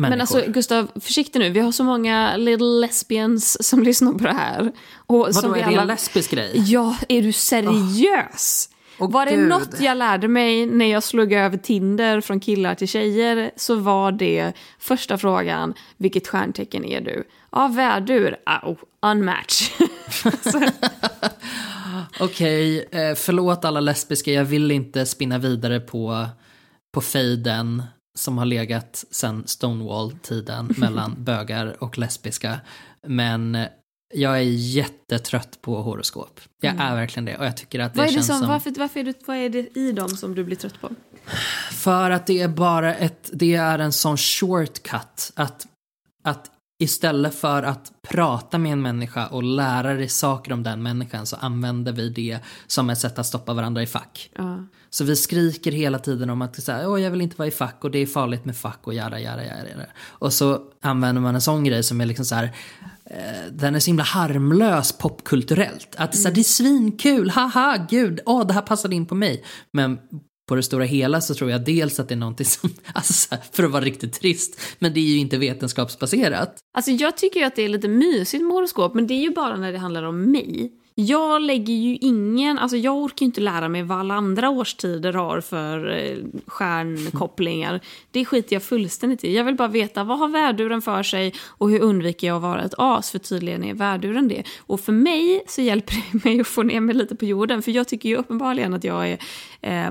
människor. 0.00 0.16
Men 0.16 0.20
alltså 0.20 0.52
Gustav, 0.52 0.90
försiktig 1.00 1.38
nu. 1.38 1.50
Vi 1.50 1.60
har 1.60 1.72
så 1.72 1.84
många 1.84 2.36
little 2.36 2.66
lesbians 2.66 3.68
som 3.68 3.82
lyssnar 3.84 4.12
på 4.12 4.24
det 4.24 4.32
här. 4.32 4.72
Och 5.06 5.34
som 5.34 5.42
Vadå, 5.42 5.54
vi 5.54 5.60
är 5.60 5.66
det 5.66 5.72
en 5.72 5.78
alla... 5.78 5.92
lesbisk 5.92 6.30
grej? 6.30 6.50
Ja, 6.54 6.96
är 7.08 7.22
du 7.22 7.32
seriös? 7.32 8.68
Åh, 8.98 9.10
var 9.10 9.26
det 9.26 9.36
Gud. 9.36 9.48
något 9.48 9.80
jag 9.80 9.96
lärde 9.96 10.28
mig 10.28 10.66
när 10.66 10.86
jag 10.86 11.02
slog 11.02 11.32
över 11.32 11.56
Tinder 11.56 12.20
från 12.20 12.40
killar 12.40 12.74
till 12.74 12.88
tjejer 12.88 13.50
så 13.56 13.74
var 13.74 14.12
det 14.12 14.52
första 14.78 15.18
frågan, 15.18 15.74
vilket 15.96 16.28
stjärntecken 16.28 16.84
är 16.84 17.00
du? 17.00 17.24
Ja, 17.52 17.68
värdur, 17.68 18.36
oh, 18.62 18.76
unmatch. 19.02 19.70
Okej, 22.20 22.88
eh, 22.90 23.14
förlåt 23.14 23.64
alla 23.64 23.80
lesbiska, 23.80 24.32
jag 24.32 24.44
vill 24.44 24.70
inte 24.70 25.06
spinna 25.06 25.38
vidare 25.38 25.80
på, 25.80 26.26
på 26.92 27.00
fejden 27.00 27.82
som 28.20 28.38
har 28.38 28.44
legat 28.44 29.04
sedan 29.10 29.42
Stonewall-tiden 29.46 30.74
mellan 30.78 31.24
bögar 31.24 31.82
och 31.82 31.98
lesbiska. 31.98 32.60
Men 33.06 33.58
jag 34.14 34.36
är 34.36 34.42
jättetrött 34.42 35.58
på 35.60 35.82
horoskop. 35.82 36.40
Jag 36.60 36.74
är 36.78 36.94
verkligen 36.94 37.24
det 37.24 37.36
och 37.36 37.44
jag 37.46 37.56
tycker 37.56 37.80
att 37.80 37.94
det 37.94 37.98
vad, 37.98 38.06
är 38.06 38.10
det 38.10 38.14
känns 38.14 38.26
som, 38.26 38.38
som... 38.38 38.48
varför, 38.48 38.74
varför 38.78 39.00
är 39.00 39.04
det, 39.04 39.14
vad 39.26 39.36
är 39.36 39.48
det 39.48 39.78
i 39.78 39.92
dem 39.92 40.08
som 40.08 40.34
du 40.34 40.44
blir 40.44 40.56
trött 40.56 40.80
på? 40.80 40.90
För 41.70 42.10
att 42.10 42.26
det 42.26 42.40
är 42.40 42.48
bara 42.48 42.94
ett, 42.94 43.30
det 43.32 43.54
är 43.54 43.78
en 43.78 43.92
sån 43.92 44.16
shortcut. 44.16 45.32
Att, 45.34 45.66
att 46.24 46.50
istället 46.82 47.34
för 47.34 47.62
att 47.62 47.92
prata 48.02 48.58
med 48.58 48.72
en 48.72 48.82
människa 48.82 49.26
och 49.26 49.42
lära 49.42 49.94
dig 49.94 50.08
saker 50.08 50.52
om 50.52 50.62
den 50.62 50.82
människan 50.82 51.26
så 51.26 51.36
använder 51.36 51.92
vi 51.92 52.08
det 52.08 52.38
som 52.66 52.90
ett 52.90 52.98
sätt 52.98 53.18
att 53.18 53.26
stoppa 53.26 53.54
varandra 53.54 53.82
i 53.82 53.86
fack. 53.86 54.30
Ja. 54.36 54.64
Så 54.90 55.04
vi 55.04 55.16
skriker 55.16 55.72
hela 55.72 55.98
tiden 55.98 56.30
om 56.30 56.42
att 56.42 56.66
här, 56.66 56.88
Åh, 56.88 57.02
jag 57.02 57.10
vill 57.10 57.20
inte 57.20 57.36
vara 57.36 57.48
i 57.48 57.50
fack 57.50 57.84
och 57.84 57.90
det 57.90 57.98
är 57.98 58.06
farligt 58.06 58.44
med 58.44 58.56
fack 58.56 58.78
och 58.82 58.94
jada, 58.94 59.20
jada, 59.20 59.44
jada. 59.44 59.68
jada." 59.70 59.86
Och 60.02 60.32
så 60.32 60.60
använder 60.80 61.22
man 61.22 61.34
en 61.34 61.40
sån 61.40 61.64
grej 61.64 61.82
som 61.82 62.00
är 62.00 62.06
liksom 62.06 62.24
så 62.24 62.34
här, 62.34 62.44
eh, 63.04 63.52
den 63.52 63.74
är 63.74 63.80
så 63.80 63.86
himla 63.86 64.04
harmlös 64.04 64.92
popkulturellt. 64.92 65.94
Att 65.96 66.16
så 66.16 66.28
här, 66.28 66.34
det 66.34 66.40
är 66.40 66.44
svinkul, 66.44 67.30
haha, 67.30 67.86
gud, 67.90 68.20
åh, 68.26 68.46
det 68.46 68.52
här 68.52 68.62
passade 68.62 68.94
in 68.94 69.06
på 69.06 69.14
mig. 69.14 69.44
Men 69.72 69.98
på 70.50 70.56
det 70.56 70.62
stora 70.62 70.84
hela 70.84 71.20
så 71.20 71.34
tror 71.34 71.50
jag 71.50 71.64
dels 71.64 72.00
att 72.00 72.08
det 72.08 72.14
är 72.14 72.16
någonting 72.16 72.46
som, 72.46 72.70
alltså 72.94 73.36
för 73.52 73.62
att 73.64 73.70
vara 73.70 73.84
riktigt 73.84 74.12
trist, 74.12 74.60
men 74.78 74.94
det 74.94 75.00
är 75.00 75.04
ju 75.04 75.18
inte 75.18 75.38
vetenskapsbaserat. 75.38 76.56
Alltså 76.74 76.90
jag 76.90 77.16
tycker 77.16 77.40
ju 77.40 77.46
att 77.46 77.56
det 77.56 77.62
är 77.62 77.68
lite 77.68 77.88
mysigt 77.88 78.44
med 78.44 78.52
horoskop, 78.52 78.94
men 78.94 79.06
det 79.06 79.14
är 79.14 79.22
ju 79.22 79.30
bara 79.30 79.56
när 79.56 79.72
det 79.72 79.78
handlar 79.78 80.02
om 80.02 80.30
mig. 80.32 80.72
Jag 81.06 81.42
lägger 81.42 81.74
ju 81.74 81.96
ingen, 81.96 82.58
alltså 82.58 82.76
jag 82.76 82.96
orkar 82.96 83.20
ju 83.20 83.26
inte 83.26 83.40
lära 83.40 83.68
mig 83.68 83.82
vad 83.82 83.98
alla 83.98 84.14
andra 84.14 84.50
årstider 84.50 85.12
har 85.12 85.40
för 85.40 85.90
eh, 85.90 86.16
stjärnkopplingar. 86.46 87.80
Det 88.10 88.24
skiter 88.24 88.56
jag 88.56 88.62
fullständigt 88.62 89.24
i. 89.24 89.36
Jag 89.36 89.44
vill 89.44 89.54
bara 89.54 89.68
veta 89.68 90.04
vad 90.04 90.18
har 90.18 90.28
värduren 90.28 90.82
för 90.82 91.02
sig 91.02 91.34
och 91.46 91.70
hur 91.70 91.80
undviker 91.80 92.26
jag 92.26 92.36
att 92.36 92.42
vara 92.42 92.62
ett 92.62 92.74
as, 92.78 93.10
för 93.10 93.18
tydligen 93.18 93.64
är 93.64 93.74
värduren 93.74 94.28
det. 94.28 94.42
Och 94.58 94.80
för 94.80 94.92
mig 94.92 95.42
så 95.46 95.60
hjälper 95.60 95.94
det 96.12 96.24
mig 96.24 96.40
att 96.40 96.46
få 96.46 96.62
ner 96.62 96.80
mig 96.80 96.94
lite 96.94 97.16
på 97.16 97.24
jorden, 97.24 97.62
för 97.62 97.70
jag 97.70 97.88
tycker 97.88 98.08
ju 98.08 98.16
uppenbarligen 98.16 98.74
att 98.74 98.84
jag 98.84 99.08
är 99.08 99.18
eh, 99.60 99.90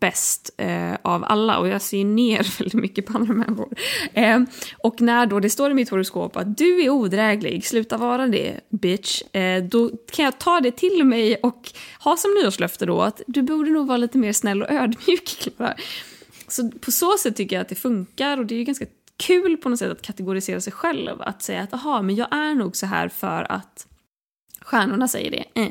bäst 0.00 0.54
eh, 0.56 0.94
av 1.02 1.24
alla 1.24 1.58
och 1.58 1.68
jag 1.68 1.82
ser 1.82 2.04
ner 2.04 2.58
väldigt 2.58 2.80
mycket 2.80 3.06
på 3.06 3.18
andra 3.18 3.34
människor. 3.34 3.74
Eh, 4.12 4.40
och 4.78 5.00
när 5.00 5.26
då 5.26 5.40
det 5.40 5.50
står 5.50 5.70
i 5.70 5.74
mitt 5.74 5.90
horoskop 5.90 6.36
att 6.36 6.58
du 6.58 6.82
är 6.84 6.90
odräglig, 6.90 7.66
sluta 7.66 7.96
vara 7.96 8.26
det 8.26 8.60
bitch, 8.68 9.22
eh, 9.32 9.64
då 9.64 9.90
kan 10.14 10.24
jag 10.24 10.38
ta 10.38 10.60
det 10.60 10.70
till 10.70 11.04
mig 11.04 11.36
och 11.36 11.72
ha 12.00 12.16
som 12.16 12.30
nyårslöfte 12.34 12.86
då 12.86 13.02
att 13.02 13.22
du 13.26 13.42
borde 13.42 13.70
nog 13.70 13.86
vara 13.86 13.96
lite 13.98 14.18
mer 14.18 14.32
snäll 14.32 14.62
och 14.62 14.70
ödmjuk 14.72 15.24
Klara. 15.56 15.74
Så 16.48 16.70
på 16.70 16.90
så 16.90 17.18
sätt 17.18 17.36
tycker 17.36 17.56
jag 17.56 17.60
att 17.62 17.68
det 17.68 17.74
funkar 17.74 18.38
och 18.38 18.46
det 18.46 18.54
är 18.54 18.58
ju 18.58 18.64
ganska 18.64 18.86
kul 19.16 19.56
på 19.56 19.68
något 19.68 19.78
sätt 19.78 19.92
att 19.92 20.02
kategorisera 20.02 20.60
sig 20.60 20.72
själv. 20.72 21.22
Att 21.22 21.42
säga 21.42 21.62
att 21.62 21.74
aha, 21.74 22.02
men 22.02 22.14
jag 22.16 22.28
är 22.34 22.54
nog 22.54 22.76
så 22.76 22.86
här 22.86 23.08
för 23.08 23.52
att 23.52 23.86
stjärnorna 24.60 25.08
säger 25.08 25.30
det. 25.30 25.60
Eh. 25.62 25.68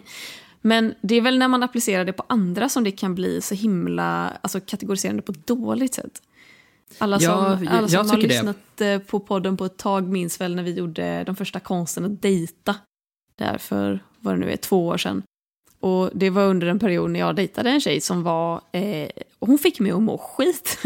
Men 0.61 0.93
det 1.01 1.15
är 1.15 1.21
väl 1.21 1.37
när 1.37 1.47
man 1.47 1.63
applicerar 1.63 2.05
det 2.05 2.13
på 2.13 2.23
andra 2.29 2.69
som 2.69 2.83
det 2.83 2.91
kan 2.91 3.15
bli 3.15 3.41
så 3.41 3.55
himla 3.55 4.33
alltså, 4.41 4.59
kategoriserande 4.59 5.21
på 5.21 5.31
ett 5.31 5.47
dåligt 5.47 5.93
sätt. 5.93 6.21
Alla 6.97 7.19
som, 7.19 7.25
Ja, 7.31 7.59
jag- 7.63 7.67
alla 7.67 7.87
som 7.87 8.09
har 8.09 8.15
tycker 8.15 8.27
det. 8.27 8.33
lyssnat 8.33 8.81
eh, 8.81 8.99
på 8.99 9.19
podden 9.19 9.57
på 9.57 9.65
ett 9.65 9.77
tag 9.77 10.07
minns 10.07 10.41
väl 10.41 10.55
när 10.55 10.63
vi 10.63 10.73
gjorde 10.73 11.23
de 11.23 11.35
första 11.35 11.59
konsten 11.59 12.05
att 12.05 12.21
dejta. 12.21 12.75
Där 13.35 13.57
för, 13.57 13.99
vad 14.19 14.33
det 14.33 14.39
nu 14.39 14.51
är, 14.51 14.57
två 14.57 14.87
år 14.87 14.97
sedan. 14.97 15.23
Och 15.79 16.09
det 16.13 16.29
var 16.29 16.45
under 16.45 16.67
en 16.67 16.79
period 16.79 17.11
när 17.11 17.19
jag 17.19 17.35
dejtade 17.35 17.69
en 17.69 17.81
tjej 17.81 18.01
som 18.01 18.23
var, 18.23 18.61
eh, 18.71 19.09
hon 19.45 19.57
fick 19.57 19.79
mig 19.79 19.91
att 19.91 20.01
må 20.01 20.17
skit. 20.17 20.79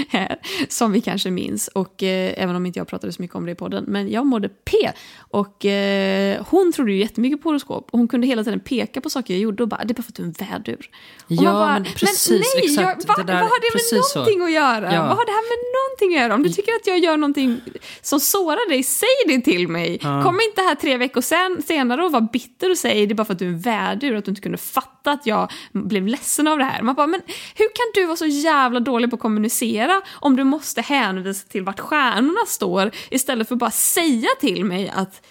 som 0.68 0.92
vi 0.92 1.00
kanske 1.00 1.30
minns. 1.30 1.68
Och 1.68 2.02
eh, 2.02 2.34
även 2.42 2.56
om 2.56 2.66
inte 2.66 2.78
jag 2.78 2.88
pratade 2.88 3.12
så 3.12 3.22
mycket 3.22 3.36
om 3.36 3.46
det 3.46 3.52
i 3.52 3.54
podden. 3.54 3.84
Men 3.88 4.10
jag 4.10 4.26
mådde 4.26 4.48
P. 4.48 4.90
Och 5.18 5.64
eh, 5.64 6.44
hon 6.50 6.72
trodde 6.72 6.92
ju 6.92 6.98
jättemycket 6.98 7.42
på 7.42 7.48
horoskop. 7.48 7.88
Och 7.92 7.98
hon 7.98 8.08
kunde 8.08 8.26
hela 8.26 8.44
tiden 8.44 8.60
peka 8.60 9.00
på 9.00 9.10
saker 9.10 9.34
jag 9.34 9.40
gjorde 9.40 9.62
och 9.62 9.68
bara, 9.68 9.84
det 9.84 9.92
är 9.92 9.94
bara 9.94 10.02
för 10.02 10.10
att 10.12 10.14
du 10.16 10.22
är 10.22 10.26
en 10.26 10.32
vädur. 10.50 10.88
Och 11.26 11.32
Ja, 11.32 11.52
bara, 11.52 11.72
men 11.72 11.84
precis, 11.84 12.30
nej, 12.54 12.64
exakt. 12.64 13.04
Jag, 13.08 13.16
va, 13.16 13.22
där- 13.22 13.34
vad 13.34 13.42
har 13.42 13.60
det 13.60 13.66
med 13.66 13.72
precis 13.72 14.12
så. 14.12 14.18
någonting 14.18 14.42
att 14.42 14.52
göra? 14.52 14.94
Ja. 14.94 15.00
Vad 15.06 15.16
har 15.16 15.26
det 15.26 15.32
här 15.32 15.48
med 15.50 15.58
någonting 15.78 16.16
att 16.16 16.22
göra? 16.22 16.34
Om 16.34 16.42
du 16.42 16.48
tycker 16.48 16.72
att 16.72 16.86
jag 16.86 16.98
gör 16.98 17.16
någonting 17.16 17.60
som 18.02 18.20
sårar 18.20 18.68
dig, 18.68 18.82
säg 18.82 19.08
det 19.26 19.40
till 19.40 19.68
mig. 19.68 19.98
Kom 19.98 20.38
inte 20.48 20.60
här 20.62 20.74
tre 20.74 20.96
veckor 20.96 21.20
sen, 21.20 21.62
senare 21.66 22.04
och 22.04 22.12
var 22.12 22.20
bitter 22.20 22.70
och 22.70 22.78
säg 22.78 23.06
det 23.06 23.12
är 23.12 23.14
bara 23.16 23.24
för 23.24 23.32
att 23.32 23.38
du 23.38 23.44
är 23.46 23.48
en 23.50 23.60
värdur 23.60 24.12
och 24.12 24.18
att 24.18 24.24
du 24.24 24.30
inte 24.30 24.40
kunde 24.40 24.58
fatta 24.58 25.10
att 25.12 25.26
jag 25.26 25.50
blev 25.72 26.06
ledsen 26.06 26.48
av 26.48 26.58
det 26.58 26.64
här. 26.64 26.82
Man 26.82 26.94
bara, 26.94 27.06
men 27.06 27.20
hur 27.54 27.66
kan 27.74 27.89
du 27.94 28.06
vara 28.06 28.16
så 28.16 28.26
jävla 28.26 28.80
dålig 28.80 29.10
på 29.10 29.16
att 29.16 29.22
kommunicera 29.22 30.02
om 30.12 30.36
du 30.36 30.44
måste 30.44 30.80
hänvisa 30.80 31.48
till 31.48 31.62
vart 31.62 31.80
stjärnorna 31.80 32.46
står 32.46 32.90
istället 33.10 33.48
för 33.48 33.54
att 33.54 33.58
bara 33.58 33.70
säga 33.70 34.28
till 34.40 34.64
mig 34.64 34.92
att 34.94 35.26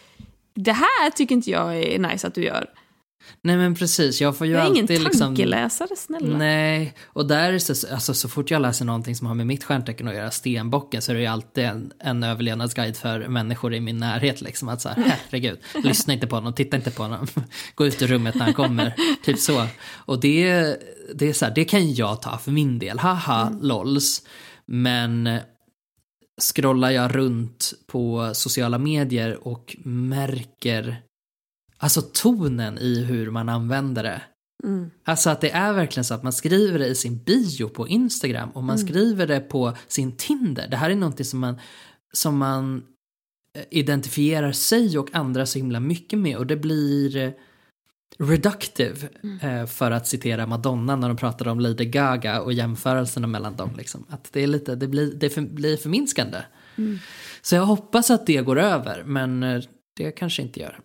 det 0.55 0.71
här 0.71 1.09
tycker 1.09 1.35
inte 1.35 1.51
jag 1.51 1.77
är 1.77 1.99
nice 1.99 2.27
att 2.27 2.33
du 2.35 2.43
gör. 2.43 2.65
Nej 3.41 3.57
men 3.57 3.75
precis, 3.75 4.21
jag 4.21 4.37
får 4.37 4.47
ju 4.47 4.53
Jag 4.53 4.61
är 4.61 4.69
ingen 4.69 4.83
alltid 4.83 5.03
liksom... 5.03 5.19
tankeläsare, 5.19 5.95
snälla. 5.97 6.37
Nej, 6.37 6.93
och 7.05 7.27
där 7.27 7.53
är 7.53 7.59
så, 7.59 7.93
alltså, 7.93 8.13
så 8.13 8.29
fort 8.29 8.51
jag 8.51 8.61
läser 8.61 8.85
någonting 8.85 9.15
som 9.15 9.27
har 9.27 9.35
med 9.35 9.47
mitt 9.47 9.63
stjärntecken 9.63 10.07
att 10.07 10.15
göra, 10.15 10.31
stenbocken, 10.31 11.01
så 11.01 11.11
är 11.11 11.15
det 11.15 11.21
ju 11.21 11.27
alltid 11.27 11.63
en, 11.63 11.91
en 11.99 12.23
överlevnadsguide 12.23 12.97
för 12.97 13.27
människor 13.27 13.73
i 13.73 13.79
min 13.79 13.97
närhet. 13.97 14.41
Liksom, 14.41 14.69
att 14.69 14.81
så 14.81 14.89
här, 14.89 15.03
herregud, 15.29 15.59
lyssna 15.83 16.13
inte 16.13 16.27
på 16.27 16.35
honom, 16.35 16.53
titta 16.53 16.77
inte 16.77 16.91
på 16.91 17.03
honom, 17.03 17.27
gå 17.75 17.85
ut 17.87 18.01
ur 18.01 18.07
rummet 18.07 18.35
när 18.35 18.45
han 18.45 18.53
kommer. 18.53 18.93
typ 19.23 19.39
så. 19.39 19.67
Och 19.91 20.19
det, 20.19 20.75
det 21.15 21.29
är 21.29 21.33
så 21.33 21.45
här, 21.45 21.55
det 21.55 21.65
kan 21.65 21.93
jag 21.93 22.21
ta 22.21 22.37
för 22.37 22.51
min 22.51 22.79
del, 22.79 22.99
haha, 22.99 23.57
lols. 23.61 24.21
Men 24.65 25.39
scrollar 26.41 26.91
jag 26.91 27.15
runt 27.15 27.73
på 27.87 28.31
sociala 28.33 28.77
medier 28.77 29.47
och 29.47 29.75
märker 29.83 31.01
Alltså 31.81 32.01
tonen 32.01 32.77
i 32.77 33.03
hur 33.03 33.31
man 33.31 33.49
använder 33.49 34.03
det. 34.03 34.21
Mm. 34.63 34.91
Alltså 35.03 35.29
att 35.29 35.41
det 35.41 35.51
är 35.51 35.73
verkligen 35.73 36.03
så 36.03 36.13
att 36.13 36.23
man 36.23 36.33
skriver 36.33 36.79
det 36.79 36.87
i 36.87 36.95
sin 36.95 37.23
bio 37.23 37.69
på 37.69 37.87
Instagram 37.87 38.49
och 38.49 38.63
man 38.63 38.77
skriver 38.77 39.27
det 39.27 39.39
på 39.39 39.73
sin 39.87 40.11
Tinder. 40.11 40.67
Det 40.67 40.77
här 40.77 40.89
är 40.89 40.95
någonting 40.95 41.25
som 41.25 41.39
man, 41.39 41.59
som 42.13 42.37
man 42.37 42.83
eh, 43.53 43.63
identifierar 43.69 44.51
sig 44.51 44.97
och 44.97 45.15
andra 45.15 45.45
så 45.45 45.59
himla 45.59 45.79
mycket 45.79 46.19
med 46.19 46.37
och 46.37 46.47
det 46.47 46.55
blir 46.55 47.17
eh, 47.17 47.31
reductive 48.17 49.09
eh, 49.41 49.65
för 49.65 49.91
att 49.91 50.07
citera 50.07 50.47
Madonna 50.47 50.95
när 50.95 51.07
de 51.07 51.17
pratade 51.17 51.51
om 51.51 51.59
Lady 51.59 51.85
Gaga 51.85 52.41
och 52.41 52.53
jämförelserna 52.53 53.27
mellan 53.27 53.55
dem. 53.55 53.69
Liksom. 53.77 54.05
Att 54.09 54.33
det, 54.33 54.43
är 54.43 54.47
lite, 54.47 54.75
det, 54.75 54.87
blir, 54.87 55.13
det 55.13 55.29
för, 55.29 55.41
blir 55.41 55.77
förminskande. 55.77 56.37
Så 57.41 57.55
jag 57.55 57.65
hoppas 57.65 58.11
att 58.11 58.25
det 58.25 58.41
går 58.41 58.59
över 58.59 59.03
men 59.03 59.39
det 59.95 60.11
kanske 60.11 60.41
inte 60.41 60.59
gör. 60.59 60.79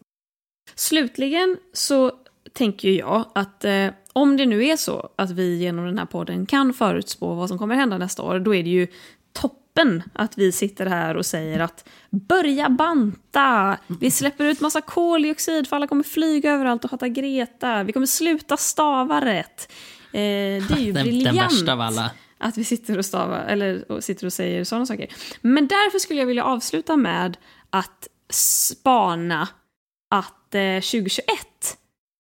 Slutligen 0.74 1.56
så 1.72 2.12
tänker 2.52 2.88
jag 2.88 3.24
att 3.34 3.64
eh, 3.64 3.88
om 4.12 4.36
det 4.36 4.46
nu 4.46 4.64
är 4.66 4.76
så 4.76 5.08
att 5.16 5.30
vi 5.30 5.56
genom 5.56 5.84
den 5.86 5.98
här 5.98 6.06
podden 6.06 6.46
kan 6.46 6.74
förutspå 6.74 7.34
vad 7.34 7.48
som 7.48 7.58
kommer 7.58 7.74
hända 7.74 7.98
nästa 7.98 8.22
år, 8.22 8.38
då 8.38 8.54
är 8.54 8.62
det 8.62 8.70
ju 8.70 8.86
toppen 9.32 10.02
att 10.12 10.38
vi 10.38 10.52
sitter 10.52 10.86
här 10.86 11.16
och 11.16 11.26
säger 11.26 11.60
att 11.60 11.88
börja 12.10 12.68
banta, 12.68 13.78
vi 14.00 14.10
släpper 14.10 14.44
ut 14.44 14.60
massa 14.60 14.80
koldioxid 14.80 15.68
för 15.68 15.76
alla 15.76 15.86
kommer 15.86 16.02
flyga 16.02 16.52
överallt 16.52 16.84
och 16.84 16.90
hata 16.90 17.08
Greta, 17.08 17.82
vi 17.82 17.92
kommer 17.92 18.06
sluta 18.06 18.56
stava 18.56 19.24
rätt. 19.24 19.72
Eh, 20.12 20.18
det 20.18 20.70
är 20.70 20.78
ju 20.78 20.92
Den, 20.92 21.04
briljant 21.04 21.36
den 21.36 21.48
värsta 21.48 21.72
av 21.72 21.80
alla. 21.80 22.10
att 22.38 22.58
vi 22.58 22.64
sitter 22.64 22.98
och 22.98 23.04
stavar, 23.04 23.38
eller 23.38 23.92
och 23.92 24.04
sitter 24.04 24.26
och 24.26 24.32
säger 24.32 24.64
sådana 24.64 24.86
saker. 24.86 25.08
Men 25.40 25.66
därför 25.66 25.98
skulle 25.98 26.20
jag 26.20 26.26
vilja 26.26 26.44
avsluta 26.44 26.96
med 26.96 27.36
att 27.70 28.08
spana 28.30 29.48
att 30.10 30.43
eh, 30.54 30.80
2021, 30.80 31.26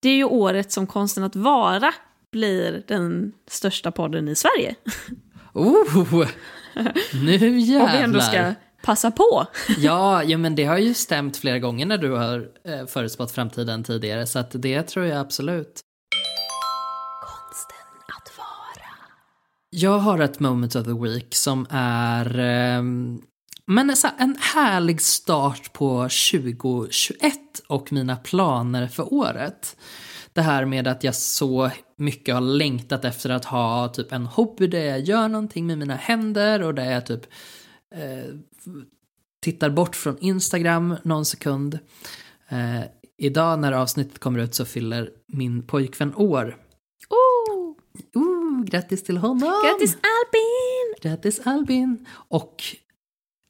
det 0.02 0.08
är 0.08 0.16
ju 0.16 0.24
året 0.24 0.72
som 0.72 0.86
Konsten 0.86 1.24
att 1.24 1.36
vara 1.36 1.94
blir 2.32 2.84
den 2.88 3.32
största 3.50 3.90
podden 3.90 4.28
i 4.28 4.34
Sverige. 4.34 4.74
Oh! 5.52 6.26
Nu 7.12 7.34
Om 7.34 7.38
vi 7.38 7.78
ändå 7.78 8.18
jävlar. 8.18 8.20
ska 8.20 8.54
passa 8.84 9.10
på. 9.10 9.46
Ja, 9.78 10.22
ja, 10.22 10.38
men 10.38 10.54
det 10.54 10.64
har 10.64 10.78
ju 10.78 10.94
stämt 10.94 11.36
flera 11.36 11.58
gånger 11.58 11.86
när 11.86 11.98
du 11.98 12.10
har 12.10 12.48
eh, 12.64 12.86
förutspått 12.86 13.32
framtiden 13.32 13.84
tidigare, 13.84 14.26
så 14.26 14.38
att 14.38 14.50
det 14.54 14.82
tror 14.82 15.06
jag 15.06 15.20
absolut. 15.20 15.80
Konsten 17.22 17.86
att 18.16 18.38
vara. 18.38 18.88
Jag 19.70 19.98
har 19.98 20.18
ett 20.18 20.40
moment 20.40 20.76
of 20.76 20.84
the 20.84 20.92
week 20.92 21.34
som 21.34 21.66
är 21.70 22.38
ehm, 22.38 23.22
men 23.66 23.96
så 23.96 24.08
en 24.18 24.36
härlig 24.40 25.00
start 25.00 25.72
på 25.72 26.02
2021 26.02 27.34
och 27.68 27.92
mina 27.92 28.16
planer 28.16 28.86
för 28.86 29.14
året. 29.14 29.76
Det 30.32 30.42
här 30.42 30.64
med 30.64 30.86
att 30.86 31.04
jag 31.04 31.14
så 31.14 31.70
mycket 31.96 32.34
har 32.34 32.40
längtat 32.40 33.04
efter 33.04 33.30
att 33.30 33.44
ha 33.44 33.88
typ 33.88 34.12
en 34.12 34.26
hobby 34.26 34.66
där 34.66 34.84
jag 34.84 35.00
gör 35.00 35.28
någonting 35.28 35.66
med 35.66 35.78
mina 35.78 35.96
händer 35.96 36.62
och 36.62 36.74
där 36.74 36.92
jag 36.92 37.06
typ 37.06 37.26
eh, 37.94 38.34
tittar 39.42 39.70
bort 39.70 39.96
från 39.96 40.18
Instagram 40.18 40.96
någon 41.02 41.24
sekund. 41.24 41.78
Eh, 42.48 42.80
idag 43.18 43.58
när 43.58 43.72
avsnittet 43.72 44.18
kommer 44.18 44.38
ut 44.38 44.54
så 44.54 44.64
fyller 44.64 45.10
min 45.26 45.66
pojkvän 45.66 46.14
år. 46.14 46.56
Oh, 47.10 47.44
Oh, 48.14 48.64
grattis 48.64 49.02
till 49.02 49.16
honom! 49.16 49.62
grattis 49.64 49.94
Albin! 49.94 50.94
Grattis 51.02 51.40
Albin! 51.44 52.06
Och 52.12 52.62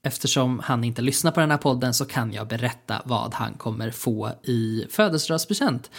eftersom 0.05 0.59
han 0.59 0.83
inte 0.83 1.01
lyssnar 1.01 1.31
på 1.31 1.39
den 1.39 1.51
här 1.51 1.57
podden 1.57 1.93
så 1.93 2.05
kan 2.05 2.33
jag 2.33 2.47
berätta 2.47 3.01
vad 3.05 3.33
han 3.33 3.53
kommer 3.53 3.91
få 3.91 4.31
i 4.43 4.85
födelsedagspresent. 4.89 5.91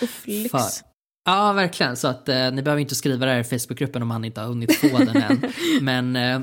För- 0.50 0.86
Ja, 1.28 1.52
verkligen. 1.52 1.96
Så 1.96 2.08
att 2.08 2.28
eh, 2.28 2.50
ni 2.52 2.62
behöver 2.62 2.80
inte 2.80 2.94
skriva 2.94 3.26
det 3.26 3.32
här 3.32 3.38
i 3.40 3.44
Facebookgruppen 3.44 4.02
om 4.02 4.10
han 4.10 4.24
inte 4.24 4.40
har 4.40 4.48
hunnit 4.48 4.76
få 4.76 4.98
den 4.98 5.16
än. 5.16 5.42
Men 5.80 6.16
eh, 6.16 6.40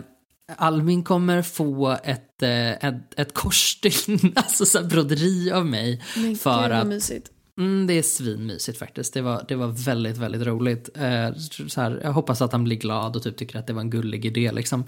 Albin 0.58 1.04
kommer 1.04 1.42
få 1.42 1.98
ett, 2.04 2.42
eh, 2.44 2.72
ett, 2.72 3.20
ett 3.20 3.34
korsstygn, 3.34 4.34
alltså 4.36 4.66
så 4.66 4.84
broderi 4.84 5.52
av 5.52 5.66
mig. 5.66 6.04
Men 6.16 6.36
för 6.36 6.64
gud 6.64 6.72
att 6.72 6.88
mysigt. 6.88 7.30
Mm, 7.60 7.88
det 7.88 7.94
är 7.94 8.04
svinmysigt 8.04 8.80
faktiskt. 8.80 9.14
Det 9.14 9.22
var, 9.22 9.46
det 9.48 9.56
var 9.56 9.68
väldigt, 9.68 10.18
väldigt 10.18 10.42
roligt. 10.42 10.90
Eh, 10.96 11.34
så 11.68 11.82
här, 11.82 12.00
jag 12.04 12.14
hoppas 12.14 12.42
att 12.42 12.52
han 12.52 12.64
blir 12.64 12.78
glad 12.78 13.16
och 13.16 13.24
typ 13.24 13.38
tycker 13.38 13.60
att 13.60 13.68
det 13.68 13.74
var 13.74 13.82
en 13.82 13.90
gullig 13.90 14.26
idé. 14.26 14.52
Liksom. 14.52 14.84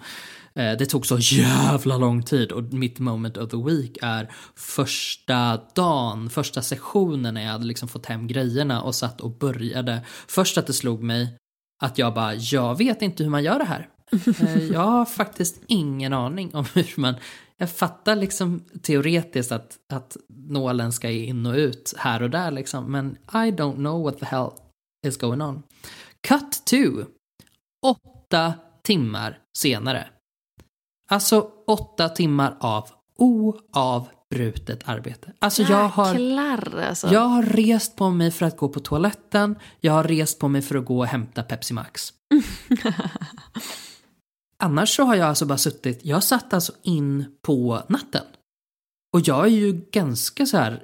Eh, 0.55 0.71
det 0.77 0.85
tog 0.85 1.05
så 1.05 1.17
jävla 1.17 1.97
lång 1.97 2.23
tid 2.23 2.51
och 2.51 2.63
mitt 2.63 2.99
moment 2.99 3.37
of 3.37 3.49
the 3.49 3.57
week 3.57 3.97
är 4.01 4.31
första 4.55 5.61
dagen, 5.75 6.29
första 6.29 6.61
sessionen 6.61 7.33
när 7.33 7.41
jag 7.41 7.51
hade 7.51 7.65
liksom 7.65 7.87
fått 7.87 8.05
hem 8.05 8.27
grejerna 8.27 8.81
och 8.81 8.95
satt 8.95 9.21
och 9.21 9.37
började. 9.37 10.01
Först 10.27 10.57
att 10.57 10.67
det 10.67 10.73
slog 10.73 11.03
mig 11.03 11.37
att 11.83 11.97
jag 11.97 12.13
bara, 12.13 12.35
jag 12.35 12.77
vet 12.77 13.01
inte 13.01 13.23
hur 13.23 13.29
man 13.29 13.43
gör 13.43 13.59
det 13.59 13.65
här. 13.65 13.89
Eh, 14.41 14.63
jag 14.63 14.79
har 14.79 15.05
faktiskt 15.05 15.61
ingen 15.67 16.13
aning 16.13 16.55
om 16.55 16.65
hur 16.73 17.01
man 17.01 17.15
jag 17.57 17.69
fattar 17.69 18.15
liksom 18.15 18.63
teoretiskt 18.81 19.51
att, 19.51 19.77
att 19.93 20.17
nålen 20.29 20.93
ska 20.93 21.09
in 21.09 21.45
och 21.45 21.53
ut 21.53 21.93
här 21.97 22.21
och 22.21 22.29
där 22.29 22.51
liksom, 22.51 22.91
men 22.91 23.17
I 23.31 23.51
don't 23.51 23.75
know 23.75 24.03
what 24.03 24.19
the 24.19 24.25
hell 24.25 24.51
is 25.07 25.17
going 25.17 25.41
on. 25.41 25.63
Cut 26.27 26.65
to. 26.65 27.05
Åtta 27.85 28.53
timmar 28.83 29.39
senare. 29.57 30.07
Alltså 31.09 31.49
åtta 31.67 32.09
timmar 32.09 32.57
av 32.59 32.89
oavbrutet 33.17 34.89
arbete. 34.89 35.33
Alltså 35.39 35.63
jag 35.63 35.89
har, 35.89 36.13
Jäklar 36.13 36.83
alltså. 36.89 37.07
jag 37.13 37.21
har 37.21 37.43
rest 37.43 37.95
på 37.95 38.09
mig 38.09 38.31
för 38.31 38.45
att 38.45 38.57
gå 38.57 38.69
på 38.69 38.79
toaletten, 38.79 39.55
jag 39.79 39.93
har 39.93 40.03
rest 40.03 40.39
på 40.39 40.47
mig 40.47 40.61
för 40.61 40.75
att 40.75 40.85
gå 40.85 40.99
och 40.99 41.05
hämta 41.05 41.43
Pepsi 41.43 41.73
Max. 41.73 42.13
Annars 44.57 44.95
så 44.95 45.03
har 45.03 45.15
jag 45.15 45.27
alltså 45.27 45.45
bara 45.45 45.57
suttit, 45.57 45.99
jag 46.05 46.23
satt 46.23 46.53
alltså 46.53 46.73
in 46.81 47.25
på 47.41 47.81
natten. 47.87 48.23
Och 49.13 49.21
jag 49.21 49.45
är 49.45 49.49
ju 49.49 49.81
ganska 49.91 50.45
så 50.45 50.57
här, 50.57 50.83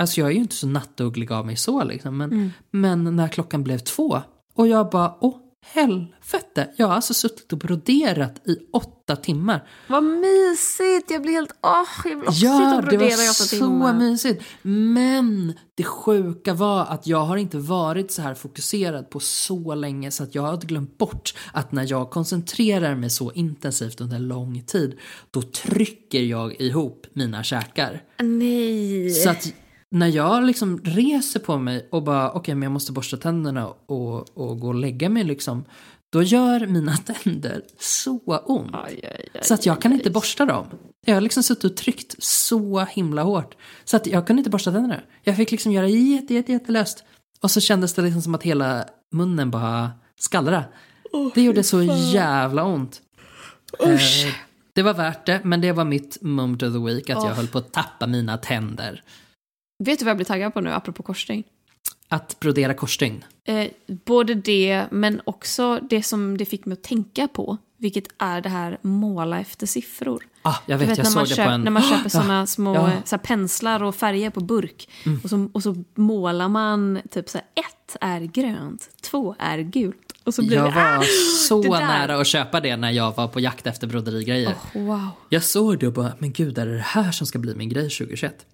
alltså 0.00 0.20
jag 0.20 0.30
är 0.30 0.34
ju 0.34 0.40
inte 0.40 0.54
så 0.54 0.66
nattuglig 0.66 1.32
av 1.32 1.46
mig 1.46 1.56
så 1.56 1.84
liksom, 1.84 2.16
men, 2.16 2.52
men 2.70 3.16
när 3.16 3.28
klockan 3.28 3.64
blev 3.64 3.78
två 3.78 4.22
och 4.54 4.68
jag 4.68 4.90
bara, 4.90 5.16
åh, 5.20 5.36
helvete? 5.62 6.70
Jag 6.76 6.86
har 6.86 6.94
alltså 6.94 7.14
suttit 7.14 7.52
och 7.52 7.58
broderat 7.58 8.48
i 8.48 8.56
åtta 8.72 9.16
timmar. 9.16 9.68
Vad 9.88 10.04
mysigt! 10.04 11.10
Jag 11.10 11.22
blir 11.22 11.32
helt... 11.32 11.52
Åh, 11.62 11.88
jag 12.04 12.16
vill 12.16 12.28
också 12.28 12.32
sitta 12.32 12.46
Ja, 12.46 12.76
och 12.76 12.82
det 12.82 12.88
brodera 12.88 13.16
var 13.16 13.24
i 13.24 13.28
åtta 13.28 13.32
så 13.32 13.56
timmar. 13.56 13.94
mysigt. 13.94 14.42
Men 14.62 15.52
det 15.74 15.84
sjuka 15.84 16.54
var 16.54 16.84
att 16.84 17.06
jag 17.06 17.24
har 17.24 17.36
inte 17.36 17.58
varit 17.58 18.12
så 18.12 18.22
här 18.22 18.34
fokuserad 18.34 19.10
på 19.10 19.20
så 19.20 19.74
länge 19.74 20.10
så 20.10 20.22
att 20.22 20.34
jag 20.34 20.42
hade 20.42 20.66
glömt 20.66 20.98
bort 20.98 21.34
att 21.52 21.72
när 21.72 21.90
jag 21.90 22.10
koncentrerar 22.10 22.94
mig 22.94 23.10
så 23.10 23.32
intensivt 23.32 24.00
under 24.00 24.18
lång 24.18 24.62
tid 24.62 24.98
då 25.30 25.42
trycker 25.42 26.20
jag 26.22 26.60
ihop 26.60 27.06
mina 27.12 27.42
käkar. 27.42 28.02
Nej. 28.18 29.10
Så 29.10 29.30
att 29.30 29.52
när 29.92 30.06
jag 30.06 30.44
liksom 30.44 30.78
reser 30.78 31.40
på 31.40 31.58
mig 31.58 31.88
och 31.90 32.02
bara 32.02 32.30
okej 32.32 32.54
men 32.54 32.62
jag 32.62 32.72
måste 32.72 32.92
borsta 32.92 33.16
tänderna 33.16 33.66
och, 33.66 34.38
och 34.38 34.60
gå 34.60 34.68
och 34.68 34.74
lägga 34.74 35.08
mig 35.08 35.24
liksom 35.24 35.64
då 36.12 36.22
gör 36.22 36.66
mina 36.66 36.96
tänder 37.24 37.62
så 37.78 38.18
ont. 38.46 38.74
Aj, 38.74 39.00
aj, 39.04 39.28
aj, 39.34 39.40
Så 39.42 39.54
att 39.54 39.66
jag 39.66 39.82
kan 39.82 39.92
inte 39.92 40.10
borsta 40.10 40.46
dem. 40.46 40.66
Jag 41.06 41.14
har 41.14 41.20
liksom 41.20 41.42
suttit 41.42 41.64
och 41.64 41.76
tryckt 41.76 42.22
så 42.22 42.80
himla 42.80 43.22
hårt. 43.22 43.56
Så 43.84 43.96
att 43.96 44.06
jag 44.06 44.26
kunde 44.26 44.40
inte 44.40 44.50
borsta 44.50 44.72
tänderna. 44.72 45.00
Jag 45.22 45.36
fick 45.36 45.50
liksom 45.50 45.72
göra 45.72 45.88
jätte, 45.88 46.34
jätte, 46.34 46.52
jättelöst. 46.52 47.04
Och 47.40 47.50
så 47.50 47.60
kändes 47.60 47.94
det 47.94 48.02
liksom 48.02 48.22
som 48.22 48.34
att 48.34 48.42
hela 48.42 48.84
munnen 49.12 49.50
bara 49.50 49.90
skallra. 50.20 50.64
det 51.34 51.42
gjorde 51.42 51.62
så 51.62 51.82
jävla 52.12 52.64
ont. 52.64 53.00
Eh, 53.80 53.98
det 54.72 54.82
var 54.82 54.94
värt 54.94 55.26
det, 55.26 55.40
men 55.44 55.60
det 55.60 55.72
var 55.72 55.84
mitt 55.84 56.22
moment 56.22 56.62
of 56.62 56.72
the 56.72 56.78
week 56.78 57.10
att 57.10 57.16
jag 57.16 57.24
Åh. 57.24 57.32
höll 57.32 57.48
på 57.48 57.58
att 57.58 57.72
tappa 57.72 58.06
mina 58.06 58.38
tänder. 58.38 59.02
Vet 59.84 59.98
du 59.98 60.04
vad 60.04 60.10
jag 60.10 60.16
blir 60.16 60.26
taggad 60.26 60.54
på 60.54 60.60
nu, 60.60 60.70
apropå 60.70 61.02
korsstygn? 61.02 61.44
Att 62.08 62.40
brodera 62.40 62.74
korsstygn. 62.74 63.24
Eh, 63.44 63.66
både 63.86 64.34
det, 64.34 64.86
men 64.90 65.20
också 65.24 65.80
det 65.90 66.02
som 66.02 66.36
det 66.36 66.44
fick 66.44 66.66
mig 66.66 66.72
att 66.72 66.82
tänka 66.82 67.28
på, 67.28 67.58
vilket 67.78 68.04
är 68.18 68.40
det 68.40 68.48
här 68.48 68.78
måla 68.82 69.40
efter 69.40 69.66
siffror. 69.66 70.26
Ah, 70.42 70.54
jag 70.66 70.80
Du 70.80 70.84
vet, 70.84 70.98
jag 70.98 71.04
när, 71.04 71.14
man 71.14 71.26
såg 71.26 71.28
det 71.28 71.34
köp, 71.34 71.46
på 71.46 71.52
en... 71.52 71.60
när 71.60 71.70
man 71.70 71.82
köper 71.82 72.08
såna 72.20 72.46
små 72.46 72.74
ja. 72.74 72.88
eh, 72.88 72.94
så 73.04 73.18
penslar 73.18 73.82
och 73.82 73.94
färger 73.94 74.30
på 74.30 74.40
burk. 74.40 74.88
Mm. 75.06 75.20
Och, 75.24 75.30
så, 75.30 75.50
och 75.52 75.62
så 75.62 75.84
målar 75.94 76.48
man 76.48 77.00
typ 77.10 77.28
så 77.28 77.38
här, 77.38 77.46
ett 77.54 77.96
är 78.00 78.20
grönt, 78.20 78.90
två 79.00 79.34
är 79.38 79.58
gult. 79.58 80.12
Och 80.24 80.34
så 80.34 80.42
blir 80.42 80.56
Jag 80.56 80.66
det, 80.66 80.74
var 80.74 80.98
ah, 80.98 81.02
så 81.48 81.62
nära 81.62 82.20
att 82.20 82.26
köpa 82.26 82.60
det 82.60 82.76
när 82.76 82.90
jag 82.90 83.16
var 83.16 83.28
på 83.28 83.40
jakt 83.40 83.66
efter 83.66 83.86
broderigrejer. 83.86 84.54
Oh, 84.74 84.82
wow. 84.82 85.08
Jag 85.28 85.42
såg 85.42 85.78
det 85.78 85.86
och 85.86 85.92
bara, 85.92 86.12
men 86.18 86.32
gud, 86.32 86.58
är 86.58 86.66
det 86.66 86.74
det 86.74 86.80
här 86.80 87.12
som 87.12 87.26
ska 87.26 87.38
bli 87.38 87.54
min 87.54 87.68
grej 87.68 87.90
2021? 87.90 88.46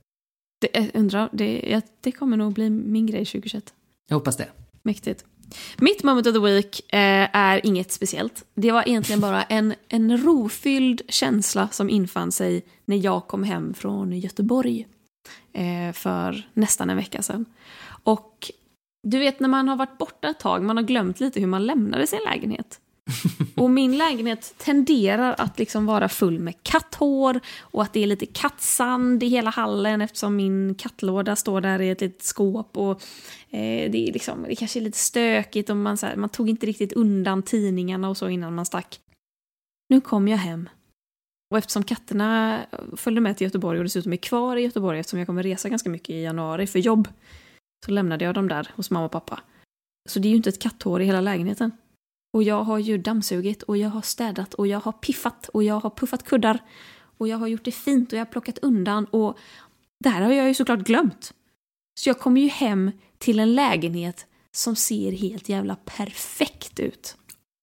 Det, 0.58 0.68
jag 0.72 0.90
undrar, 0.94 1.28
det, 1.32 1.82
det 2.00 2.12
kommer 2.12 2.36
nog 2.36 2.52
bli 2.52 2.70
min 2.70 3.06
grej 3.06 3.24
2021. 3.24 3.74
Jag 4.08 4.16
hoppas 4.16 4.36
det. 4.36 4.48
Mäktigt. 4.82 5.24
Mitt 5.78 6.02
moment 6.02 6.26
of 6.26 6.32
the 6.32 6.40
week 6.40 6.80
eh, 6.92 7.28
är 7.36 7.66
inget 7.66 7.92
speciellt. 7.92 8.44
Det 8.54 8.72
var 8.72 8.88
egentligen 8.88 9.20
bara 9.20 9.42
en, 9.42 9.74
en 9.88 10.18
rofylld 10.18 11.02
känsla 11.08 11.68
som 11.68 11.90
infann 11.90 12.32
sig 12.32 12.62
när 12.84 12.96
jag 12.96 13.26
kom 13.26 13.44
hem 13.44 13.74
från 13.74 14.12
Göteborg 14.12 14.86
eh, 15.52 15.92
för 15.92 16.48
nästan 16.54 16.90
en 16.90 16.96
vecka 16.96 17.22
sedan. 17.22 17.44
Och 18.02 18.50
du 19.02 19.18
vet 19.18 19.40
när 19.40 19.48
man 19.48 19.68
har 19.68 19.76
varit 19.76 19.98
borta 19.98 20.28
ett 20.28 20.40
tag, 20.40 20.62
man 20.62 20.76
har 20.76 20.84
glömt 20.84 21.20
lite 21.20 21.40
hur 21.40 21.46
man 21.46 21.66
lämnade 21.66 22.06
sin 22.06 22.20
lägenhet. 22.24 22.80
Och 23.56 23.70
min 23.70 23.98
lägenhet 23.98 24.54
tenderar 24.58 25.34
att 25.38 25.58
liksom 25.58 25.86
vara 25.86 26.08
full 26.08 26.38
med 26.38 26.62
katthår 26.62 27.40
och 27.60 27.82
att 27.82 27.92
det 27.92 28.02
är 28.02 28.06
lite 28.06 28.26
kattsand 28.26 29.22
i 29.22 29.26
hela 29.26 29.50
hallen 29.50 30.00
eftersom 30.00 30.36
min 30.36 30.74
kattlåda 30.74 31.36
står 31.36 31.60
där 31.60 31.80
i 31.80 31.90
ett 31.90 32.00
litet 32.00 32.22
skåp. 32.22 32.76
Och 32.76 32.90
eh, 33.50 33.90
det, 33.90 34.08
är 34.08 34.12
liksom, 34.12 34.44
det 34.48 34.56
kanske 34.56 34.78
är 34.78 34.82
lite 34.82 34.98
stökigt 34.98 35.70
och 35.70 35.76
man, 35.76 35.96
så 35.96 36.06
här, 36.06 36.16
man 36.16 36.28
tog 36.28 36.48
inte 36.48 36.66
riktigt 36.66 36.92
undan 36.92 37.42
tidningarna 37.42 38.08
och 38.08 38.16
så 38.16 38.28
innan 38.28 38.54
man 38.54 38.66
stack. 38.66 39.00
Nu 39.88 40.00
kom 40.00 40.28
jag 40.28 40.38
hem. 40.38 40.68
Och 41.50 41.58
eftersom 41.58 41.82
katterna 41.84 42.60
följde 42.96 43.20
med 43.20 43.36
till 43.36 43.44
Göteborg 43.44 43.78
och 43.78 43.84
dessutom 43.84 44.12
är 44.12 44.16
kvar 44.16 44.56
i 44.56 44.62
Göteborg 44.62 44.98
eftersom 44.98 45.18
jag 45.18 45.26
kommer 45.26 45.42
resa 45.42 45.68
ganska 45.68 45.90
mycket 45.90 46.10
i 46.10 46.22
januari 46.22 46.66
för 46.66 46.78
jobb 46.78 47.08
så 47.86 47.92
lämnade 47.92 48.24
jag 48.24 48.34
dem 48.34 48.48
där 48.48 48.70
hos 48.76 48.90
mamma 48.90 49.06
och 49.06 49.12
pappa. 49.12 49.40
Så 50.08 50.18
det 50.18 50.28
är 50.28 50.30
ju 50.30 50.36
inte 50.36 50.48
ett 50.48 50.62
katthår 50.62 51.02
i 51.02 51.04
hela 51.04 51.20
lägenheten. 51.20 51.72
Och 52.32 52.42
jag 52.42 52.64
har 52.64 52.78
ju 52.78 52.98
dammsugit 52.98 53.62
och 53.62 53.76
jag 53.76 53.88
har 53.88 54.02
städat 54.02 54.54
och 54.54 54.66
jag 54.66 54.80
har 54.80 54.92
piffat 54.92 55.48
och 55.48 55.64
jag 55.64 55.80
har 55.80 55.90
puffat 55.90 56.24
kuddar. 56.24 56.58
Och 57.18 57.28
jag 57.28 57.38
har 57.38 57.46
gjort 57.46 57.64
det 57.64 57.72
fint 57.72 58.12
och 58.12 58.18
jag 58.18 58.24
har 58.24 58.32
plockat 58.32 58.58
undan 58.58 59.04
och 59.04 59.38
det 60.04 60.08
här 60.08 60.22
har 60.22 60.32
jag 60.32 60.48
ju 60.48 60.54
såklart 60.54 60.80
glömt. 60.80 61.32
Så 62.00 62.08
jag 62.08 62.18
kommer 62.18 62.40
ju 62.40 62.48
hem 62.48 62.90
till 63.18 63.38
en 63.38 63.54
lägenhet 63.54 64.26
som 64.56 64.76
ser 64.76 65.12
helt 65.12 65.48
jävla 65.48 65.76
perfekt 65.76 66.80
ut. 66.80 67.16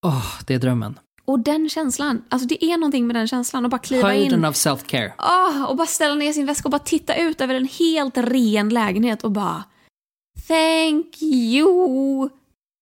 Åh, 0.06 0.40
det 0.46 0.54
är 0.54 0.58
drömmen. 0.58 0.98
Och 1.24 1.40
den 1.40 1.68
känslan, 1.68 2.24
alltså 2.28 2.48
det 2.48 2.64
är 2.64 2.78
någonting 2.78 3.06
med 3.06 3.16
den 3.16 3.28
känslan 3.28 3.64
och 3.64 3.70
bara 3.70 3.78
kliva 3.78 4.08
Höjden 4.08 4.38
in. 4.38 4.44
av 4.44 4.52
self-care. 4.52 5.12
Ah, 5.18 5.66
och 5.66 5.76
bara 5.76 5.86
ställa 5.86 6.14
ner 6.14 6.32
sin 6.32 6.46
väska 6.46 6.66
och 6.66 6.70
bara 6.70 6.78
titta 6.78 7.16
ut 7.16 7.40
över 7.40 7.54
en 7.54 7.68
helt 7.68 8.18
ren 8.18 8.68
lägenhet 8.68 9.24
och 9.24 9.32
bara 9.32 9.64
Thank 10.48 11.22
you 11.22 12.28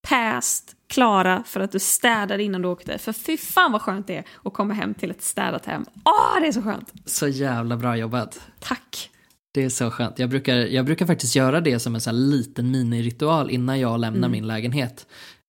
past 0.08 0.70
Klara 0.88 1.42
för 1.46 1.60
att 1.60 1.72
du 1.72 1.78
städade 1.78 2.42
innan 2.42 2.62
du 2.62 2.68
åkte. 2.68 2.98
För 2.98 3.12
fy 3.12 3.36
fan 3.36 3.72
vad 3.72 3.82
skönt 3.82 4.06
det 4.06 4.16
är 4.16 4.24
att 4.44 4.52
komma 4.54 4.74
hem 4.74 4.94
till 4.94 5.10
ett 5.10 5.22
städat 5.22 5.66
hem. 5.66 5.84
Åh, 6.04 6.40
det 6.40 6.46
är 6.46 6.52
så 6.52 6.62
skönt! 6.62 6.92
Så 7.06 7.28
jävla 7.28 7.76
bra 7.76 7.96
jobbat. 7.96 8.40
Tack! 8.60 9.10
Det 9.54 9.64
är 9.64 9.68
så 9.68 9.90
skönt. 9.90 10.18
Jag 10.18 10.30
brukar, 10.30 10.54
jag 10.56 10.84
brukar 10.84 11.06
faktiskt 11.06 11.36
göra 11.36 11.60
det 11.60 11.78
som 11.78 11.94
en 11.94 12.00
sån 12.00 12.30
liten 12.30 12.70
miniritual 12.70 13.50
innan 13.50 13.80
jag 13.80 14.00
lämnar 14.00 14.18
Mm. 14.18 14.30
min 14.30 14.46
lägenhet. 14.46 15.06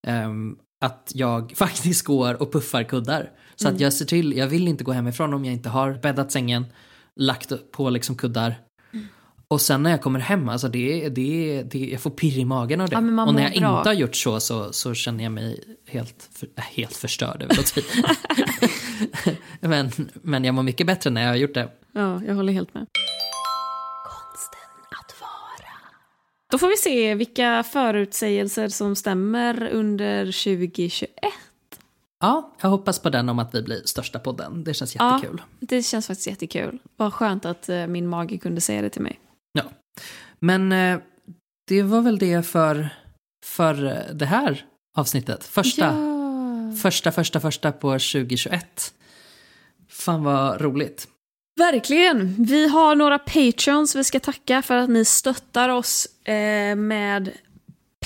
Ehm, 0.07 0.55
att 0.85 1.11
jag 1.15 1.53
faktiskt 1.57 2.05
går 2.05 2.41
och 2.41 2.51
puffar 2.53 2.83
kuddar. 2.83 3.31
Så 3.55 3.67
Mm. 3.67 3.75
att 3.75 3.81
jag 3.81 3.93
ser 3.93 4.05
till, 4.05 4.37
jag 4.37 4.47
vill 4.47 4.67
inte 4.67 4.83
gå 4.83 4.91
hemifrån 4.91 5.33
om 5.33 5.45
jag 5.45 5.53
inte 5.53 5.69
har 5.69 5.93
bäddat 5.93 6.31
sängen, 6.31 6.65
lagt 7.19 7.71
på 7.71 7.89
liksom 7.89 8.15
kuddar. 8.15 8.55
Och 9.47 9.61
sen 9.61 9.83
när 9.83 9.91
jag 9.91 10.01
kommer 10.01 10.19
hem, 10.19 10.49
alltså 10.49 10.67
det, 10.67 11.09
det, 11.09 11.63
det, 11.63 11.79
jag 11.79 12.01
får 12.01 12.09
pirr 12.09 12.37
i 12.37 12.45
magen 12.45 12.81
av 12.81 12.89
det. 12.89 12.93
Ja, 12.93 12.99
och 13.25 13.33
när 13.35 13.43
jag 13.43 13.61
bra. 13.61 13.77
inte 13.77 13.89
har 13.89 13.93
gjort 13.93 14.15
så, 14.15 14.39
så 14.39 14.73
så 14.73 14.93
känner 14.93 15.23
jag 15.23 15.33
mig 15.33 15.63
helt, 15.87 16.29
för, 16.33 16.47
äh, 16.55 16.63
helt 16.63 16.95
förstörd. 16.95 17.41
över 17.43 17.59
att 17.59 17.77
men, 19.59 19.91
men 20.13 20.43
jag 20.43 20.55
mår 20.55 20.63
mycket 20.63 20.87
bättre 20.87 21.09
när 21.09 21.21
jag 21.21 21.29
har 21.29 21.35
gjort 21.35 21.53
det. 21.53 21.69
Ja, 21.91 22.21
jag 22.27 22.35
håller 22.35 22.53
helt 22.53 22.73
med. 22.73 22.87
Då 26.51 26.57
får 26.57 26.67
vi 26.67 26.77
se 26.77 27.15
vilka 27.15 27.63
förutsägelser 27.63 28.67
som 28.69 28.95
stämmer 28.95 29.69
under 29.71 30.25
2021. 30.25 31.09
Ja, 32.19 32.53
jag 32.61 32.69
hoppas 32.69 32.99
på 32.99 33.09
den 33.09 33.29
om 33.29 33.39
att 33.39 33.55
vi 33.55 33.61
blir 33.61 33.81
största 33.85 34.19
podden. 34.19 34.63
Det 34.63 34.73
känns 34.73 34.95
Ja. 34.95 35.15
jättekul. 35.15 35.41
Det 35.59 35.83
känns 35.83 36.07
faktiskt 36.07 36.27
jättekul. 36.27 36.79
Vad 36.97 37.13
skönt 37.13 37.45
att 37.45 37.69
eh, 37.69 37.87
min 37.87 38.07
mage 38.07 38.37
kunde 38.37 38.61
säga 38.61 38.81
det 38.81 38.89
till 38.89 39.01
mig. 39.01 39.19
Ja. 39.55 39.63
Men 40.39 40.71
eh, 40.71 40.99
det 41.67 41.81
var 41.83 42.01
väl 42.01 42.17
det 42.17 42.43
för, 42.47 42.89
för 43.45 43.85
eh, 43.85 44.13
det 44.15 44.25
här 44.25 44.65
avsnittet. 44.97 45.43
Första, 45.43 45.85
Ja. 45.85 46.75
första, 46.81 47.11
första, 47.11 47.39
första 47.39 47.71
på 47.71 47.87
2021. 47.91 48.93
Fan 49.89 50.23
vad 50.23 50.61
roligt. 50.61 51.07
Verkligen. 51.59 52.35
Vi 52.43 52.67
har 52.67 52.95
några 52.95 53.19
patreons 53.19 53.95
vi 53.95 54.03
ska 54.03 54.19
tacka 54.19 54.61
för 54.61 54.75
att 54.77 54.89
ni 54.89 55.05
stöttar 55.05 55.69
oss 55.69 56.05
eh, 56.27 56.75
med 56.75 57.31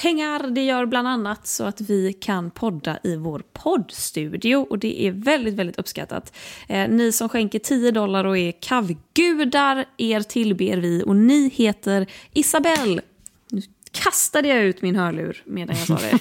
pengar. 0.01 0.47
Det 0.47 0.63
gör 0.63 0.85
bland 0.85 1.07
annat 1.07 1.47
så 1.47 1.63
att 1.63 1.81
vi 1.81 2.13
kan 2.13 2.51
podda 2.51 2.99
i 3.03 3.15
vår 3.15 3.43
poddstudio 3.53 4.55
och 4.55 4.79
det 4.79 5.07
är 5.07 5.11
väldigt, 5.11 5.53
väldigt 5.53 5.79
uppskattat. 5.79 6.33
Eh, 6.67 6.89
ni 6.89 7.11
som 7.11 7.29
skänker 7.29 7.59
10 7.59 7.91
dollar 7.91 8.25
och 8.25 8.37
är 8.37 8.53
kavgudar, 8.61 9.85
er 9.97 10.21
tillber 10.21 10.77
vi 10.77 11.03
och 11.05 11.15
ni 11.15 11.49
heter 11.49 12.07
Isabelle. 12.33 13.01
Nu 13.51 13.61
kastade 13.91 14.47
jag 14.47 14.63
ut 14.63 14.81
min 14.81 14.95
hörlur 14.95 15.43
medan 15.45 15.75
jag 15.77 15.87
sa 15.87 15.95
det. 15.95 16.19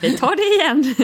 vi 0.00 0.16
tar 0.16 0.36
det 0.36 0.62
igen. 0.62 0.94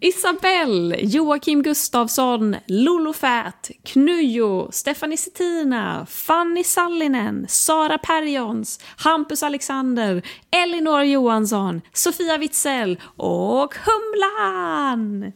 Isabelle, 0.00 0.96
Joakim 1.00 1.62
Gustafsson, 1.62 2.56
Lolo 2.68 3.12
Fät, 3.12 3.70
Knujo, 3.84 4.68
Stephanie 4.72 5.16
Settina, 5.16 6.06
Fanny 6.06 6.64
Sallinen, 6.64 7.46
Sara 7.48 7.98
Perjons, 7.98 8.80
Hampus 8.96 9.42
Alexander, 9.42 10.22
Elinor 10.50 11.02
Johansson, 11.02 11.80
Sofia 11.92 12.38
Witzell 12.38 13.00
och 13.16 13.74
Humlan! 13.74 15.32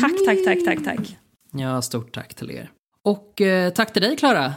Tack, 0.00 0.12
tack, 0.26 0.44
tack, 0.44 0.64
tack, 0.64 0.84
tack. 0.84 1.16
Ja, 1.52 1.82
stort 1.82 2.14
tack 2.14 2.34
till 2.34 2.50
er. 2.50 2.70
Och 3.02 3.40
eh, 3.40 3.70
tack 3.72 3.92
till 3.92 4.02
dig 4.02 4.16
Klara. 4.16 4.54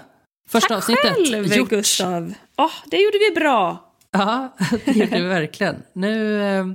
Första 0.50 0.68
Tack 0.68 0.78
avsnittet. 0.78 1.28
själv, 1.32 1.54
gjort. 1.54 1.70
Gustav. 1.70 2.34
Åh, 2.58 2.72
det 2.86 2.98
gjorde 2.98 3.18
vi 3.30 3.40
bra. 3.40 3.92
Ja, 4.12 4.56
det 4.86 4.92
gjorde 4.92 5.22
vi 5.22 5.28
verkligen. 5.28 5.84
Nu, 5.94 6.42
eh, 6.44 6.66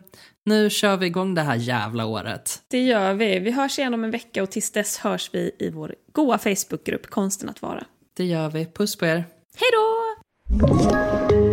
nu 0.47 0.71
kör 0.71 0.97
vi 0.97 1.07
igång 1.07 1.35
det 1.35 1.43
här 1.43 1.57
jävla 1.57 2.07
året. 2.07 2.63
Det 2.69 2.83
gör 2.83 3.15
vi. 3.15 3.39
Vi 3.39 3.51
hörs 3.51 3.79
igen 3.79 3.95
om 3.95 4.05
en 4.05 4.11
vecka 4.11 4.43
och 4.43 4.51
tills 4.51 4.71
dess 4.71 4.99
hörs 4.99 5.31
vi 5.33 5.51
i 5.59 5.71
vår 5.71 5.95
goa 6.13 6.39
Facebookgrupp 6.39 7.07
Konsten 7.07 7.49
att 7.49 7.63
vara. 7.63 7.85
Det 8.17 8.25
gör 8.25 8.51
vi. 8.51 8.67
Puss 8.67 8.97
på 8.97 9.07
er. 9.07 9.25
Hej 9.57 9.71
då! 9.73 11.46